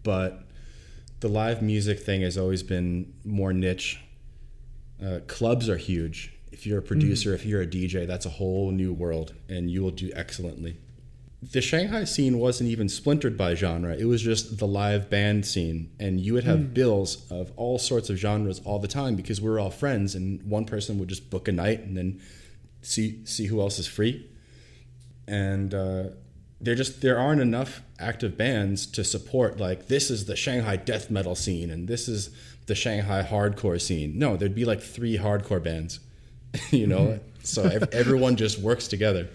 but 0.03 0.48
the 1.21 1.29
live 1.29 1.63
music 1.63 2.01
thing 2.01 2.23
has 2.23 2.39
always 2.39 2.63
been 2.63 3.13
more 3.25 3.53
niche. 3.53 4.01
Uh, 5.05 5.21
clubs 5.27 5.69
are 5.69 5.77
huge. 5.77 6.33
If 6.53 6.67
you're 6.67 6.79
a 6.79 6.83
producer, 6.83 7.31
mm. 7.31 7.35
if 7.35 7.45
you're 7.45 7.63
a 7.63 7.67
DJ, 7.67 8.07
that's 8.07 8.27
a 8.27 8.31
whole 8.31 8.71
new 8.71 8.93
world, 8.93 9.35
and 9.49 9.71
you 9.71 9.83
will 9.83 9.91
do 9.91 10.11
excellently. 10.15 10.77
The 11.41 11.61
Shanghai 11.61 12.03
scene 12.03 12.39
wasn't 12.39 12.71
even 12.71 12.89
splintered 12.89 13.37
by 13.37 13.55
genre. 13.55 13.95
It 13.95 14.07
was 14.07 14.23
just 14.23 14.59
the 14.59 14.67
live 14.67 15.09
band 15.09 15.47
scene, 15.47 15.91
and 16.01 16.19
you 16.21 16.35
would 16.35 16.45
have 16.45 16.59
mm. 16.59 16.75
bills 16.75 17.31
of 17.31 17.53
all 17.57 17.79
sorts 17.79 18.11
of 18.11 18.17
genres 18.17 18.61
all 18.65 18.81
the 18.81 18.89
time 18.89 19.15
because 19.15 19.41
we 19.41 19.49
were 19.49 19.61
all 19.61 19.71
friends, 19.71 20.15
and 20.15 20.43
one 20.43 20.65
person 20.65 20.99
would 20.99 21.09
just 21.09 21.31
book 21.31 21.47
a 21.47 21.53
night 21.53 21.81
and 21.81 21.97
then 21.97 22.21
see 22.83 23.25
see 23.25 23.47
who 23.47 23.61
else 23.61 23.79
is 23.79 23.87
free. 23.87 24.29
And 25.29 25.75
uh, 25.75 26.05
there 26.61 26.75
just 26.75 27.01
there 27.03 27.19
aren't 27.19 27.41
enough 27.41 27.83
active 27.99 28.37
bands 28.37 28.87
to 28.87 29.05
support 29.05 29.59
like 29.59 29.87
this 29.87 30.11
is 30.11 30.27
the 30.27 30.37
Shanghai 30.37 30.77
death 30.77 31.11
metal 31.11 31.35
scene 31.35 31.71
and 31.71 31.89
this 31.89 32.09
is 32.09 32.31
the 32.67 32.75
Shanghai 32.75 33.23
hardcore 33.23 33.81
scene. 33.81 34.19
No, 34.19 34.37
there'd 34.37 34.55
be 34.55 34.65
like 34.65 34.81
three 34.81 35.19
hardcore 35.19 35.63
bands, 35.63 36.01
you 36.71 36.87
know. 36.87 37.07
Mm-hmm. 37.07 37.25
so 37.43 37.63
everyone 37.93 38.37
just 38.37 38.61
works 38.61 38.87
together. 38.87 39.29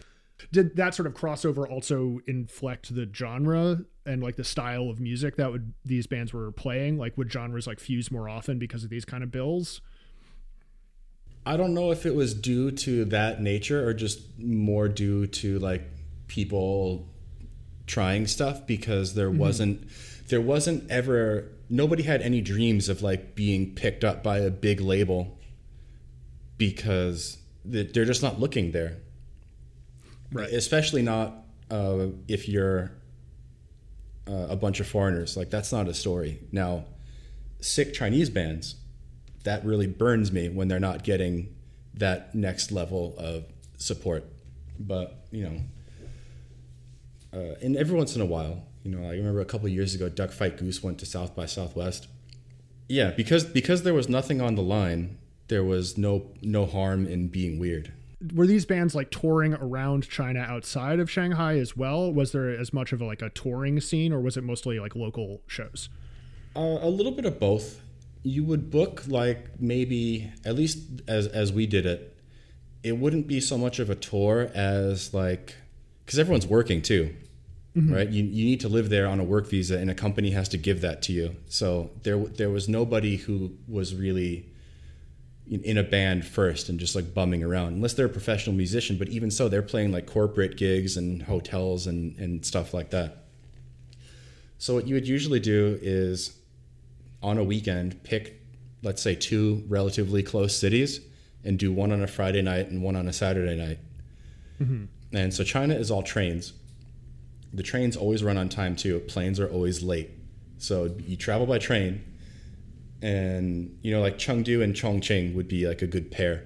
Did 0.51 0.75
that 0.75 0.93
sort 0.93 1.07
of 1.07 1.15
crossover 1.15 1.69
also 1.69 2.19
inflect 2.27 2.93
the 2.93 3.09
genre 3.11 3.79
and 4.05 4.21
like 4.21 4.35
the 4.35 4.43
style 4.43 4.89
of 4.89 4.99
music 4.99 5.35
that 5.37 5.51
would 5.51 5.73
these 5.83 6.05
bands 6.05 6.31
were 6.31 6.51
playing? 6.51 6.97
Like 6.97 7.17
would 7.17 7.31
genres 7.31 7.65
like 7.65 7.79
fuse 7.79 8.11
more 8.11 8.29
often 8.29 8.59
because 8.59 8.83
of 8.83 8.89
these 8.89 9.03
kind 9.03 9.23
of 9.23 9.31
bills? 9.31 9.81
I 11.45 11.57
don't 11.57 11.73
know 11.73 11.91
if 11.91 12.05
it 12.05 12.15
was 12.15 12.33
due 12.33 12.71
to 12.71 13.05
that 13.05 13.41
nature 13.41 13.85
or 13.85 13.93
just 13.93 14.21
more 14.39 14.87
due 14.87 15.27
to 15.27 15.59
like 15.59 15.83
people 16.27 17.07
trying 17.87 18.27
stuff 18.27 18.65
because 18.65 19.13
there 19.13 19.29
mm-hmm. 19.29 19.39
wasn't 19.39 19.89
there 20.27 20.41
wasn't 20.41 20.89
ever 20.89 21.49
nobody 21.69 22.03
had 22.03 22.21
any 22.21 22.41
dreams 22.41 22.89
of 22.89 23.01
like 23.01 23.35
being 23.35 23.73
picked 23.73 24.03
up 24.03 24.23
by 24.23 24.39
a 24.39 24.49
big 24.49 24.79
label 24.79 25.37
because 26.57 27.37
they're 27.65 28.05
just 28.05 28.21
not 28.21 28.39
looking 28.39 28.71
there. 28.71 28.97
Right. 30.31 30.51
Especially 30.51 31.01
not 31.01 31.33
uh, 31.71 32.07
if 32.27 32.47
you're 32.47 32.91
uh, 34.27 34.47
a 34.49 34.55
bunch 34.55 34.79
of 34.79 34.87
foreigners. 34.87 35.35
Like 35.35 35.49
that's 35.49 35.71
not 35.71 35.87
a 35.87 35.93
story. 35.93 36.39
Now 36.51 36.85
sick 37.59 37.93
chinese 37.93 38.29
bands 38.29 38.75
that 39.45 39.63
really 39.65 39.87
burns 39.87 40.31
me 40.31 40.49
when 40.49 40.67
they're 40.67 40.79
not 40.79 41.03
getting 41.03 41.55
that 41.93 42.33
next 42.35 42.71
level 42.71 43.15
of 43.17 43.45
support. 43.77 44.25
But 44.79 45.25
you 45.31 45.43
know 45.43 45.61
uh, 47.33 47.55
and 47.61 47.75
every 47.75 47.97
once 47.97 48.15
in 48.15 48.21
a 48.21 48.25
while, 48.25 48.63
you 48.83 48.91
know, 48.91 49.07
I 49.07 49.13
remember 49.13 49.39
a 49.41 49.45
couple 49.45 49.67
years 49.69 49.95
ago, 49.95 50.09
Duck 50.09 50.31
Fight 50.31 50.57
Goose 50.57 50.83
went 50.83 50.99
to 50.99 51.05
South 51.05 51.35
by 51.35 51.45
Southwest. 51.45 52.07
Yeah, 52.87 53.11
because 53.11 53.43
because 53.43 53.83
there 53.83 53.93
was 53.93 54.09
nothing 54.09 54.41
on 54.41 54.55
the 54.55 54.61
line, 54.61 55.17
there 55.47 55.63
was 55.63 55.97
no 55.97 56.31
no 56.41 56.65
harm 56.65 57.07
in 57.07 57.29
being 57.29 57.59
weird. 57.59 57.93
were 58.33 58.45
these 58.45 58.65
bands 58.65 58.93
like 58.93 59.09
touring 59.09 59.53
around 59.53 60.07
China 60.09 60.41
outside 60.41 60.99
of 60.99 61.09
Shanghai 61.09 61.57
as 61.57 61.75
well? 61.75 62.11
Was 62.11 62.33
there 62.33 62.49
as 62.49 62.73
much 62.73 62.91
of 62.91 63.01
a, 63.01 63.05
like 63.05 63.21
a 63.21 63.29
touring 63.29 63.79
scene, 63.79 64.13
or 64.13 64.19
was 64.19 64.37
it 64.37 64.43
mostly 64.43 64.79
like 64.79 64.95
local 64.95 65.41
shows? 65.47 65.89
Uh, 66.55 66.79
a 66.81 66.89
little 66.89 67.11
bit 67.11 67.25
of 67.25 67.39
both. 67.39 67.81
You 68.21 68.43
would 68.45 68.69
book 68.69 69.03
like 69.07 69.59
maybe 69.59 70.31
at 70.45 70.55
least 70.55 70.79
as 71.07 71.27
as 71.27 71.51
we 71.51 71.65
did 71.65 71.85
it. 71.85 72.15
It 72.83 72.97
wouldn't 72.97 73.27
be 73.27 73.39
so 73.39 73.57
much 73.57 73.79
of 73.79 73.89
a 73.89 73.95
tour 73.95 74.51
as 74.53 75.13
like 75.13 75.55
because 76.05 76.19
everyone's 76.19 76.47
working 76.47 76.81
too, 76.81 77.15
mm-hmm. 77.75 77.93
right? 77.93 78.09
You 78.09 78.23
you 78.23 78.45
need 78.45 78.59
to 78.61 78.69
live 78.69 78.89
there 78.89 79.07
on 79.07 79.19
a 79.19 79.23
work 79.23 79.47
visa, 79.47 79.77
and 79.77 79.89
a 79.89 79.95
company 79.95 80.31
has 80.31 80.49
to 80.49 80.57
give 80.57 80.81
that 80.81 81.01
to 81.03 81.13
you. 81.13 81.35
So 81.47 81.91
there 82.03 82.17
there 82.17 82.49
was 82.49 82.67
nobody 82.67 83.17
who 83.17 83.51
was 83.67 83.95
really 83.95 84.47
in 85.49 85.77
a 85.77 85.83
band 85.83 86.25
first 86.25 86.69
and 86.69 86.79
just 86.79 86.95
like 86.95 87.13
bumming 87.13 87.43
around 87.43 87.73
unless 87.73 87.93
they're 87.93 88.05
a 88.05 88.09
professional 88.09 88.55
musician 88.55 88.97
but 88.97 89.09
even 89.09 89.29
so 89.29 89.49
they're 89.49 89.61
playing 89.61 89.91
like 89.91 90.05
corporate 90.05 90.55
gigs 90.55 90.95
and 90.95 91.23
hotels 91.23 91.85
and, 91.85 92.17
and 92.17 92.45
stuff 92.45 92.73
like 92.73 92.91
that 92.91 93.25
so 94.57 94.73
what 94.73 94.87
you 94.87 94.95
would 94.95 95.07
usually 95.07 95.41
do 95.41 95.77
is 95.81 96.37
on 97.21 97.37
a 97.37 97.43
weekend 97.43 98.01
pick 98.03 98.41
let's 98.83 99.01
say 99.01 99.15
two 99.15 99.63
relatively 99.67 100.23
close 100.23 100.55
cities 100.55 101.01
and 101.43 101.59
do 101.59 101.73
one 101.73 101.91
on 101.91 102.01
a 102.01 102.07
friday 102.07 102.41
night 102.41 102.69
and 102.69 102.81
one 102.81 102.95
on 102.95 103.09
a 103.09 103.13
saturday 103.13 103.57
night 103.57 103.79
mm-hmm. 104.61 104.85
and 105.11 105.33
so 105.33 105.43
china 105.43 105.73
is 105.73 105.91
all 105.91 106.03
trains 106.03 106.53
the 107.53 107.63
trains 107.63 107.95
always 107.95 108.23
run 108.23 108.37
on 108.37 108.49
time 108.49 108.75
too 108.75 108.99
planes 109.01 109.39
are 109.39 109.47
always 109.47 109.83
late 109.83 110.09
so 110.57 110.95
you 111.05 111.15
travel 111.15 111.45
by 111.45 111.57
train 111.57 112.03
and 113.03 113.77
you 113.81 113.93
know 113.93 114.01
like 114.01 114.17
Chengdu 114.17 114.63
and 114.63 114.73
Chongqing 114.73 115.35
would 115.35 115.47
be 115.47 115.67
like 115.67 115.83
a 115.83 115.87
good 115.87 116.09
pair. 116.09 116.45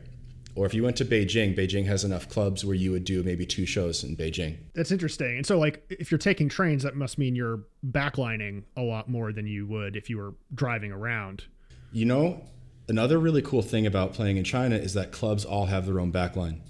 Or 0.56 0.66
if 0.66 0.74
you 0.74 0.82
went 0.82 0.98
to 0.98 1.06
Beijing, 1.06 1.56
Beijing 1.56 1.86
has 1.86 2.04
enough 2.04 2.28
clubs 2.30 2.66
where 2.66 2.74
you 2.74 2.92
would 2.92 3.04
do 3.04 3.22
maybe 3.22 3.46
two 3.46 3.68
shows 3.68 4.04
in 4.04 4.18
Beijing. 4.18 4.58
That's 4.74 4.92
interesting. 4.92 5.38
And 5.38 5.46
so 5.46 5.60
like 5.60 5.86
if 5.88 6.10
you're 6.10 6.18
taking 6.18 6.50
trains, 6.50 6.82
that 6.82 6.96
must 6.96 7.20
mean 7.20 7.36
you're 7.36 7.60
backlining 7.86 8.64
a 8.76 8.82
lot 8.82 9.08
more 9.08 9.32
than 9.32 9.46
you 9.46 9.68
would 9.68 9.96
if 9.96 10.10
you 10.10 10.18
were 10.18 10.34
driving 10.56 10.92
around. 10.92 11.46
You 11.92 12.06
know, 12.06 12.44
another 12.90 13.20
really 13.20 13.44
cool 13.44 13.62
thing 13.62 13.86
about 13.86 14.14
playing 14.14 14.38
in 14.38 14.44
China 14.44 14.76
is 14.76 14.96
that 14.96 15.12
clubs 15.12 15.46
all 15.46 15.68
have 15.68 15.86
their 15.86 16.00
own 16.00 16.12
backline. 16.12 16.62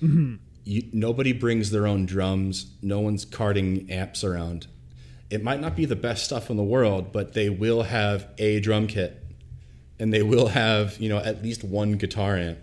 Mm-hmm. 0.00 0.36
You, 0.68 0.88
nobody 0.92 1.32
brings 1.32 1.70
their 1.70 1.86
own 1.86 2.04
drums. 2.06 2.74
No 2.82 3.00
one's 3.00 3.24
carting 3.24 3.90
amps 3.90 4.22
around 4.22 4.66
it 5.30 5.42
might 5.42 5.60
not 5.60 5.76
be 5.76 5.84
the 5.84 5.96
best 5.96 6.24
stuff 6.24 6.50
in 6.50 6.56
the 6.56 6.62
world, 6.62 7.12
but 7.12 7.34
they 7.34 7.50
will 7.50 7.82
have 7.82 8.28
a 8.38 8.60
drum 8.60 8.86
kit 8.86 9.22
and 9.98 10.12
they 10.12 10.22
will 10.22 10.48
have, 10.48 10.98
you 10.98 11.08
know, 11.08 11.18
at 11.18 11.42
least 11.42 11.64
one 11.64 11.92
guitar 11.92 12.36
amp. 12.36 12.58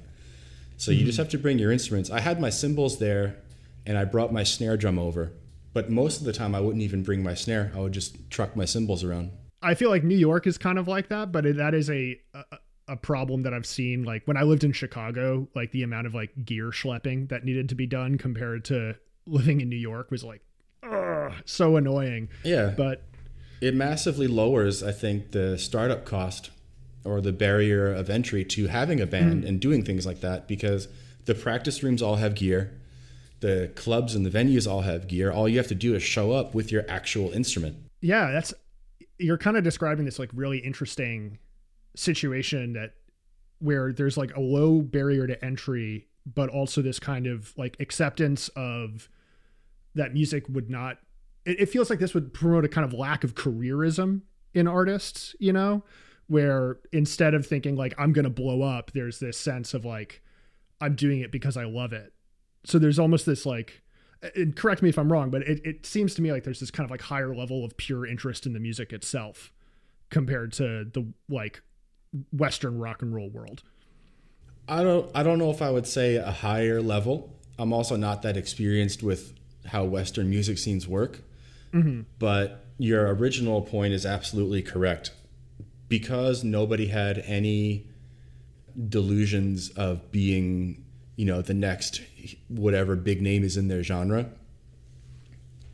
So 0.78 0.92
mm-hmm. 0.92 1.00
you 1.00 1.06
just 1.06 1.16
mm-hmm. 1.16 1.24
have 1.24 1.32
to 1.32 1.38
bring 1.38 1.60
your 1.60 1.72
instruments. 1.72 2.10
I 2.10 2.22
had 2.22 2.40
my 2.40 2.50
cymbals 2.50 2.98
there 2.98 3.38
and 3.86 3.98
I 3.98 4.06
brought 4.06 4.34
my 4.34 4.44
snare 4.44 4.78
drum 4.78 4.98
over. 4.98 5.34
But 5.74 5.90
most 5.90 6.20
of 6.20 6.26
the 6.26 6.34
time 6.34 6.56
I 6.56 6.62
wouldn't 6.62 6.84
even 6.84 7.04
bring 7.04 7.22
my 7.22 7.34
snare. 7.34 7.72
I 7.76 7.80
would 7.80 7.92
just 7.92 8.30
truck 8.32 8.56
my 8.56 8.66
cymbals 8.66 9.04
around. 9.04 9.32
I 9.62 9.74
feel 9.76 9.90
like 9.90 10.04
New 10.04 10.18
York 10.18 10.48
is 10.48 10.58
kind 10.58 10.80
of 10.80 10.88
like 10.88 11.10
that, 11.10 11.32
but 11.32 11.44
that 11.58 11.74
is 11.74 11.90
a, 11.90 12.20
a 12.34 12.44
a 12.88 12.96
problem 12.96 13.44
that 13.44 13.54
I've 13.54 13.66
seen 13.66 14.04
like 14.04 14.24
when 14.26 14.38
I 14.38 14.44
lived 14.44 14.64
in 14.64 14.72
Chicago, 14.72 15.48
like 15.56 15.72
the 15.72 15.84
amount 15.84 16.08
of 16.08 16.14
like 16.14 16.46
gear 16.46 16.70
schlepping 16.70 17.30
that 17.30 17.44
needed 17.44 17.70
to 17.70 17.76
be 17.76 17.88
done 17.88 18.18
compared 18.18 18.66
to 18.66 18.96
living 19.26 19.62
in 19.62 19.70
New 19.70 19.76
York 19.76 20.12
was 20.12 20.24
like 20.24 20.42
ugh, 20.84 21.34
so 21.46 21.78
annoying. 21.78 22.30
Yeah. 22.44 22.74
But 22.76 23.04
it 23.62 23.74
massively 23.74 24.28
lowers, 24.28 24.84
I 24.84 24.92
think, 24.92 25.32
the 25.32 25.58
startup 25.58 26.06
cost 26.06 26.52
or 27.04 27.22
the 27.22 27.32
barrier 27.32 27.92
of 27.94 28.10
entry 28.10 28.44
to 28.44 28.68
having 28.68 29.00
a 29.00 29.06
band 29.06 29.44
mm. 29.44 29.48
and 29.48 29.60
doing 29.60 29.84
things 29.84 30.06
like 30.06 30.22
that 30.22 30.48
because 30.48 30.88
the 31.26 31.36
practice 31.36 31.82
rooms 31.84 32.02
all 32.02 32.18
have 32.18 32.36
gear. 32.36 32.80
The 33.42 33.72
clubs 33.76 34.16
and 34.16 34.26
the 34.26 34.30
venues 34.30 34.70
all 34.70 34.82
have 34.82 35.08
gear. 35.08 35.32
All 35.32 35.48
you 35.48 35.58
have 35.58 35.68
to 35.68 35.76
do 35.76 35.94
is 35.94 36.02
show 36.02 36.32
up 36.32 36.56
with 36.56 36.72
your 36.72 36.84
actual 36.88 37.32
instrument. 37.32 37.78
Yeah, 38.02 38.32
that's 38.32 38.54
you're 39.18 39.38
kind 39.38 39.56
of 39.58 39.64
describing 39.64 40.06
this 40.06 40.20
like 40.20 40.30
really 40.34 40.60
interesting 40.60 41.38
situation 41.96 42.74
that 42.74 42.94
where 43.60 43.94
there's 43.94 44.18
like 44.18 44.36
a 44.36 44.40
low 44.40 44.82
barrier 44.82 45.28
to 45.28 45.44
entry 45.44 46.08
but 46.26 46.50
also 46.50 46.82
this 46.82 47.00
kind 47.00 47.28
of 47.28 47.54
like 47.58 47.78
acceptance 47.80 48.50
of 48.56 49.10
that 49.94 50.14
music 50.14 50.44
would 50.50 50.70
not 50.70 50.98
it, 51.46 51.62
it 51.62 51.66
feels 51.70 51.90
like 51.90 52.00
this 52.00 52.14
would 52.14 52.34
promote 52.34 52.66
a 52.66 52.70
kind 52.70 52.86
of 52.86 52.94
lack 52.94 53.24
of 53.24 53.36
careerism 53.36 54.22
in 54.54 54.68
artists 54.68 55.36
you 55.40 55.54
know? 55.54 55.84
Where 56.28 56.80
instead 56.92 57.36
of 57.36 57.46
thinking 57.46 57.76
like 57.76 57.94
i'm 57.98 58.12
gonna 58.12 58.30
blow 58.30 58.64
up 58.64 58.92
there's 58.92 59.20
this 59.20 59.38
sense 59.38 59.74
of 59.74 59.86
like 59.86 60.24
i'm 60.82 60.96
doing 60.96 61.20
it 61.22 61.32
because 61.32 61.56
i 61.56 61.66
love 61.66 61.94
it. 61.94 62.14
So 62.66 62.80
there's 62.80 63.00
almost 63.00 63.26
this 63.26 63.46
like 63.46 63.84
and 64.36 64.56
correct 64.56 64.82
me 64.82 64.90
if 64.90 64.98
i'm 64.98 65.12
wrong 65.12 65.30
but 65.30 65.44
it, 65.44 65.62
it 65.64 65.86
seems 65.86 66.16
to 66.16 66.22
me 66.24 66.32
like 66.32 66.44
there's 66.44 66.60
this 66.60 66.72
kind 66.72 66.86
of 66.86 66.90
like 66.90 67.02
higher 67.02 67.36
level 67.36 67.64
of 67.64 67.78
pure 67.78 68.08
interest 68.08 68.48
in 68.48 68.54
the 68.54 68.60
music 68.60 68.92
itself 68.92 69.52
compared 70.10 70.52
to 70.54 70.86
the 70.86 71.14
like 71.30 71.62
western 72.32 72.80
rock 72.80 73.02
and 73.02 73.14
roll 73.14 73.30
world 73.30 73.64
i 74.68 74.82
don't 74.84 75.10
i 75.14 75.24
don't 75.24 75.38
know 75.38 75.50
if 75.50 75.62
i 75.62 75.70
would 75.70 75.88
say 75.88 76.16
a 76.16 76.32
higher 76.32 76.82
level 76.82 77.36
i'm 77.60 77.74
also 77.74 77.96
not 77.96 78.22
that 78.22 78.38
experienced 78.38 79.04
with 79.04 79.34
how 79.68 79.84
Western 79.84 80.30
music 80.30 80.58
scenes 80.58 80.88
work. 80.88 81.22
Mm-hmm. 81.74 82.02
But 82.20 82.66
your 82.78 83.14
original 83.14 83.62
point 83.62 83.94
is 83.94 84.06
absolutely 84.06 84.62
correct. 84.62 85.12
Because 85.88 86.44
nobody 86.44 86.88
had 86.88 87.20
any 87.20 87.88
delusions 88.90 89.70
of 89.70 90.12
being, 90.12 90.84
you 91.16 91.26
know, 91.26 91.42
the 91.42 91.54
next 91.54 92.02
whatever 92.48 92.96
big 92.96 93.22
name 93.22 93.44
is 93.44 93.56
in 93.58 93.68
their 93.68 93.84
genre. 93.84 94.30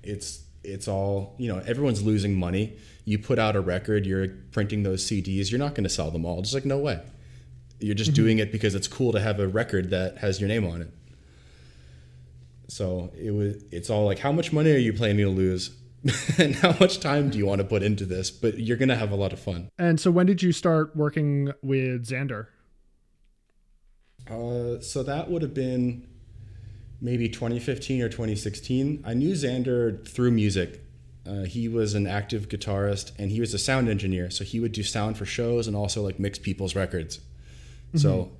It's 0.03 0.43
it's 0.63 0.87
all, 0.87 1.35
you 1.37 1.51
know, 1.51 1.59
everyone's 1.65 2.03
losing 2.03 2.35
money. 2.35 2.77
You 3.05 3.17
put 3.19 3.39
out 3.39 3.55
a 3.55 3.61
record, 3.61 4.05
you're 4.05 4.27
printing 4.51 4.83
those 4.83 5.05
CDs, 5.05 5.51
you're 5.51 5.59
not 5.59 5.75
going 5.75 5.83
to 5.83 5.89
sell 5.89 6.11
them 6.11 6.25
all. 6.25 6.41
Just 6.41 6.53
like 6.53 6.65
no 6.65 6.77
way. 6.77 7.01
You're 7.79 7.95
just 7.95 8.11
mm-hmm. 8.11 8.23
doing 8.23 8.37
it 8.39 8.51
because 8.51 8.75
it's 8.75 8.87
cool 8.87 9.11
to 9.11 9.19
have 9.19 9.39
a 9.39 9.47
record 9.47 9.89
that 9.89 10.19
has 10.19 10.39
your 10.39 10.47
name 10.47 10.65
on 10.65 10.81
it. 10.81 10.93
So 12.67 13.11
it 13.19 13.31
was. 13.31 13.63
It's 13.71 13.89
all 13.89 14.05
like, 14.05 14.19
how 14.19 14.31
much 14.31 14.53
money 14.53 14.71
are 14.71 14.77
you 14.77 14.93
planning 14.93 15.25
to 15.25 15.29
lose? 15.29 15.71
and 16.39 16.55
how 16.55 16.75
much 16.79 16.99
time 16.99 17.29
do 17.29 17.37
you 17.37 17.45
want 17.45 17.59
to 17.59 17.65
put 17.65 17.83
into 17.83 18.05
this? 18.05 18.31
But 18.31 18.59
you're 18.59 18.77
gonna 18.77 18.95
have 18.95 19.11
a 19.11 19.15
lot 19.15 19.33
of 19.33 19.39
fun. 19.39 19.69
And 19.77 19.99
so, 19.99 20.09
when 20.09 20.25
did 20.25 20.41
you 20.41 20.51
start 20.51 20.95
working 20.95 21.51
with 21.61 22.07
Xander? 22.07 22.47
Uh, 24.29 24.79
so 24.79 25.03
that 25.03 25.29
would 25.29 25.41
have 25.41 25.53
been 25.53 26.07
maybe 27.01 27.27
2015 27.27 28.01
or 28.01 28.09
2016. 28.09 29.03
I 29.05 29.13
knew 29.13 29.33
Xander 29.33 30.07
through 30.07 30.31
music. 30.31 30.81
Uh, 31.27 31.43
he 31.43 31.67
was 31.67 31.93
an 31.93 32.07
active 32.07 32.47
guitarist 32.47 33.11
and 33.17 33.31
he 33.31 33.39
was 33.39 33.53
a 33.53 33.59
sound 33.59 33.89
engineer. 33.89 34.29
So 34.29 34.43
he 34.43 34.59
would 34.59 34.71
do 34.71 34.83
sound 34.83 35.17
for 35.17 35.25
shows 35.25 35.67
and 35.67 35.75
also 35.75 36.01
like 36.01 36.19
mix 36.19 36.39
people's 36.39 36.75
records. 36.75 37.17
Mm-hmm. 37.17 37.97
So 37.97 38.31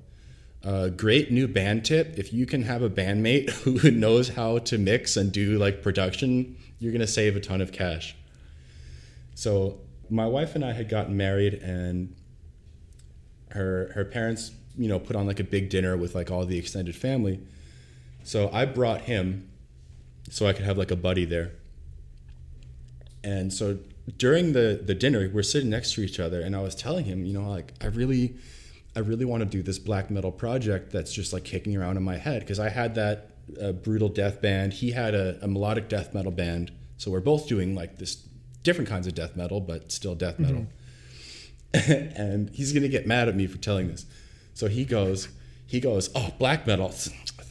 a 0.64 0.90
great 0.90 1.32
new 1.32 1.48
band 1.48 1.84
tip 1.84 2.18
if 2.18 2.32
you 2.32 2.46
can 2.46 2.62
have 2.62 2.82
a 2.82 2.90
bandmate 2.90 3.50
who 3.64 3.90
knows 3.90 4.30
how 4.30 4.58
to 4.58 4.78
mix 4.78 5.16
and 5.16 5.32
do 5.32 5.58
like 5.58 5.82
production, 5.82 6.56
you're 6.78 6.92
going 6.92 7.00
to 7.00 7.06
save 7.06 7.36
a 7.36 7.40
ton 7.40 7.60
of 7.60 7.72
cash. 7.72 8.14
So, 9.34 9.80
my 10.10 10.26
wife 10.26 10.54
and 10.54 10.64
I 10.64 10.72
had 10.72 10.90
gotten 10.90 11.16
married 11.16 11.54
and 11.54 12.14
her 13.50 13.90
her 13.94 14.04
parents, 14.04 14.50
you 14.76 14.88
know, 14.88 14.98
put 14.98 15.16
on 15.16 15.26
like 15.26 15.40
a 15.40 15.44
big 15.44 15.70
dinner 15.70 15.96
with 15.96 16.14
like 16.14 16.30
all 16.30 16.44
the 16.44 16.58
extended 16.58 16.94
family. 16.94 17.40
So, 18.24 18.50
I 18.52 18.64
brought 18.64 19.02
him 19.02 19.48
so 20.30 20.46
I 20.46 20.52
could 20.52 20.64
have 20.64 20.78
like 20.78 20.90
a 20.90 20.96
buddy 20.96 21.24
there. 21.24 21.52
And 23.24 23.52
so 23.52 23.78
during 24.16 24.52
the 24.52 24.80
the 24.84 24.94
dinner, 24.94 25.30
we're 25.32 25.42
sitting 25.42 25.70
next 25.70 25.94
to 25.94 26.02
each 26.02 26.18
other 26.18 26.40
and 26.40 26.56
I 26.56 26.60
was 26.60 26.74
telling 26.74 27.04
him, 27.04 27.24
you 27.24 27.32
know, 27.32 27.48
like 27.48 27.72
I 27.80 27.86
really 27.86 28.34
I 28.96 29.00
really 29.00 29.24
want 29.24 29.42
to 29.42 29.48
do 29.48 29.62
this 29.62 29.78
black 29.78 30.10
metal 30.10 30.32
project 30.32 30.92
that's 30.92 31.12
just 31.12 31.32
like 31.32 31.44
kicking 31.44 31.76
around 31.76 31.96
in 31.96 32.02
my 32.02 32.16
head 32.16 32.40
because 32.40 32.58
I 32.58 32.68
had 32.68 32.94
that 32.96 33.30
uh, 33.60 33.72
brutal 33.72 34.08
death 34.08 34.40
band. 34.42 34.72
He 34.72 34.90
had 34.92 35.14
a, 35.14 35.38
a, 35.42 35.48
melodic 35.48 35.88
death 35.88 36.14
metal 36.14 36.30
band. 36.30 36.72
So 36.98 37.10
we're 37.10 37.20
both 37.20 37.48
doing 37.48 37.74
like 37.74 37.98
this 37.98 38.22
different 38.62 38.88
kinds 38.88 39.06
of 39.06 39.14
death 39.14 39.34
metal, 39.34 39.60
but 39.60 39.90
still 39.90 40.14
death 40.14 40.38
metal. 40.38 40.66
Mm-hmm. 41.72 41.92
and 42.20 42.50
he's 42.50 42.72
gonna 42.72 42.88
get 42.88 43.06
mad 43.06 43.28
at 43.28 43.36
me 43.36 43.46
for 43.46 43.58
telling 43.58 43.88
this. 43.88 44.04
So 44.54 44.68
he 44.68 44.84
goes, 44.84 45.28
he 45.66 45.80
goes, 45.80 46.10
oh, 46.14 46.30
black 46.38 46.66
metal. 46.66 46.92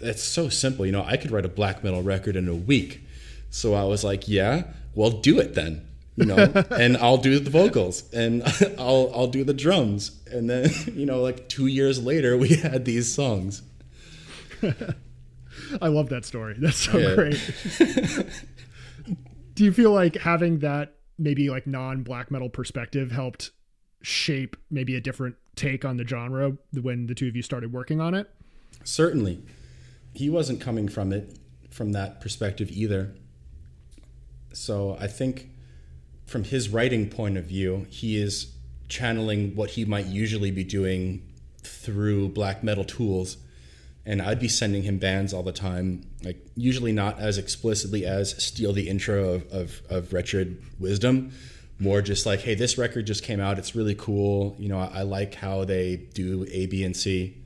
It's, 0.04 0.24
so 0.24 0.50
simple, 0.50 0.86
you 0.86 0.92
know. 0.92 1.04
I 1.04 1.18
could 1.18 1.32
write 1.32 1.46
a 1.46 1.50
black 1.50 1.84
metal 1.84 2.02
record 2.02 2.36
in 2.36 2.48
a 2.48 2.56
week. 2.56 3.02
So 3.50 3.74
I 3.74 3.84
was 3.84 4.04
like, 4.04 4.28
yeah, 4.28 4.64
well, 4.96 5.12
do 5.12 5.40
it 5.40 5.56
then 5.56 5.86
you 6.16 6.26
know, 6.26 6.36
and 6.72 6.98
I'll 6.98 7.18
do 7.18 7.40
the 7.40 7.50
vocals 7.50 8.12
and 8.14 8.44
I'll 8.78 9.12
I'll 9.14 9.28
do 9.28 9.44
the 9.44 9.54
drums, 9.54 10.20
and 10.32 10.50
then 10.50 10.70
you 10.94 11.06
know, 11.06 11.22
like 11.22 11.50
two 11.50 11.68
years 11.68 12.02
later, 12.02 12.38
we 12.38 12.50
had 12.50 12.86
these 12.86 13.14
songs. 13.14 13.64
I 15.82 15.88
love 15.88 16.10
that 16.10 16.26
story. 16.26 16.56
That's 16.60 16.78
so 16.78 16.98
yeah. 16.98 17.16
great. 17.16 17.40
do 19.56 19.64
you 19.64 19.72
feel 19.72 19.92
like 19.92 20.18
having 20.18 20.60
that 20.60 20.96
maybe 21.18 21.50
like 21.50 21.66
non 21.66 22.04
black 22.04 22.30
metal 22.30 22.50
perspective 22.50 23.12
helped 23.12 23.52
shape 24.02 24.56
maybe 24.70 24.96
a 24.96 25.02
different 25.02 25.36
take 25.56 25.86
on 25.86 25.98
the 25.98 26.08
genre 26.08 26.58
when 26.80 27.08
the 27.08 27.16
two 27.16 27.28
of 27.28 27.36
you 27.36 27.42
started 27.42 27.72
working 27.72 28.02
on 28.02 28.14
it? 28.14 28.30
Certainly. 28.84 29.42
He 30.14 30.30
wasn't 30.30 30.62
coming 30.62 30.88
from 30.88 31.14
it 31.14 31.38
from 31.70 31.94
that 31.94 32.22
perspective 32.22 32.70
either. 32.72 33.14
So 34.54 34.98
I 35.00 35.08
think 35.08 35.50
from 36.26 36.44
his 36.44 36.70
writing 36.70 37.10
point 37.10 37.38
of 37.38 37.46
view, 37.46 37.88
he 37.90 38.18
is 38.22 38.54
channeling 38.90 39.56
what 39.56 39.72
he 39.72 39.86
might 39.86 40.08
usually 40.08 40.52
be 40.52 40.64
doing 40.64 41.26
through 41.64 42.30
black 42.30 42.64
metal 42.64 42.84
tools. 42.84 43.38
And 44.06 44.22
I'd 44.22 44.40
be 44.40 44.48
sending 44.48 44.84
him 44.84 44.98
bands 44.98 45.32
all 45.32 45.44
the 45.44 45.52
time, 45.52 46.04
like 46.24 46.44
usually 46.56 46.92
not 46.92 47.20
as 47.20 47.38
explicitly 47.38 48.06
as 48.06 48.44
steal 48.44 48.74
the 48.74 48.90
intro 48.90 49.30
of, 49.30 49.52
of, 49.52 49.82
of 49.90 50.12
Wretched 50.12 50.62
Wisdom, 50.80 51.32
more 51.78 52.02
just 52.02 52.26
like, 52.26 52.42
hey, 52.42 52.56
this 52.56 52.80
record 52.80 53.06
just 53.06 53.24
came 53.24 53.40
out. 53.40 53.60
It's 53.60 53.76
really 53.76 53.94
cool. 53.94 54.56
You 54.58 54.70
know, 54.70 54.80
I, 54.80 55.00
I 55.00 55.02
like 55.04 55.36
how 55.36 55.66
they 55.66 55.98
do 55.98 56.48
A, 56.50 56.66
B, 56.66 56.84
and 56.84 56.98
C. 56.98 57.38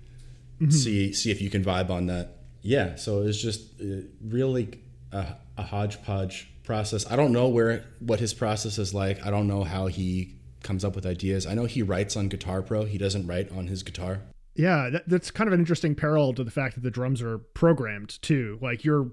Mm-hmm. 0.62 0.72
See, 0.72 1.14
see 1.14 1.30
if 1.30 1.42
you 1.42 1.50
can 1.50 1.64
vibe 1.64 1.90
on 1.90 2.06
that. 2.08 2.38
Yeah. 2.66 2.96
So 2.96 3.22
it 3.22 3.26
was 3.26 3.42
just 3.42 3.80
uh, 3.80 4.02
really 4.22 4.80
a, 5.12 5.36
a 5.58 5.62
hodgepodge 5.62 6.50
process. 6.64 7.10
I 7.10 7.16
don't 7.16 7.32
know 7.32 7.48
where 7.48 7.86
what 8.00 8.20
his 8.20 8.34
process 8.34 8.80
is 8.80 8.94
like. 8.94 9.24
I 9.26 9.30
don't 9.30 9.48
know 9.48 9.64
how 9.64 9.86
he 9.86 10.36
comes 10.64 10.84
up 10.84 10.96
with 10.96 11.06
ideas. 11.06 11.46
I 11.46 11.54
know 11.54 11.66
he 11.66 11.84
writes 11.84 12.18
on 12.18 12.28
Guitar 12.28 12.64
Pro. 12.64 12.86
He 12.86 12.98
doesn't 12.98 13.28
write 13.28 13.52
on 13.52 13.68
his 13.68 13.84
guitar. 13.84 14.22
Yeah, 14.56 14.90
that, 14.90 15.08
that's 15.08 15.30
kind 15.30 15.48
of 15.48 15.54
an 15.54 15.60
interesting 15.60 15.94
parallel 15.94 16.34
to 16.34 16.44
the 16.44 16.50
fact 16.50 16.74
that 16.76 16.82
the 16.82 16.90
drums 16.90 17.22
are 17.22 17.38
programmed 17.38 18.20
too. 18.24 18.58
Like 18.62 18.84
you're, 18.84 19.12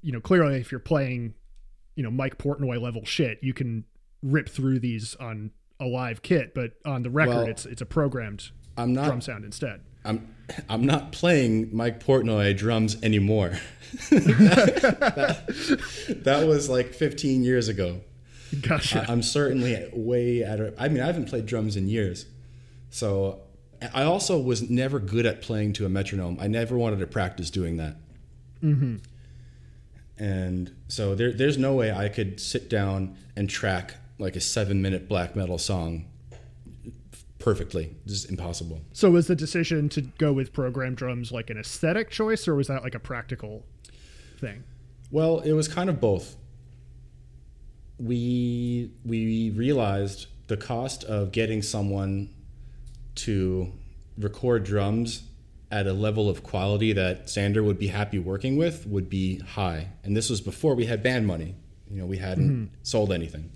you 0.00 0.12
know, 0.12 0.20
clearly 0.20 0.58
if 0.58 0.72
you're 0.72 0.78
playing, 0.78 1.34
you 1.94 2.02
know, 2.02 2.10
Mike 2.10 2.38
Portnoy 2.38 2.80
level 2.80 3.04
shit, 3.04 3.38
you 3.42 3.52
can 3.52 3.84
rip 4.22 4.48
through 4.48 4.78
these 4.78 5.14
on 5.16 5.50
a 5.78 5.84
live 5.84 6.22
kit, 6.22 6.54
but 6.54 6.72
on 6.86 7.02
the 7.02 7.10
record, 7.10 7.34
well, 7.34 7.46
it's 7.48 7.66
it's 7.66 7.82
a 7.82 7.86
programmed 7.86 8.50
I'm 8.78 8.94
not, 8.94 9.06
drum 9.06 9.20
sound 9.20 9.44
instead. 9.44 9.82
I'm 10.04 10.34
I'm 10.68 10.84
not 10.84 11.12
playing 11.12 11.74
Mike 11.74 12.02
Portnoy 12.02 12.56
drums 12.56 13.02
anymore. 13.02 13.58
that, 14.10 15.46
that, 16.08 16.24
that, 16.24 16.46
was 16.46 16.68
like 16.68 16.92
15 16.92 17.42
years 17.42 17.68
ago. 17.68 18.00
Gotcha. 18.60 19.06
I, 19.08 19.12
am 19.12 19.22
certainly 19.22 19.88
way 19.92 20.44
out 20.44 20.60
of. 20.60 20.74
I 20.78 20.88
mean, 20.88 21.02
I 21.02 21.06
haven't 21.06 21.26
played 21.26 21.46
drums 21.46 21.76
in 21.76 21.88
years, 21.88 22.26
so 22.90 23.40
I 23.94 24.02
also 24.04 24.38
was 24.38 24.68
never 24.68 24.98
good 24.98 25.26
at 25.26 25.42
playing 25.42 25.74
to 25.74 25.86
a 25.86 25.88
metronome. 25.88 26.38
I 26.40 26.48
never 26.48 26.76
wanted 26.76 26.98
to 27.00 27.06
practice 27.06 27.50
doing 27.50 27.76
that. 27.76 27.96
Mm-hmm. 28.62 28.96
And 30.18 30.74
so 30.88 31.14
there, 31.14 31.32
there's 31.32 31.58
no 31.58 31.74
way 31.74 31.92
I 31.92 32.08
could 32.08 32.40
sit 32.40 32.68
down 32.68 33.16
and 33.36 33.48
track 33.48 33.94
like 34.18 34.34
a 34.34 34.40
seven 34.40 34.82
minute 34.82 35.08
black 35.08 35.36
metal 35.36 35.58
song 35.58 36.06
perfectly. 37.38 37.94
Just 38.06 38.30
impossible. 38.30 38.80
So 38.92 39.10
was 39.10 39.26
the 39.26 39.36
decision 39.36 39.88
to 39.90 40.02
go 40.02 40.32
with 40.32 40.52
program 40.52 40.94
drums 40.94 41.32
like 41.32 41.50
an 41.50 41.58
aesthetic 41.58 42.10
choice 42.10 42.48
or 42.48 42.54
was 42.54 42.68
that 42.68 42.82
like 42.82 42.94
a 42.94 43.00
practical 43.00 43.64
thing? 44.38 44.64
Well, 45.10 45.40
it 45.40 45.52
was 45.52 45.68
kind 45.68 45.88
of 45.88 46.00
both. 46.00 46.36
We 47.98 48.92
we 49.04 49.50
realized 49.50 50.26
the 50.46 50.56
cost 50.56 51.04
of 51.04 51.32
getting 51.32 51.62
someone 51.62 52.30
to 53.16 53.72
record 54.16 54.64
drums 54.64 55.22
at 55.70 55.86
a 55.86 55.92
level 55.92 56.28
of 56.28 56.42
quality 56.42 56.92
that 56.92 57.26
Xander 57.26 57.62
would 57.62 57.78
be 57.78 57.88
happy 57.88 58.18
working 58.18 58.56
with 58.56 58.86
would 58.86 59.10
be 59.10 59.38
high. 59.38 59.88
And 60.02 60.16
this 60.16 60.30
was 60.30 60.40
before 60.40 60.74
we 60.74 60.86
had 60.86 61.02
band 61.02 61.26
money. 61.26 61.56
You 61.90 62.00
know, 62.00 62.06
we 62.06 62.18
hadn't 62.18 62.50
mm-hmm. 62.50 62.74
sold 62.82 63.12
anything. 63.12 63.50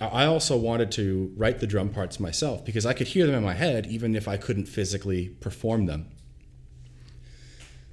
I 0.00 0.26
also 0.26 0.56
wanted 0.56 0.92
to 0.92 1.32
write 1.36 1.60
the 1.60 1.66
drum 1.66 1.88
parts 1.88 2.20
myself 2.20 2.64
because 2.64 2.84
I 2.84 2.92
could 2.92 3.08
hear 3.08 3.26
them 3.26 3.36
in 3.36 3.42
my 3.42 3.54
head 3.54 3.86
even 3.86 4.14
if 4.14 4.28
I 4.28 4.36
couldn't 4.36 4.66
physically 4.66 5.28
perform 5.28 5.86
them. 5.86 6.10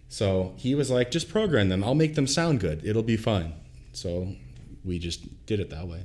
So 0.09 0.53
he 0.57 0.75
was 0.75 0.91
like, 0.91 1.11
just 1.11 1.29
program 1.29 1.69
them. 1.69 1.83
I'll 1.83 1.95
make 1.95 2.15
them 2.15 2.27
sound 2.27 2.59
good. 2.59 2.85
It'll 2.85 3.03
be 3.03 3.15
fine. 3.17 3.53
So 3.93 4.35
we 4.83 4.99
just 4.99 5.45
did 5.45 5.59
it 5.59 5.69
that 5.69 5.87
way. 5.87 6.03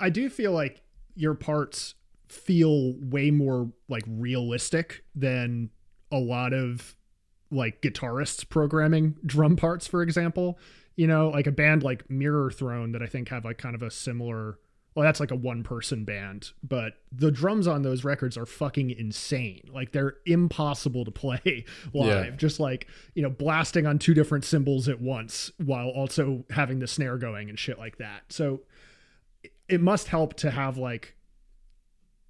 I 0.00 0.10
do 0.10 0.28
feel 0.28 0.52
like 0.52 0.82
your 1.14 1.34
parts 1.34 1.94
feel 2.28 2.94
way 2.98 3.30
more 3.30 3.70
like 3.88 4.02
realistic 4.06 5.04
than 5.14 5.70
a 6.10 6.18
lot 6.18 6.52
of 6.52 6.96
like 7.52 7.82
guitarists 7.82 8.48
programming 8.48 9.16
drum 9.24 9.54
parts, 9.56 9.86
for 9.86 10.02
example 10.02 10.58
you 11.00 11.06
know, 11.06 11.30
like 11.30 11.46
a 11.46 11.50
band 11.50 11.82
like 11.82 12.06
Mirrorthrone 12.08 12.92
that 12.92 13.00
I 13.02 13.06
think 13.06 13.30
have 13.30 13.46
like 13.46 13.56
kind 13.56 13.74
of 13.74 13.80
a 13.80 13.90
similar 13.90 14.58
well, 14.94 15.02
that's 15.02 15.18
like 15.18 15.30
a 15.30 15.36
one 15.36 15.62
person 15.62 16.04
band, 16.04 16.50
but 16.62 16.92
the 17.10 17.30
drums 17.30 17.66
on 17.66 17.80
those 17.80 18.04
records 18.04 18.36
are 18.36 18.44
fucking 18.44 18.90
insane. 18.90 19.62
Like 19.72 19.92
they're 19.92 20.16
impossible 20.26 21.06
to 21.06 21.10
play 21.10 21.64
live. 21.94 22.24
Yeah. 22.26 22.36
Just 22.36 22.60
like, 22.60 22.86
you 23.14 23.22
know, 23.22 23.30
blasting 23.30 23.86
on 23.86 23.98
two 23.98 24.12
different 24.12 24.44
cymbals 24.44 24.90
at 24.90 25.00
once 25.00 25.50
while 25.56 25.88
also 25.88 26.44
having 26.50 26.80
the 26.80 26.86
snare 26.86 27.16
going 27.16 27.48
and 27.48 27.58
shit 27.58 27.78
like 27.78 27.96
that. 27.96 28.24
So 28.28 28.60
it 29.70 29.80
must 29.80 30.08
help 30.08 30.34
to 30.34 30.50
have 30.50 30.76
like 30.76 31.16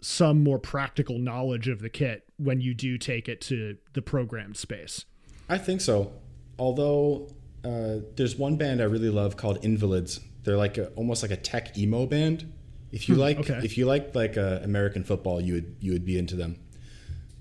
some 0.00 0.44
more 0.44 0.60
practical 0.60 1.18
knowledge 1.18 1.66
of 1.66 1.80
the 1.80 1.90
kit 1.90 2.22
when 2.36 2.60
you 2.60 2.74
do 2.74 2.98
take 2.98 3.28
it 3.28 3.40
to 3.40 3.78
the 3.94 4.02
programmed 4.02 4.56
space. 4.56 5.06
I 5.48 5.58
think 5.58 5.80
so. 5.80 6.12
Although 6.56 7.30
uh, 7.64 7.96
there's 8.16 8.36
one 8.36 8.56
band 8.56 8.80
I 8.80 8.84
really 8.84 9.10
love 9.10 9.36
called 9.36 9.64
Invalids. 9.64 10.20
They're 10.44 10.56
like 10.56 10.78
a, 10.78 10.88
almost 10.90 11.22
like 11.22 11.30
a 11.30 11.36
tech 11.36 11.76
emo 11.76 12.06
band. 12.06 12.52
If 12.92 13.08
you 13.08 13.14
hmm, 13.14 13.20
like, 13.20 13.38
okay. 13.38 13.60
if 13.62 13.76
you 13.78 13.86
like 13.86 14.14
like 14.14 14.36
uh, 14.36 14.60
American 14.62 15.04
football, 15.04 15.40
you 15.40 15.54
would 15.54 15.76
you 15.80 15.92
would 15.92 16.04
be 16.04 16.18
into 16.18 16.36
them. 16.36 16.58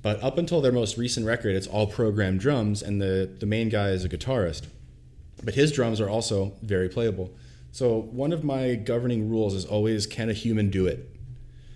But 0.02 0.22
up 0.24 0.38
until 0.38 0.62
their 0.62 0.72
most 0.72 0.98
recent 0.98 1.26
record, 1.26 1.56
it's 1.56 1.68
all 1.68 1.88
programmed 1.88 2.40
drums, 2.40 2.82
and 2.82 3.02
the 3.02 3.30
the 3.40 3.46
main 3.46 3.70
guy 3.70 3.90
is 3.90 4.04
a 4.04 4.10
guitarist. 4.10 4.68
But 5.44 5.56
his 5.56 5.72
drums 5.72 6.02
are 6.02 6.10
also 6.10 6.54
very 6.62 6.90
playable. 6.90 7.34
So 7.72 8.02
one 8.02 8.34
of 8.34 8.44
my 8.44 8.76
governing 8.76 9.30
rules 9.30 9.54
is 9.54 9.66
always: 9.66 10.06
can 10.06 10.30
a 10.30 10.34
human 10.34 10.70
do 10.70 10.86
it? 10.86 11.16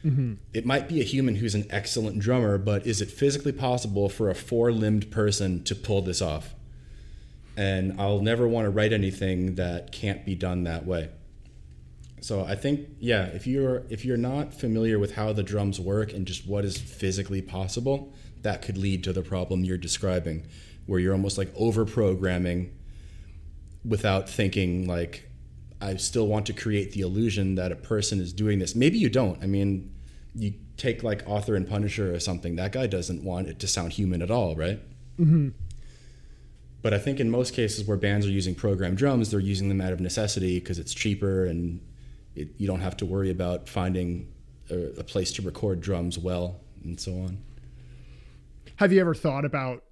Mm-hmm. 0.06 0.34
It 0.54 0.66
might 0.66 0.90
be 0.90 1.00
a 1.00 1.06
human 1.06 1.36
who's 1.36 1.56
an 1.56 1.66
excellent 1.70 2.20
drummer, 2.20 2.58
but 2.58 2.86
is 2.86 3.00
it 3.00 3.10
physically 3.10 3.54
possible 3.54 4.10
for 4.10 4.30
a 4.30 4.36
four 4.36 4.72
limbed 4.72 5.12
person 5.12 5.64
to 5.64 5.76
pull 5.76 6.02
this 6.02 6.22
off? 6.22 6.54
And 7.56 8.00
I'll 8.00 8.22
never 8.22 8.48
want 8.48 8.66
to 8.66 8.70
write 8.70 8.94
anything 8.94 9.56
that 9.56 9.92
can't 9.92 10.26
be 10.26 10.36
done 10.36 10.64
that 10.64 10.86
way. 10.86 11.10
So 12.22 12.46
I 12.46 12.56
think 12.56 12.88
yeah, 13.00 13.26
if 13.26 13.46
you're 13.46 13.84
if 13.90 14.06
you're 14.06 14.18
not 14.18 14.54
familiar 14.54 14.98
with 14.98 15.16
how 15.16 15.34
the 15.34 15.44
drums 15.44 15.80
work 15.80 16.14
and 16.14 16.26
just 16.26 16.48
what 16.48 16.64
is 16.64 16.78
physically 16.78 17.42
possible, 17.42 18.14
that 18.42 18.62
could 18.62 18.78
lead 18.78 19.04
to 19.04 19.14
the 19.14 19.22
problem 19.22 19.64
you're 19.64 19.78
describing 19.78 20.46
where 20.86 21.00
you're 21.00 21.14
almost 21.14 21.38
like 21.38 21.52
over 21.56 21.86
programming 21.86 22.74
without 23.86 24.30
thinking 24.30 24.88
like 24.88 25.30
I 25.82 25.98
still 25.98 26.28
want 26.28 26.46
to 26.46 26.54
create 26.54 26.94
the 26.94 27.02
illusion 27.02 27.56
that 27.56 27.74
a 27.74 27.76
person 27.76 28.22
is 28.22 28.32
doing 28.32 28.60
this. 28.60 28.74
Maybe 28.74 28.98
you 28.98 29.10
don't. 29.10 29.44
I 29.44 29.48
mean, 29.48 29.94
you 30.34 30.54
take 30.78 31.04
like 31.04 31.24
Author 31.28 31.56
and 31.56 31.68
Punisher 31.68 32.16
or 32.16 32.20
something. 32.22 32.56
That 32.56 32.72
guy 32.72 32.88
doesn't 32.88 33.24
want 33.24 33.50
it 33.50 33.60
to 33.60 33.68
sound 33.68 33.92
human 33.94 34.22
at 34.22 34.32
all, 34.32 34.56
right? 34.56 34.80
hmm 35.18 35.50
but 36.84 36.94
I 36.94 37.00
think 37.00 37.20
in 37.22 37.32
most 37.32 37.54
cases 37.54 37.88
where 37.88 37.98
bands 37.98 38.28
are 38.28 38.32
using 38.32 38.54
programmed 38.54 38.98
drums, 38.98 39.32
they're 39.32 39.40
using 39.40 39.70
them 39.70 39.80
out 39.82 39.94
of 39.94 40.02
necessity 40.02 40.60
because 40.60 40.78
it's 40.78 40.94
cheaper 40.94 41.46
and 41.46 41.80
it, 42.36 42.50
you 42.58 42.68
don't 42.68 42.82
have 42.82 42.98
to 42.98 43.06
worry 43.06 43.32
about 43.32 43.70
finding 43.70 44.32
a, 44.70 45.00
a 45.00 45.04
place 45.04 45.32
to 45.34 45.42
record 45.42 45.80
drums 45.80 46.20
well 46.20 46.60
and 46.84 47.00
so 47.00 47.14
on. 47.14 47.38
Have 48.76 48.92
you 48.92 49.00
ever 49.00 49.16
thought 49.16 49.46
about 49.46 49.84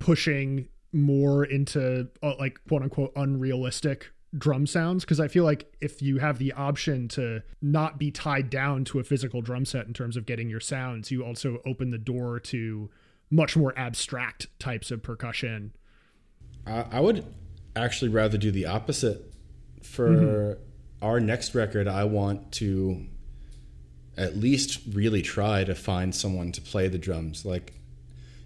pushing 0.00 0.68
more 0.92 1.44
into 1.44 2.08
uh, 2.22 2.34
like 2.38 2.58
quote 2.68 2.82
unquote 2.82 3.12
unrealistic 3.14 4.10
drum 4.36 4.66
sounds 4.66 5.04
because 5.04 5.20
I 5.20 5.28
feel 5.28 5.44
like 5.44 5.72
if 5.80 6.02
you 6.02 6.18
have 6.18 6.38
the 6.38 6.52
option 6.52 7.06
to 7.08 7.42
not 7.60 7.98
be 7.98 8.10
tied 8.10 8.50
down 8.50 8.84
to 8.86 8.98
a 8.98 9.04
physical 9.04 9.40
drum 9.40 9.64
set 9.64 9.86
in 9.86 9.92
terms 9.92 10.16
of 10.16 10.26
getting 10.26 10.50
your 10.50 10.60
sounds, 10.60 11.12
you 11.12 11.24
also 11.24 11.60
open 11.64 11.90
the 11.90 11.98
door 11.98 12.40
to 12.40 12.90
much 13.30 13.56
more 13.56 13.72
abstract 13.78 14.48
types 14.58 14.90
of 14.90 15.02
percussion 15.02 15.72
I, 16.66 16.84
I 16.92 17.00
would 17.00 17.24
actually 17.74 18.10
rather 18.10 18.38
do 18.38 18.50
the 18.50 18.66
opposite. 18.66 19.28
For 19.82 20.08
mm-hmm. 20.08 21.04
our 21.04 21.20
next 21.20 21.54
record, 21.54 21.88
I 21.88 22.04
want 22.04 22.52
to 22.52 23.06
at 24.16 24.36
least 24.36 24.80
really 24.92 25.22
try 25.22 25.64
to 25.64 25.74
find 25.74 26.14
someone 26.14 26.52
to 26.52 26.60
play 26.60 26.88
the 26.88 26.98
drums. 26.98 27.44
Like, 27.44 27.72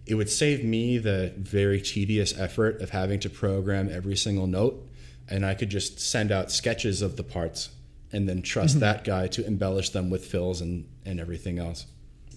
it 0.07 0.15
would 0.15 0.31
save 0.31 0.65
me 0.65 0.99
the 0.99 1.35
very 1.37 1.81
tedious 1.81 2.39
effort 2.39 2.81
of 2.81 2.91
having 2.91 3.21
to 3.21 3.31
program 3.31 3.89
every 3.91 4.17
single 4.17 4.47
note, 4.47 4.89
and 5.29 5.45
I 5.45 5.55
could 5.55 5.71
just 5.71 5.99
send 5.99 6.31
out 6.31 6.53
sketches 6.53 7.03
of 7.03 7.17
the 7.17 7.25
parts 7.25 7.71
and 8.13 8.29
then 8.29 8.43
trust 8.43 8.75
mm-hmm. 8.75 8.81
that 8.81 9.05
guy 9.05 9.27
to 9.27 9.45
embellish 9.45 9.91
them 9.91 10.11
with 10.11 10.25
fills 10.25 10.61
and, 10.61 10.89
and 11.05 11.19
everything 11.19 11.59
else. 11.59 11.87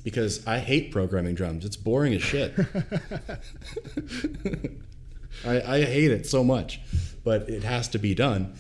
Because 0.04 0.46
I 0.48 0.60
hate 0.60 0.92
programming 0.92 1.36
drums. 1.36 1.66
It's 1.66 1.78
boring 1.78 2.14
as 2.14 2.24
shit. 2.24 2.56
I, 5.46 5.62
I 5.62 5.86
hate 5.86 6.12
it 6.12 6.26
so 6.26 6.44
much, 6.44 6.80
but 7.24 7.50
it 7.50 7.64
has 7.64 7.88
to 7.90 8.00
be 8.00 8.16
done, 8.16 8.56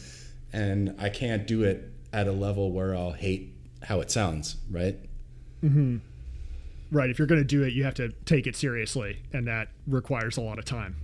and 0.53 0.95
I 0.99 1.09
can't 1.09 1.45
do 1.47 1.63
it 1.63 1.91
at 2.11 2.27
a 2.27 2.31
level 2.31 2.71
where 2.71 2.95
I'll 2.95 3.11
hate 3.11 3.53
how 3.83 4.01
it 4.01 4.11
sounds, 4.11 4.57
right? 4.69 4.97
Mm-hmm. 5.63 5.97
right. 6.91 7.09
If 7.09 7.19
you're 7.19 7.27
going 7.27 7.41
to 7.41 7.47
do 7.47 7.63
it, 7.63 7.73
you 7.73 7.83
have 7.83 7.95
to 7.95 8.09
take 8.25 8.47
it 8.47 8.55
seriously, 8.55 9.21
and 9.33 9.47
that 9.47 9.69
requires 9.87 10.37
a 10.37 10.41
lot 10.41 10.57
of 10.57 10.65
time. 10.65 10.95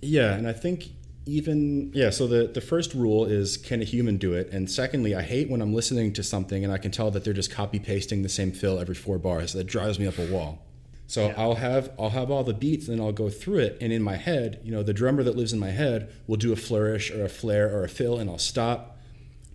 Yeah, 0.00 0.34
and 0.34 0.46
I 0.46 0.52
think 0.52 0.90
even 1.26 1.90
yeah. 1.94 2.10
So 2.10 2.26
the 2.26 2.46
the 2.46 2.60
first 2.60 2.94
rule 2.94 3.24
is 3.24 3.56
can 3.56 3.82
a 3.82 3.84
human 3.84 4.16
do 4.16 4.32
it? 4.34 4.50
And 4.52 4.70
secondly, 4.70 5.14
I 5.14 5.22
hate 5.22 5.50
when 5.50 5.60
I'm 5.60 5.74
listening 5.74 6.12
to 6.14 6.22
something 6.22 6.64
and 6.64 6.72
I 6.72 6.78
can 6.78 6.90
tell 6.90 7.10
that 7.10 7.24
they're 7.24 7.34
just 7.34 7.50
copy 7.50 7.78
pasting 7.78 8.22
the 8.22 8.28
same 8.28 8.52
fill 8.52 8.78
every 8.78 8.94
four 8.94 9.18
bars. 9.18 9.52
That 9.52 9.64
drives 9.64 9.98
me 9.98 10.06
up 10.06 10.18
a 10.18 10.26
wall. 10.30 10.64
So 11.08 11.28
yeah. 11.28 11.34
I'll 11.38 11.54
have 11.54 11.90
I'll 11.98 12.10
have 12.10 12.30
all 12.30 12.44
the 12.44 12.54
beats 12.54 12.86
and 12.86 12.98
then 12.98 13.04
I'll 13.04 13.12
go 13.12 13.30
through 13.30 13.60
it 13.60 13.78
and 13.80 13.92
in 13.92 14.02
my 14.02 14.16
head, 14.16 14.60
you 14.62 14.70
know, 14.70 14.82
the 14.82 14.92
drummer 14.92 15.22
that 15.22 15.36
lives 15.36 15.54
in 15.54 15.58
my 15.58 15.70
head 15.70 16.12
will 16.26 16.36
do 16.36 16.52
a 16.52 16.56
flourish 16.56 17.10
or 17.10 17.24
a 17.24 17.30
flare 17.30 17.74
or 17.74 17.82
a 17.82 17.88
fill 17.88 18.18
and 18.18 18.28
I'll 18.28 18.36
stop, 18.36 18.98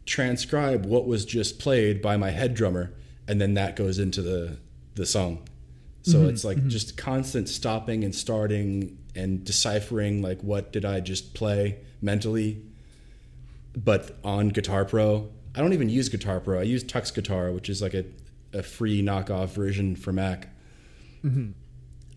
transcribe 0.08 0.86
what 0.86 1.06
was 1.06 1.26
just 1.26 1.60
played 1.60 2.02
by 2.02 2.18
my 2.18 2.32
head 2.32 2.56
drummer, 2.56 2.92
and 3.28 3.40
then 3.40 3.54
that 3.54 3.76
goes 3.76 4.00
into 4.00 4.24
the 4.24 4.58
the 4.96 5.06
song. 5.06 5.48
So 6.02 6.18
mm-hmm, 6.18 6.30
it's 6.30 6.44
like 6.44 6.58
mm-hmm. 6.58 6.70
just 6.70 6.98
constant 6.98 7.48
stopping 7.48 8.04
and 8.04 8.14
starting 8.14 8.98
and 9.16 9.46
deciphering 9.46 10.24
like 10.24 10.42
what 10.42 10.74
did 10.74 10.86
I 10.86 11.00
just 11.02 11.36
play 11.36 11.78
mentally. 12.02 12.62
But 13.76 14.18
on 14.24 14.50
Guitar 14.50 14.86
Pro, 14.86 15.30
I 15.56 15.62
don't 15.62 15.74
even 15.74 15.90
use 15.90 16.10
Guitar 16.10 16.40
Pro. 16.40 16.60
I 16.60 16.64
use 16.64 16.84
Tux 16.84 17.14
Guitar, 17.14 17.52
which 17.52 17.70
is 17.70 17.82
like 17.82 17.94
a, 17.94 18.06
a 18.54 18.64
free 18.64 19.04
knockoff 19.04 19.50
version 19.50 19.96
for 19.96 20.12
Mac. 20.12 20.50
Mm-hmm. 21.24 21.52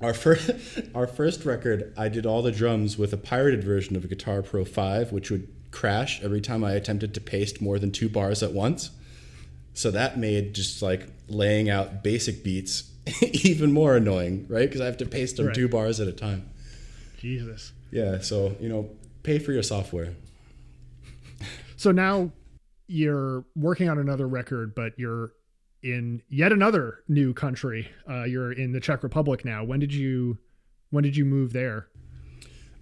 Our 0.00 0.14
first, 0.14 0.50
our 0.94 1.06
first 1.06 1.44
record, 1.44 1.94
I 1.96 2.08
did 2.08 2.26
all 2.26 2.42
the 2.42 2.52
drums 2.52 2.98
with 2.98 3.12
a 3.12 3.16
pirated 3.16 3.64
version 3.64 3.96
of 3.96 4.04
a 4.04 4.08
Guitar 4.08 4.42
Pro 4.42 4.64
5, 4.64 5.12
which 5.12 5.30
would 5.30 5.48
crash 5.70 6.22
every 6.22 6.40
time 6.40 6.64
I 6.64 6.72
attempted 6.72 7.14
to 7.14 7.20
paste 7.20 7.60
more 7.60 7.78
than 7.78 7.92
two 7.92 8.08
bars 8.08 8.42
at 8.42 8.52
once. 8.52 8.90
So 9.74 9.90
that 9.90 10.18
made 10.18 10.54
just 10.54 10.80
like 10.80 11.06
laying 11.28 11.68
out 11.68 12.02
basic 12.02 12.42
beats 12.42 12.90
even 13.22 13.72
more 13.72 13.96
annoying, 13.96 14.46
right? 14.48 14.66
Because 14.66 14.80
I 14.80 14.86
have 14.86 14.96
to 14.98 15.06
paste 15.06 15.36
them 15.36 15.46
right. 15.46 15.54
two 15.54 15.68
bars 15.68 16.00
at 16.00 16.08
a 16.08 16.12
time. 16.12 16.48
Jesus. 17.18 17.72
Yeah. 17.90 18.20
So 18.20 18.56
you 18.60 18.68
know, 18.68 18.90
pay 19.22 19.38
for 19.38 19.52
your 19.52 19.62
software. 19.62 20.14
So 21.76 21.92
now 21.92 22.30
you're 22.86 23.44
working 23.54 23.88
on 23.88 23.98
another 23.98 24.26
record, 24.26 24.74
but 24.74 24.98
you're 24.98 25.32
in 25.86 26.22
yet 26.28 26.52
another 26.52 27.02
new 27.08 27.32
country. 27.32 27.88
Uh, 28.08 28.24
you're 28.24 28.52
in 28.52 28.72
the 28.72 28.80
Czech 28.80 29.02
Republic 29.02 29.44
now. 29.44 29.64
When 29.64 29.80
did 29.80 29.94
you 29.94 30.38
when 30.90 31.04
did 31.04 31.16
you 31.16 31.24
move 31.24 31.52
there? 31.52 31.88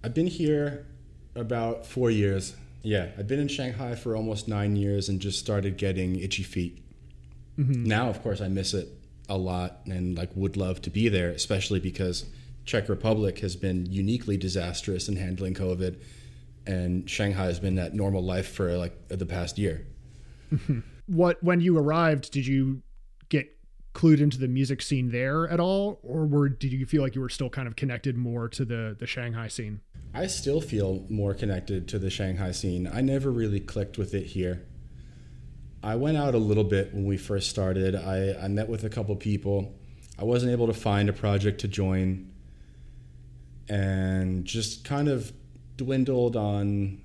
I've 0.03 0.15
been 0.15 0.27
here 0.27 0.87
about 1.35 1.87
four 1.87 2.11
years. 2.11 2.57
Yeah, 2.83 3.09
I've 3.19 3.27
been 3.27 3.41
in 3.41 3.49
Shanghai 3.49 3.95
for 3.95 4.15
almost 4.17 4.49
nine 4.49 4.77
years 4.77 5.09
and 5.09 5.21
just 5.21 5.39
started 5.39 5.77
getting 5.77 6.19
itchy 6.19 6.43
feet. 6.43 6.85
Mm-hmm. 7.59 7.85
Now, 7.85 8.09
of 8.09 8.23
course, 8.23 8.41
I 8.41 8.49
miss 8.49 8.75
it 8.75 8.89
a 9.29 9.39
lot 9.39 9.81
and 9.87 10.17
like 10.17 10.31
would 10.35 10.57
love 10.57 10.83
to 10.83 10.91
be 10.91 11.09
there, 11.09 11.31
especially 11.31 11.81
because 11.81 12.27
Czech 12.65 12.89
Republic 12.89 13.39
has 13.41 13.57
been 13.57 13.87
uniquely 13.87 14.37
disastrous 14.37 15.09
in 15.09 15.17
handling 15.17 15.55
COVID, 15.55 15.97
and 16.67 17.09
Shanghai 17.09 17.45
has 17.45 17.61
been 17.61 17.77
that 17.77 17.95
normal 17.95 18.23
life 18.23 18.49
for 18.49 18.77
like 18.77 19.09
the 19.09 19.27
past 19.27 19.59
year. 19.59 19.87
what 21.07 21.43
when 21.43 21.61
you 21.61 21.79
arrived, 21.79 22.31
did 22.31 22.47
you 22.47 22.83
clued 23.95 24.21
into 24.21 24.39
the 24.39 24.49
music 24.49 24.83
scene 24.83 25.11
there 25.11 25.49
at 25.49 25.61
all, 25.61 26.01
or 26.03 26.27
were 26.27 26.49
did 26.49 26.73
you 26.73 26.85
feel 26.85 27.03
like 27.03 27.15
you 27.15 27.21
were 27.21 27.29
still 27.29 27.49
kind 27.49 27.67
of 27.67 27.77
connected 27.77 28.17
more 28.17 28.49
to 28.49 28.65
the 28.65 28.95
the 28.99 29.07
Shanghai 29.07 29.49
scene? 29.49 29.81
I 30.13 30.27
still 30.27 30.61
feel 30.61 31.05
more 31.09 31.35
connected 31.35 31.89
to 31.89 31.99
the 31.99 32.11
Shanghai 32.11 32.53
scene. 32.53 32.89
I 32.93 33.01
never 33.01 33.31
really 33.31 33.61
clicked 33.61 33.97
with 33.99 34.15
it 34.15 34.27
here. 34.27 34.65
I 35.83 35.97
went 35.97 36.17
out 36.17 36.35
a 36.35 36.39
little 36.39 36.65
bit 36.65 36.95
when 36.95 37.05
we 37.05 37.17
first 37.17 37.51
started. 37.51 37.95
I, 37.95 38.35
I 38.43 38.49
met 38.49 38.69
with 38.69 38.85
a 38.85 38.89
couple 38.89 39.15
people. 39.17 39.75
I 40.19 40.25
wasn't 40.25 40.53
able 40.53 40.69
to 40.69 40.73
find 40.73 41.09
a 41.09 41.13
project 41.13 41.61
to 41.63 41.69
join 41.69 42.31
and 43.69 44.45
just 44.45 44.85
kind 44.85 45.09
of 45.09 45.33
dwindled 45.77 46.37
on. 46.37 47.03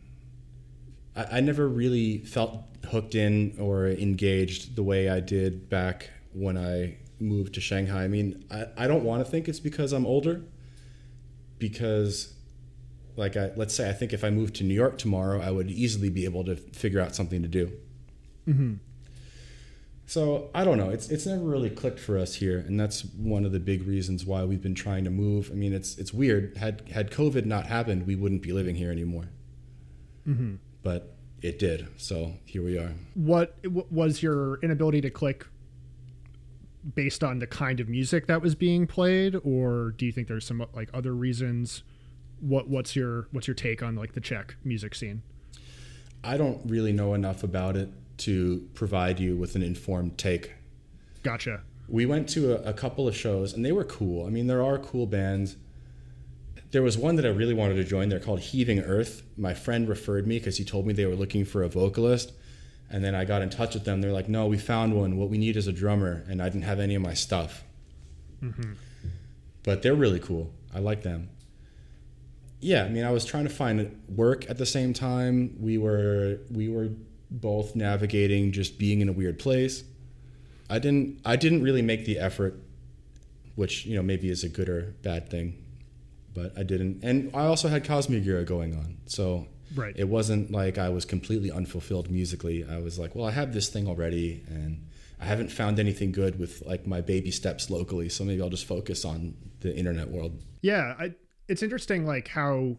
I, 1.15 1.37
I 1.37 1.39
never 1.41 1.67
really 1.67 2.19
felt 2.19 2.63
hooked 2.89 3.15
in 3.15 3.57
or 3.59 3.87
engaged 3.87 4.75
the 4.75 4.83
way 4.83 5.09
I 5.09 5.19
did 5.19 5.67
back 5.67 6.11
when 6.33 6.57
I 6.57 6.97
moved 7.19 7.53
to 7.55 7.61
Shanghai. 7.61 8.03
I 8.03 8.07
mean, 8.07 8.45
I, 8.49 8.67
I 8.77 8.87
don't 8.87 9.03
want 9.03 9.23
to 9.23 9.29
think 9.29 9.47
it's 9.47 9.59
because 9.59 9.91
I'm 9.93 10.05
older, 10.05 10.41
because, 11.57 12.33
like, 13.15 13.35
I, 13.35 13.51
let's 13.55 13.73
say 13.73 13.89
I 13.89 13.93
think 13.93 14.13
if 14.13 14.23
I 14.23 14.29
moved 14.29 14.55
to 14.55 14.63
New 14.63 14.73
York 14.73 14.97
tomorrow, 14.97 15.41
I 15.41 15.51
would 15.51 15.69
easily 15.69 16.09
be 16.09 16.25
able 16.25 16.43
to 16.45 16.55
figure 16.55 17.01
out 17.01 17.15
something 17.15 17.41
to 17.41 17.47
do. 17.47 17.71
Mm-hmm. 18.47 18.73
So 20.05 20.49
I 20.55 20.63
don't 20.63 20.79
know. 20.79 20.89
It's 20.89 21.09
it's 21.09 21.27
never 21.27 21.43
really 21.43 21.69
clicked 21.69 21.99
for 21.99 22.17
us 22.17 22.33
here, 22.33 22.57
and 22.57 22.79
that's 22.79 23.05
one 23.05 23.45
of 23.45 23.51
the 23.51 23.59
big 23.59 23.87
reasons 23.87 24.25
why 24.25 24.43
we've 24.43 24.61
been 24.61 24.73
trying 24.73 25.03
to 25.03 25.11
move. 25.11 25.51
I 25.51 25.53
mean, 25.53 25.71
it's 25.71 25.99
it's 25.99 26.11
weird. 26.11 26.57
Had 26.57 26.89
had 26.89 27.11
COVID 27.11 27.45
not 27.45 27.67
happened, 27.67 28.07
we 28.07 28.15
wouldn't 28.15 28.41
be 28.41 28.51
living 28.51 28.73
here 28.73 28.91
anymore. 28.91 29.29
Mm-hmm. 30.27 30.55
But 30.81 31.15
it 31.43 31.59
did, 31.59 31.89
so 31.97 32.33
here 32.45 32.63
we 32.63 32.75
are. 32.79 32.93
What 33.13 33.55
was 33.91 34.23
your 34.23 34.57
inability 34.63 35.01
to 35.01 35.11
click 35.11 35.45
based 36.95 37.23
on 37.23 37.39
the 37.39 37.47
kind 37.47 37.79
of 37.79 37.89
music 37.89 38.27
that 38.27 38.41
was 38.41 38.55
being 38.55 38.87
played, 38.87 39.35
or 39.43 39.91
do 39.97 40.05
you 40.05 40.11
think 40.11 40.27
there's 40.27 40.45
some 40.45 40.65
like 40.73 40.89
other 40.93 41.13
reasons? 41.13 41.83
What 42.39 42.69
what's 42.69 42.95
your 42.95 43.27
what's 43.31 43.47
your 43.47 43.55
take 43.55 43.83
on 43.83 43.95
like 43.95 44.13
the 44.13 44.21
Czech 44.21 44.55
music 44.63 44.95
scene? 44.95 45.21
I 46.23 46.37
don't 46.37 46.61
really 46.65 46.91
know 46.91 47.13
enough 47.13 47.43
about 47.43 47.75
it 47.75 47.89
to 48.19 48.67
provide 48.73 49.19
you 49.19 49.37
with 49.37 49.55
an 49.55 49.63
informed 49.63 50.17
take. 50.17 50.53
Gotcha. 51.23 51.61
We 51.87 52.05
went 52.05 52.29
to 52.29 52.55
a, 52.55 52.69
a, 52.69 52.73
couple 52.73 53.07
of 53.07 53.15
shows 53.15 53.53
and 53.53 53.65
they 53.65 53.71
were 53.71 53.83
cool. 53.83 54.25
I 54.25 54.29
mean, 54.29 54.47
there 54.47 54.61
are 54.61 54.77
cool 54.77 55.07
bands. 55.07 55.55
There 56.71 56.83
was 56.83 56.97
one 56.97 57.15
that 57.15 57.25
I 57.25 57.29
really 57.29 57.53
wanted 57.53 57.75
to 57.75 57.83
join. 57.83 58.09
They're 58.09 58.19
called 58.19 58.41
Heaving 58.41 58.79
Earth. 58.79 59.23
My 59.37 59.53
friend 59.53 59.87
referred 59.87 60.27
me 60.27 60.37
because 60.37 60.57
he 60.57 60.65
told 60.65 60.85
me 60.85 60.93
they 60.93 61.05
were 61.05 61.15
looking 61.15 61.45
for 61.45 61.63
a 61.63 61.69
vocalist. 61.69 62.33
And 62.91 63.03
then 63.03 63.13
I 63.13 63.25
got 63.25 63.41
in 63.41 63.49
touch 63.49 63.75
with 63.75 63.85
them. 63.85 64.01
They're 64.01 64.11
like, 64.11 64.29
no, 64.29 64.47
we 64.47 64.57
found 64.57 64.95
one. 64.95 65.17
What 65.17 65.29
we 65.29 65.37
need 65.37 65.57
is 65.57 65.67
a 65.67 65.71
drummer. 65.71 66.23
And 66.27 66.41
I 66.41 66.49
didn't 66.49 66.63
have 66.63 66.79
any 66.79 66.95
of 66.95 67.01
my 67.01 67.13
stuff. 67.13 67.63
Mm-hmm. 68.41 68.73
But 69.63 69.81
they're 69.83 69.95
really 69.95 70.19
cool. 70.19 70.51
I 70.73 70.79
like 70.79 71.03
them. 71.03 71.29
Yeah, 72.61 72.83
I 72.83 72.89
mean, 72.89 73.05
I 73.05 73.11
was 73.11 73.25
trying 73.25 73.45
to 73.45 73.49
find 73.49 74.01
work 74.09 74.49
at 74.49 74.57
the 74.57 74.65
same 74.65 74.93
time. 74.93 75.55
We 75.59 75.77
were 75.77 76.39
we 76.51 76.67
were 76.67 76.89
both 77.31 77.75
navigating 77.75 78.51
just 78.51 78.77
being 78.77 79.01
in 79.01 79.07
a 79.07 79.13
weird 79.13 79.39
place. 79.39 79.83
I 80.69 80.79
didn't 80.79 81.21
I 81.23 81.35
didn't 81.37 81.63
really 81.63 81.81
make 81.81 82.05
the 82.05 82.19
effort, 82.19 82.59
which 83.55 83.85
you 83.85 83.95
know 83.95 84.03
maybe 84.03 84.29
is 84.29 84.43
a 84.43 84.49
good 84.49 84.67
or 84.67 84.93
bad 85.03 85.29
thing, 85.29 85.63
but 86.33 86.57
I 86.57 86.63
didn't. 86.63 86.99
And 87.01 87.31
I 87.33 87.45
also 87.45 87.69
had 87.69 87.85
Cosmogyral 87.85 88.45
going 88.45 88.75
on, 88.75 88.97
so 89.05 89.47
right. 89.75 89.93
it 89.97 90.07
wasn't 90.07 90.51
like 90.51 90.77
I 90.77 90.89
was 90.89 91.05
completely 91.05 91.51
unfulfilled 91.51 92.09
musically. 92.09 92.65
I 92.69 92.79
was 92.79 92.99
like, 92.99 93.15
well, 93.15 93.25
I 93.25 93.31
have 93.31 93.53
this 93.53 93.69
thing 93.69 93.87
already, 93.87 94.43
and 94.47 94.87
I 95.19 95.25
haven't 95.25 95.51
found 95.51 95.79
anything 95.79 96.11
good 96.11 96.39
with 96.39 96.63
like 96.65 96.87
my 96.87 97.01
baby 97.01 97.31
steps 97.31 97.69
locally, 97.69 98.09
so 98.09 98.23
maybe 98.23 98.41
I'll 98.41 98.49
just 98.49 98.65
focus 98.65 99.05
on 99.05 99.35
the 99.61 99.75
internet 99.75 100.09
world. 100.09 100.41
Yeah, 100.61 100.95
I, 100.97 101.13
it's 101.47 101.63
interesting 101.63 102.05
like 102.05 102.27
how 102.29 102.77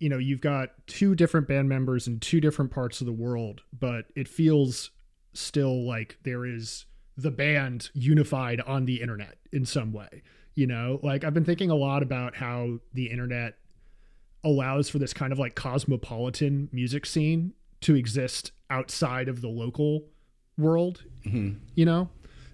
you 0.00 0.08
know 0.08 0.18
you've 0.18 0.40
got 0.40 0.70
two 0.86 1.14
different 1.14 1.46
band 1.46 1.68
members 1.68 2.06
in 2.06 2.18
two 2.18 2.40
different 2.40 2.70
parts 2.70 3.00
of 3.00 3.06
the 3.06 3.12
world 3.12 3.62
but 3.78 4.06
it 4.16 4.26
feels 4.26 4.90
still 5.34 5.86
like 5.86 6.18
there 6.24 6.44
is 6.44 6.86
the 7.16 7.30
band 7.30 7.90
unified 7.94 8.60
on 8.62 8.86
the 8.86 9.00
internet 9.00 9.36
in 9.52 9.64
some 9.64 9.92
way 9.92 10.22
you 10.54 10.66
know 10.66 10.98
like 11.02 11.22
i've 11.22 11.34
been 11.34 11.44
thinking 11.44 11.70
a 11.70 11.74
lot 11.74 12.02
about 12.02 12.34
how 12.34 12.78
the 12.94 13.10
internet 13.10 13.54
allows 14.44 14.88
for 14.88 14.98
this 14.98 15.12
kind 15.12 15.32
of 15.32 15.38
like 15.38 15.54
cosmopolitan 15.54 16.68
music 16.72 17.04
scene 17.04 17.52
to 17.80 17.94
exist 17.94 18.52
outside 18.68 19.28
of 19.28 19.40
the 19.40 19.48
local 19.48 20.04
world 20.56 21.04
mm-hmm. 21.24 21.58
you 21.74 21.84
know 21.84 22.08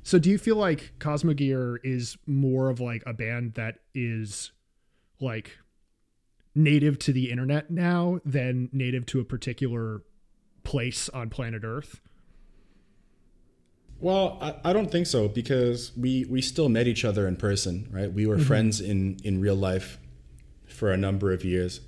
so 0.07 0.21
do 0.21 0.31
you 0.31 0.39
feel 0.39 0.55
like 0.55 0.93
Cosmogyral 1.01 1.79
is 1.83 2.17
more 2.29 2.71
of 2.71 2.79
like 2.79 3.03
a 3.07 3.13
band 3.13 3.55
that 3.55 3.79
is 3.93 4.53
like 5.21 5.59
native 6.55 6.97
to 7.01 7.13
the 7.13 7.29
internet 7.29 7.73
now 7.73 8.21
than 8.25 8.69
native 8.73 9.05
to 9.07 9.19
a 9.19 9.25
particular 9.25 10.03
place 10.63 11.09
on 11.09 11.29
planet 11.29 11.63
Earth? 11.65 12.01
Well, 13.99 14.39
I, 14.41 14.71
I, 14.71 14.73
don't 14.73 14.93
think 14.93 15.09
so 15.09 15.27
because 15.27 15.91
we, 15.97 16.25
we 16.31 16.41
still 16.41 16.69
met 16.69 16.87
each 16.87 17.05
other 17.05 17.27
in 17.27 17.35
person, 17.35 17.89
right? 17.91 18.13
We 18.13 18.29
were 18.29 18.37
mm-hmm. 18.37 18.45
friends 18.45 18.81
in, 18.81 19.17
in 19.25 19.41
real 19.41 19.57
life 19.57 19.99
for 20.77 20.93
a 20.93 20.97
number 20.97 21.33
of 21.33 21.45
years, 21.45 21.81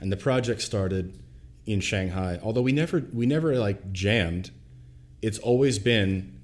and 0.00 0.12
the 0.12 0.16
project 0.16 0.62
started 0.62 1.18
in 1.66 1.80
Shanghai. 1.80 2.38
Although 2.42 2.62
we 2.62 2.72
never 2.72 3.04
we 3.12 3.26
never 3.26 3.58
like 3.58 3.92
jammed, 3.92 4.50
it's 5.22 5.38
always 5.38 5.78
been 5.78 6.40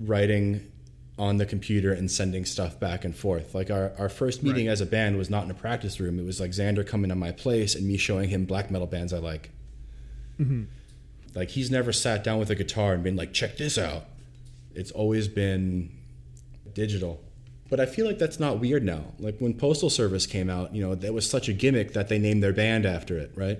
writing 0.00 0.72
on 1.18 1.38
the 1.38 1.46
computer 1.46 1.92
and 1.92 2.10
sending 2.10 2.44
stuff 2.44 2.78
back 2.78 3.04
and 3.04 3.16
forth. 3.16 3.54
Like 3.54 3.70
our, 3.70 3.92
our 3.98 4.08
first 4.08 4.42
meeting 4.42 4.66
right. 4.66 4.72
as 4.72 4.82
a 4.82 4.86
band 4.86 5.16
was 5.16 5.30
not 5.30 5.44
in 5.44 5.50
a 5.50 5.54
practice 5.54 5.98
room. 5.98 6.18
It 6.18 6.26
was 6.26 6.40
like 6.40 6.50
Xander 6.50 6.86
coming 6.86 7.08
to 7.08 7.14
my 7.14 7.32
place 7.32 7.74
and 7.74 7.86
me 7.86 7.96
showing 7.96 8.28
him 8.28 8.44
black 8.44 8.70
metal 8.70 8.86
bands 8.86 9.14
I 9.14 9.18
like. 9.18 9.50
Mm-hmm. 10.38 10.64
Like 11.34 11.50
he's 11.50 11.70
never 11.70 11.92
sat 11.92 12.22
down 12.22 12.38
with 12.38 12.50
a 12.50 12.54
guitar 12.54 12.92
and 12.92 13.02
been 13.02 13.16
like, 13.16 13.32
check 13.32 13.56
this 13.56 13.78
out. 13.78 14.04
It's 14.74 14.90
always 14.90 15.26
been 15.26 15.90
digital. 16.74 17.22
But 17.68 17.80
I 17.80 17.86
feel 17.86 18.06
like 18.06 18.18
that's 18.18 18.38
not 18.38 18.60
weird 18.60 18.84
now. 18.84 19.12
Like 19.18 19.38
when 19.38 19.54
Postal 19.54 19.90
Service 19.90 20.26
came 20.26 20.48
out, 20.48 20.74
you 20.74 20.82
know, 20.82 20.94
that 20.94 21.12
was 21.12 21.28
such 21.28 21.48
a 21.48 21.52
gimmick 21.52 21.92
that 21.94 22.08
they 22.08 22.18
named 22.18 22.42
their 22.42 22.52
band 22.52 22.86
after 22.86 23.18
it, 23.18 23.32
right? 23.34 23.58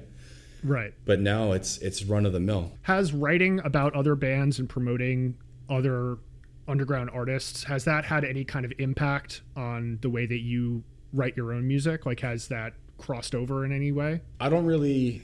Right. 0.63 0.95
But 1.05 1.21
now 1.21 1.53
it's 1.53 1.79
it's 1.79 2.05
run 2.05 2.27
of 2.27 2.33
the 2.33 2.41
mill. 2.41 2.73
Has 2.83 3.13
writing 3.13 3.61
about 3.65 3.95
other 3.95 4.15
bands 4.15 4.59
and 4.59 4.69
promoting 4.69 5.37
other 5.69 6.19
underground 6.69 7.11
artists 7.13 7.65
has 7.65 7.85
that 7.85 8.05
had 8.05 8.25
any 8.25 8.45
kind 8.45 8.65
of 8.65 8.73
impact 8.79 9.43
on 9.57 9.99
the 10.03 10.11
way 10.11 10.27
that 10.27 10.41
you 10.41 10.83
write 11.13 11.37
your 11.37 11.53
own 11.53 11.67
music? 11.67 12.07
Like 12.07 12.21
has 12.21 12.49
that 12.49 12.75
crossed 12.99 13.35
over 13.35 13.65
in 13.65 13.73
any 13.73 13.93
way? 13.93 14.21
I 14.41 14.49
don't 14.49 14.67
really 14.67 15.23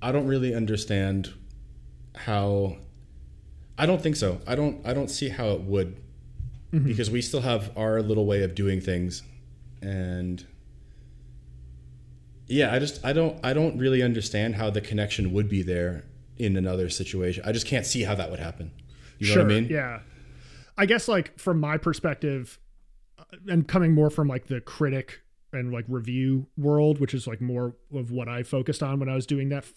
I 0.00 0.12
don't 0.12 0.26
really 0.26 0.54
understand 0.54 1.32
how 2.14 2.76
I 3.78 3.86
don't 3.86 4.02
think 4.02 4.16
so. 4.16 4.40
I 4.46 4.54
don't 4.54 4.86
I 4.86 4.92
don't 4.94 5.08
see 5.08 5.28
how 5.28 5.50
it 5.50 5.62
would 5.62 6.01
mm-hmm. 6.72 6.86
because 6.86 7.10
we 7.10 7.20
still 7.22 7.42
have 7.42 7.70
our 7.76 8.02
little 8.02 8.26
way 8.26 8.42
of 8.42 8.54
doing 8.54 8.80
things 8.80 9.22
and 9.80 10.46
yeah, 12.46 12.72
I 12.72 12.78
just 12.78 13.04
I 13.04 13.12
don't 13.12 13.38
I 13.44 13.52
don't 13.52 13.78
really 13.78 14.02
understand 14.02 14.56
how 14.56 14.70
the 14.70 14.80
connection 14.80 15.32
would 15.32 15.48
be 15.48 15.62
there 15.62 16.04
in 16.36 16.56
another 16.56 16.88
situation. 16.88 17.42
I 17.46 17.52
just 17.52 17.66
can't 17.66 17.86
see 17.86 18.02
how 18.02 18.14
that 18.14 18.30
would 18.30 18.40
happen. 18.40 18.70
You 19.18 19.28
know 19.28 19.34
sure, 19.34 19.42
what 19.44 19.52
I 19.52 19.60
mean? 19.60 19.70
Yeah. 19.70 20.00
I 20.76 20.86
guess 20.86 21.08
like 21.08 21.38
from 21.38 21.60
my 21.60 21.76
perspective 21.78 22.58
uh, 23.18 23.24
and 23.48 23.66
coming 23.66 23.94
more 23.94 24.10
from 24.10 24.28
like 24.28 24.46
the 24.46 24.60
critic 24.60 25.22
and 25.52 25.72
like 25.72 25.84
review 25.88 26.46
world, 26.56 26.98
which 26.98 27.14
is 27.14 27.26
like 27.26 27.40
more 27.40 27.76
of 27.94 28.10
what 28.10 28.28
I 28.28 28.42
focused 28.42 28.82
on 28.82 28.98
when 28.98 29.08
I 29.08 29.14
was 29.14 29.26
doing 29.26 29.50
that 29.50 29.64
f- 29.64 29.72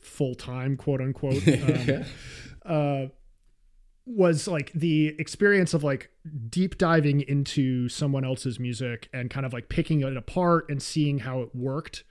full 0.00 0.34
time, 0.34 0.76
quote 0.76 1.00
unquote. 1.00 1.42
Um, 2.68 2.74
uh, 2.74 3.06
was 4.06 4.46
like 4.46 4.72
the 4.72 5.14
experience 5.18 5.74
of 5.74 5.82
like 5.82 6.10
deep 6.48 6.78
diving 6.78 7.22
into 7.22 7.88
someone 7.88 8.24
else's 8.24 8.60
music 8.60 9.08
and 9.12 9.30
kind 9.30 9.44
of 9.44 9.52
like 9.52 9.68
picking 9.68 10.00
it 10.02 10.16
apart 10.16 10.66
and 10.68 10.80
seeing 10.80 11.18
how 11.18 11.40
it 11.40 11.48
worked 11.54 12.04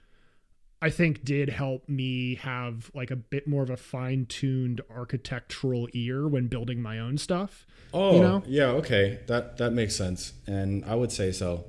i 0.82 0.89
think 0.89 1.24
did 1.24 1.48
help 1.48 1.88
me 1.88 2.36
have 2.36 2.91
like 2.93 3.12
a 3.12 3.16
bit 3.16 3.48
more 3.48 3.64
of 3.64 3.70
a 3.70 3.78
fine-tuned 3.78 4.82
architectural 4.93 5.88
ear 5.93 6.28
when 6.28 6.48
building 6.48 6.82
my 6.82 7.00
own 7.00 7.18
stuff 7.18 7.66
oh 7.96 8.16
you 8.16 8.22
know? 8.22 8.43
yeah 8.46 8.68
okay. 8.68 9.20
That 9.28 9.58
that 9.58 9.72
makes 9.72 9.96
sense. 9.96 10.34
And 10.46 10.86
i 10.86 10.93
would 10.93 11.12
say 11.12 11.32
so. 11.32 11.66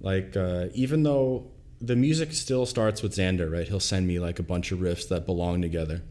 Like 0.00 0.36
uh, 0.36 0.66
even 0.74 1.02
though 1.02 1.50
the 1.80 1.96
music 1.96 2.32
still 2.32 2.66
starts 2.66 3.02
with 3.02 3.14
xander 3.14 3.50
right? 3.50 3.66
He'll 3.66 3.80
send 3.80 4.06
me 4.06 4.18
like 4.18 4.38
a 4.38 4.42
bunch 4.42 4.72
of 4.72 4.80
riffs 4.80 5.08
that 5.08 5.24
belong 5.24 5.62
together. 5.62 6.02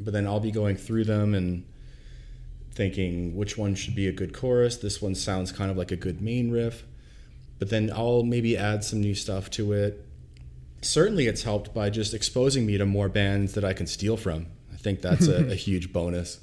But 0.00 0.12
then 0.12 0.26
i'll 0.26 0.40
be 0.40 0.50
going 0.50 0.76
through 0.76 1.04
them 1.04 1.34
and 1.34 1.64
thinking 2.80 3.36
which 3.36 3.58
one 3.58 3.74
should 3.74 3.94
be 3.94 4.08
a 4.08 4.12
good 4.12 4.32
chorus. 4.32 4.78
This 4.78 5.02
one 5.02 5.14
sounds 5.14 5.52
kind 5.52 5.70
of 5.70 5.76
like 5.76 5.90
a 5.90 5.96
good 5.96 6.22
main 6.22 6.50
riff, 6.50 6.82
but 7.58 7.68
then 7.68 7.92
I'll 7.94 8.22
maybe 8.22 8.56
add 8.56 8.82
some 8.84 9.02
new 9.02 9.14
stuff 9.14 9.50
to 9.50 9.74
it. 9.74 10.06
Certainly, 10.80 11.26
it's 11.26 11.42
helped 11.42 11.74
by 11.74 11.90
just 11.90 12.14
exposing 12.14 12.64
me 12.64 12.78
to 12.78 12.86
more 12.86 13.10
bands 13.10 13.52
that 13.52 13.66
I 13.66 13.74
can 13.74 13.86
steal 13.86 14.16
from. 14.16 14.46
I 14.72 14.78
think 14.78 15.02
that's 15.02 15.28
a, 15.28 15.50
a 15.50 15.54
huge 15.66 15.92
bonus. 15.92 16.40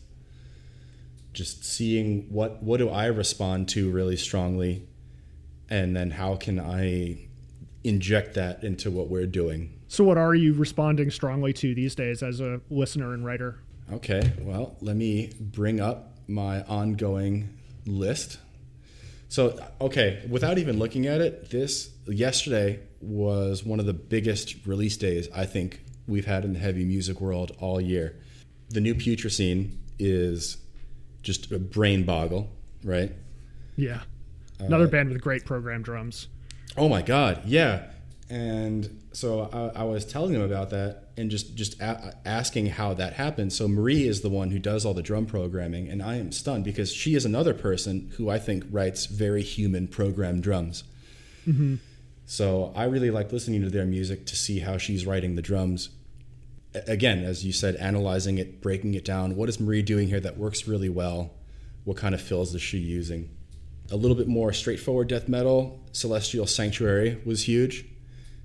Just 1.33 1.65
seeing 1.65 2.31
what 2.31 2.61
what 2.61 2.77
do 2.77 2.87
I 2.87 3.07
respond 3.07 3.67
to 3.69 3.89
really 3.89 4.15
strongly, 4.15 4.87
and 5.71 5.95
then 5.95 6.11
how 6.11 6.35
can 6.35 6.59
I 6.59 7.29
inject 7.83 8.35
that 8.35 8.63
into 8.63 8.91
what 8.91 9.09
we're 9.09 9.25
doing. 9.25 9.73
So, 9.87 10.03
what 10.03 10.19
are 10.19 10.35
you 10.35 10.53
responding 10.53 11.09
strongly 11.09 11.51
to 11.53 11.73
these 11.73 11.95
days 11.95 12.21
as 12.21 12.41
a 12.41 12.61
listener 12.69 13.15
and 13.15 13.25
writer? 13.25 13.57
Okay, 13.91 14.33
well, 14.41 14.75
let 14.81 14.95
me 14.95 15.31
bring 15.39 15.79
up 15.79 16.16
my 16.27 16.61
ongoing 16.63 17.57
list. 17.85 18.39
So, 19.29 19.59
okay, 19.81 20.25
without 20.29 20.57
even 20.57 20.79
looking 20.79 21.05
at 21.05 21.21
it, 21.21 21.49
this 21.49 21.89
yesterday 22.07 22.79
was 23.01 23.63
one 23.63 23.79
of 23.79 23.85
the 23.85 23.93
biggest 23.93 24.65
release 24.65 24.97
days 24.97 25.27
I 25.35 25.45
think 25.45 25.81
we've 26.07 26.25
had 26.25 26.45
in 26.45 26.53
the 26.53 26.59
heavy 26.59 26.85
music 26.85 27.19
world 27.19 27.51
all 27.59 27.81
year. 27.81 28.15
The 28.69 28.79
new 28.79 28.95
Putrescine 28.95 29.77
is 29.99 30.57
just 31.21 31.51
a 31.51 31.59
brain 31.59 32.03
boggle, 32.03 32.49
right? 32.83 33.11
Yeah. 33.75 34.01
Another 34.59 34.85
uh, 34.85 34.89
band 34.89 35.09
with 35.09 35.21
great 35.21 35.45
program 35.45 35.81
drums. 35.81 36.27
Oh 36.77 36.87
my 36.87 37.01
god, 37.01 37.41
yeah. 37.45 37.91
And 38.29 39.03
so 39.13 39.49
I, 39.75 39.81
I 39.81 39.83
was 39.85 40.03
telling 40.05 40.33
them 40.33 40.41
about 40.41 40.71
that, 40.71 41.09
and 41.15 41.31
just 41.31 41.55
just 41.55 41.79
a- 41.79 42.13
asking 42.25 42.67
how 42.67 42.93
that 42.95 43.13
happened. 43.13 43.53
So 43.53 43.67
Marie 43.67 44.05
is 44.05 44.21
the 44.21 44.29
one 44.29 44.51
who 44.51 44.59
does 44.59 44.85
all 44.85 44.93
the 44.93 45.01
drum 45.01 45.25
programming, 45.25 45.87
and 45.87 46.03
I 46.03 46.15
am 46.15 46.31
stunned 46.33 46.65
because 46.65 46.91
she 46.91 47.15
is 47.15 47.23
another 47.23 47.53
person 47.53 48.11
who 48.17 48.29
I 48.29 48.37
think 48.37 48.65
writes 48.69 49.05
very 49.05 49.43
human 49.43 49.87
program 49.87 50.41
drums. 50.41 50.83
Mm-hmm. 51.47 51.75
So 52.25 52.73
I 52.75 52.83
really 52.83 53.11
like 53.11 53.31
listening 53.31 53.61
to 53.61 53.69
their 53.69 53.85
music 53.85 54.25
to 54.25 54.35
see 54.35 54.59
how 54.59 54.77
she's 54.77 55.05
writing 55.05 55.35
the 55.35 55.41
drums. 55.41 55.89
Again, 56.85 57.23
as 57.23 57.45
you 57.45 57.53
said, 57.53 57.77
analyzing 57.77 58.37
it, 58.37 58.61
breaking 58.61 58.93
it 58.93 59.05
down. 59.05 59.37
What 59.37 59.47
is 59.47 59.57
Marie 59.57 59.81
doing 59.81 60.09
here 60.09 60.19
that 60.19 60.37
works 60.37 60.67
really 60.67 60.89
well? 60.89 61.31
What 61.85 61.95
kind 61.95 62.13
of 62.13 62.21
fills 62.21 62.53
is 62.53 62.61
she 62.61 62.79
using? 62.79 63.29
A 63.89 63.95
little 63.95 64.17
bit 64.17 64.27
more 64.27 64.51
straightforward 64.51 65.07
death 65.07 65.29
metal. 65.29 65.79
Celestial 65.93 66.45
Sanctuary 66.45 67.21
was 67.23 67.47
huge. 67.47 67.85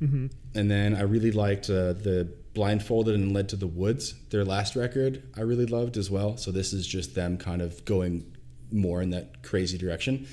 Mm-hmm. 0.03 0.27
And 0.55 0.71
then 0.71 0.97
I 0.97 1.03
really 1.03 1.31
liked 1.31 1.71
uh, 1.71 1.93
the 1.93 2.29
blindfolded 2.55 3.15
and 3.15 3.33
led 3.33 3.49
to 3.51 3.57
the 3.57 3.67
woods. 3.67 4.15
Their 4.31 4.45
last 4.45 4.77
record 4.77 5.23
i 5.37 5.41
really 5.41 5.67
loved 5.67 5.97
as 5.97 6.11
well. 6.11 6.37
So 6.37 6.51
this 6.51 6.73
is 6.73 6.87
just 6.87 7.15
them 7.15 7.39
kind 7.39 7.63
of 7.63 7.85
going 7.85 8.37
more 8.71 9.01
in 9.03 9.11
that 9.11 9.43
crazy 9.43 9.79
direction. 9.79 10.27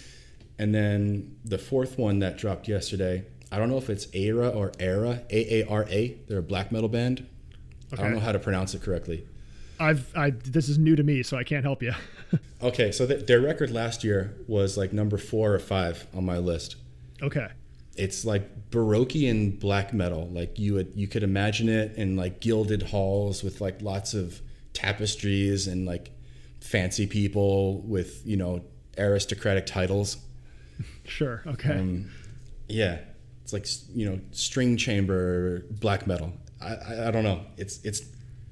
And 0.57 0.76
then 0.76 1.38
the 1.45 1.57
fourth 1.57 1.97
one 1.97 2.20
that 2.20 2.38
dropped 2.38 2.67
yesterday 2.67 3.26
i 3.51 3.57
don't 3.57 3.70
know 3.70 3.78
if 3.78 3.89
it's 3.89 4.07
era 4.13 4.47
or 4.49 4.72
era 4.80 5.24
a-a-r-a 5.32 6.17
they're 6.28 6.39
a 6.39 6.43
black 6.43 6.72
metal 6.72 6.89
band. 6.89 7.28
Okay. 7.91 8.01
i 8.01 8.05
don't 8.05 8.13
know 8.13 8.20
how 8.20 8.32
to 8.32 8.39
pronounce 8.39 8.74
it 8.74 8.82
correctly. 8.82 9.26
I've 9.80 10.11
I, 10.15 10.32
this 10.32 10.67
is 10.67 10.78
new 10.78 10.95
to 10.95 11.03
me 11.03 11.24
so 11.24 11.38
i 11.38 11.43
can't 11.43 11.63
help 11.63 11.82
you. 11.84 11.93
Okay 12.61 12.91
so 12.91 13.07
th- 13.07 13.26
their 13.26 13.39
record 13.39 13.72
last 13.72 14.03
year 14.03 14.36
was 14.45 14.78
like 14.78 14.91
number 14.91 15.17
four 15.17 15.53
or 15.53 15.59
five 15.59 16.05
on 16.13 16.26
my 16.26 16.38
list. 16.38 16.76
Okay 17.24 17.47
it's 17.99 18.23
like 18.23 18.71
baroquean 18.71 19.59
black 19.59 19.93
metal. 19.93 20.29
Like 20.31 20.57
you 20.57 20.75
would 20.75 20.93
you 20.95 21.07
could 21.07 21.21
imagine 21.21 21.67
it 21.67 21.95
in 21.95 22.15
like 22.15 22.39
gilded 22.39 22.81
halls 22.81 23.43
with 23.43 23.59
like 23.59 23.81
lots 23.81 24.13
of 24.13 24.41
tapestries 24.73 25.67
and 25.67 25.85
like 25.85 26.11
fancy 26.61 27.05
people 27.05 27.81
with 27.81 28.25
you 28.25 28.37
know 28.37 28.63
aristocratic 28.97 29.65
titles. 29.65 30.17
Sure 31.03 31.41
okay. 31.45 31.73
Um, 31.73 32.09
yeah. 32.69 32.99
It's 33.43 33.51
like 33.51 33.65
you 33.93 34.09
know 34.09 34.21
string 34.31 34.77
chamber 34.77 35.65
black 35.71 36.07
metal. 36.07 36.31
I, 36.61 36.75
I, 36.75 37.07
I 37.07 37.11
don't 37.11 37.23
know. 37.23 37.41
It's 37.57 37.83
it's 37.83 38.03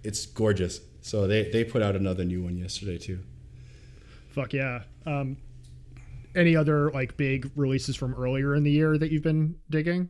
it's 0.04 0.26
gorgeous. 0.26 0.82
So 1.02 1.28
they 1.28 1.50
they 1.52 1.64
put 1.64 1.82
out 1.82 1.96
another 1.96 2.26
new 2.26 2.44
one 2.44 2.58
yesterday 2.58 2.98
too. 2.98 3.20
Fuck 4.32 4.52
yeah. 4.52 4.82
Um 5.06 5.38
any 6.36 6.56
other 6.56 6.92
like 6.92 7.18
big 7.18 7.52
releases 7.56 7.96
from 7.96 8.14
earlier 8.14 8.56
in 8.56 8.64
the 8.64 8.72
year 8.72 8.98
that 8.98 9.12
you've 9.12 9.24
been 9.24 9.56
digging? 9.70 10.10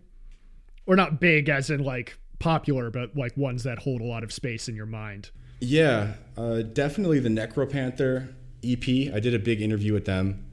Or 0.85 0.95
not 0.95 1.19
big 1.19 1.49
as 1.49 1.69
in 1.69 1.83
like 1.83 2.17
popular, 2.39 2.89
but 2.89 3.15
like 3.15 3.35
ones 3.35 3.63
that 3.63 3.79
hold 3.79 4.01
a 4.01 4.05
lot 4.05 4.23
of 4.23 4.31
space 4.31 4.69
in 4.69 4.75
your 4.75 4.85
mind. 4.85 5.31
Yeah, 5.59 6.13
uh, 6.37 6.61
definitely 6.61 7.19
the 7.19 7.29
Necropanther 7.29 8.33
EP. 8.63 9.13
I 9.13 9.19
did 9.19 9.33
a 9.33 9.39
big 9.39 9.61
interview 9.61 9.93
with 9.93 10.05
them 10.05 10.45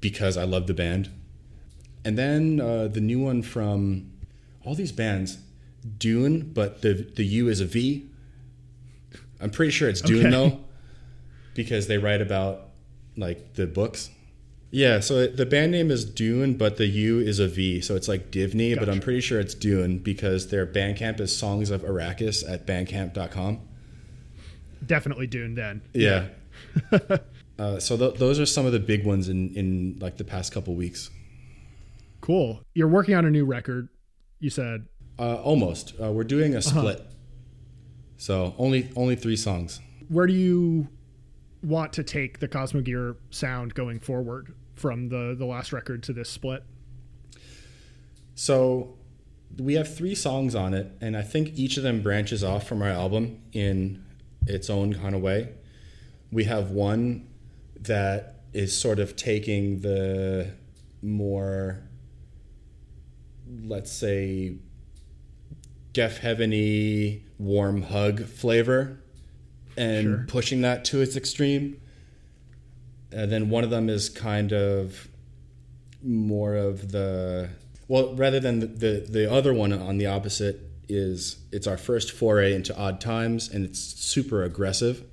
because 0.00 0.36
I 0.36 0.44
love 0.44 0.66
the 0.66 0.74
band. 0.74 1.10
And 2.04 2.16
then 2.16 2.60
uh, 2.60 2.88
the 2.88 3.00
new 3.00 3.20
one 3.20 3.42
from 3.42 4.10
all 4.64 4.74
these 4.74 4.92
bands, 4.92 5.38
Dune, 5.98 6.52
but 6.52 6.82
the 6.82 6.94
the 6.94 7.24
U 7.24 7.48
is 7.48 7.60
a 7.60 7.66
V. 7.66 8.08
I'm 9.40 9.50
pretty 9.50 9.72
sure 9.72 9.88
it's 9.88 10.00
Dune 10.00 10.26
okay. 10.26 10.30
though, 10.30 10.60
because 11.54 11.86
they 11.86 11.98
write 11.98 12.22
about 12.22 12.68
like 13.16 13.54
the 13.54 13.66
books. 13.66 14.10
Yeah, 14.72 15.00
so 15.00 15.26
the 15.26 15.46
band 15.46 15.72
name 15.72 15.90
is 15.90 16.04
Dune, 16.04 16.56
but 16.56 16.76
the 16.76 16.86
U 16.86 17.18
is 17.18 17.40
a 17.40 17.48
V, 17.48 17.80
so 17.80 17.96
it's 17.96 18.06
like 18.06 18.30
Divney, 18.30 18.74
gotcha. 18.74 18.86
but 18.86 18.92
I'm 18.92 19.00
pretty 19.00 19.20
sure 19.20 19.40
it's 19.40 19.54
Dune 19.54 19.98
because 19.98 20.48
their 20.48 20.64
Bandcamp 20.64 21.18
is 21.18 21.36
Songs 21.36 21.70
of 21.70 21.82
Arrakis 21.82 22.48
at 22.48 22.66
bandcamp.com. 22.68 23.60
Definitely 24.86 25.26
Dune 25.26 25.56
then. 25.56 25.82
Yeah. 25.92 26.28
uh, 27.58 27.80
so 27.80 27.96
th- 27.96 28.14
those 28.14 28.38
are 28.38 28.46
some 28.46 28.64
of 28.64 28.72
the 28.72 28.78
big 28.78 29.04
ones 29.04 29.28
in 29.28 29.52
in 29.54 29.98
like 30.00 30.16
the 30.16 30.24
past 30.24 30.52
couple 30.52 30.74
weeks. 30.74 31.10
Cool. 32.20 32.62
You're 32.74 32.88
working 32.88 33.14
on 33.14 33.24
a 33.24 33.30
new 33.30 33.44
record. 33.44 33.88
You 34.38 34.50
said. 34.50 34.86
Uh, 35.18 35.36
almost. 35.36 35.94
Uh, 36.02 36.12
we're 36.12 36.24
doing 36.24 36.54
a 36.54 36.58
uh-huh. 36.58 36.70
split. 36.70 37.00
Uh-huh. 37.00 37.08
So 38.18 38.54
only 38.56 38.90
only 38.94 39.16
three 39.16 39.36
songs. 39.36 39.80
Where 40.08 40.26
do 40.26 40.32
you 40.32 40.88
want 41.62 41.92
to 41.94 42.04
take 42.04 42.38
the 42.38 42.48
Cosmogyral 42.48 43.16
sound 43.30 43.74
going 43.74 44.00
forward? 44.00 44.54
From 44.80 45.10
the 45.10 45.34
the 45.38 45.44
last 45.44 45.74
record 45.74 46.02
to 46.04 46.14
this 46.14 46.30
split? 46.30 46.62
So 48.34 48.96
we 49.58 49.74
have 49.74 49.94
three 49.94 50.14
songs 50.14 50.54
on 50.54 50.72
it, 50.72 50.90
and 51.02 51.14
I 51.18 51.20
think 51.20 51.50
each 51.58 51.76
of 51.76 51.82
them 51.82 52.00
branches 52.00 52.42
off 52.42 52.66
from 52.66 52.80
our 52.80 52.88
album 52.88 53.42
in 53.52 54.02
its 54.46 54.70
own 54.70 54.94
kind 54.94 55.14
of 55.14 55.20
way. 55.20 55.50
We 56.32 56.44
have 56.44 56.70
one 56.70 57.28
that 57.80 58.36
is 58.54 58.74
sort 58.74 58.98
of 59.00 59.16
taking 59.16 59.80
the 59.80 60.52
more, 61.02 61.82
let's 63.62 63.92
say, 63.92 64.54
Deafheaveny 65.92 67.20
warm 67.36 67.82
hug 67.82 68.24
flavor 68.24 69.02
and 69.76 70.04
Sure. 70.04 70.24
pushing 70.26 70.62
that 70.62 70.86
to 70.86 71.02
its 71.02 71.16
extreme. 71.16 71.78
And 73.12 73.30
then 73.30 73.50
one 73.50 73.64
of 73.64 73.70
them 73.70 73.88
is 73.88 74.08
kind 74.08 74.52
of 74.52 75.08
more 76.02 76.54
of 76.54 76.92
the 76.92 77.50
well, 77.88 78.14
rather 78.14 78.38
than 78.38 78.60
the, 78.60 78.66
the, 78.66 79.06
the 79.08 79.32
other 79.32 79.52
one 79.52 79.72
on 79.72 79.98
the 79.98 80.06
opposite 80.06 80.60
is 80.88 81.38
it's 81.52 81.66
our 81.66 81.76
first 81.76 82.12
foray 82.12 82.54
into 82.54 82.76
odd 82.76 83.00
times 83.00 83.48
and 83.48 83.64
it's 83.64 83.80
super 83.80 84.44
aggressive 84.44 85.04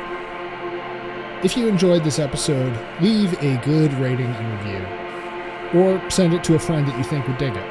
If 1.46 1.56
you 1.56 1.68
enjoyed 1.68 2.04
this 2.04 2.18
episode, 2.18 2.76
leave 3.00 3.34
a 3.44 3.58
good 3.58 3.94
rating 4.00 4.26
and 4.26 4.66
review, 4.66 5.80
or 5.80 6.10
send 6.10 6.34
it 6.34 6.44
to 6.46 6.56
a 6.56 6.60
friend 6.60 6.88
that 6.88 6.98
you 6.98 7.04
think 7.04 7.28
would 7.28 7.38
dig 7.38 7.56
it. 7.56 7.66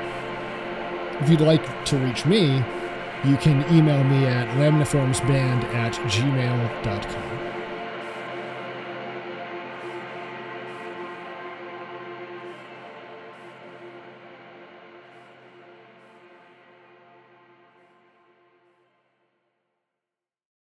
If 1.20 1.29
you'd 1.29 1.41
like 1.41 1.85
to 1.87 1.97
reach 1.97 2.25
me, 2.25 2.62
you 3.25 3.37
can 3.37 3.64
email 3.77 4.05
me 4.05 4.27
at 4.27 4.47
lamniformsband 4.59 5.64
at 5.75 5.93
gmail.com. 5.95 7.34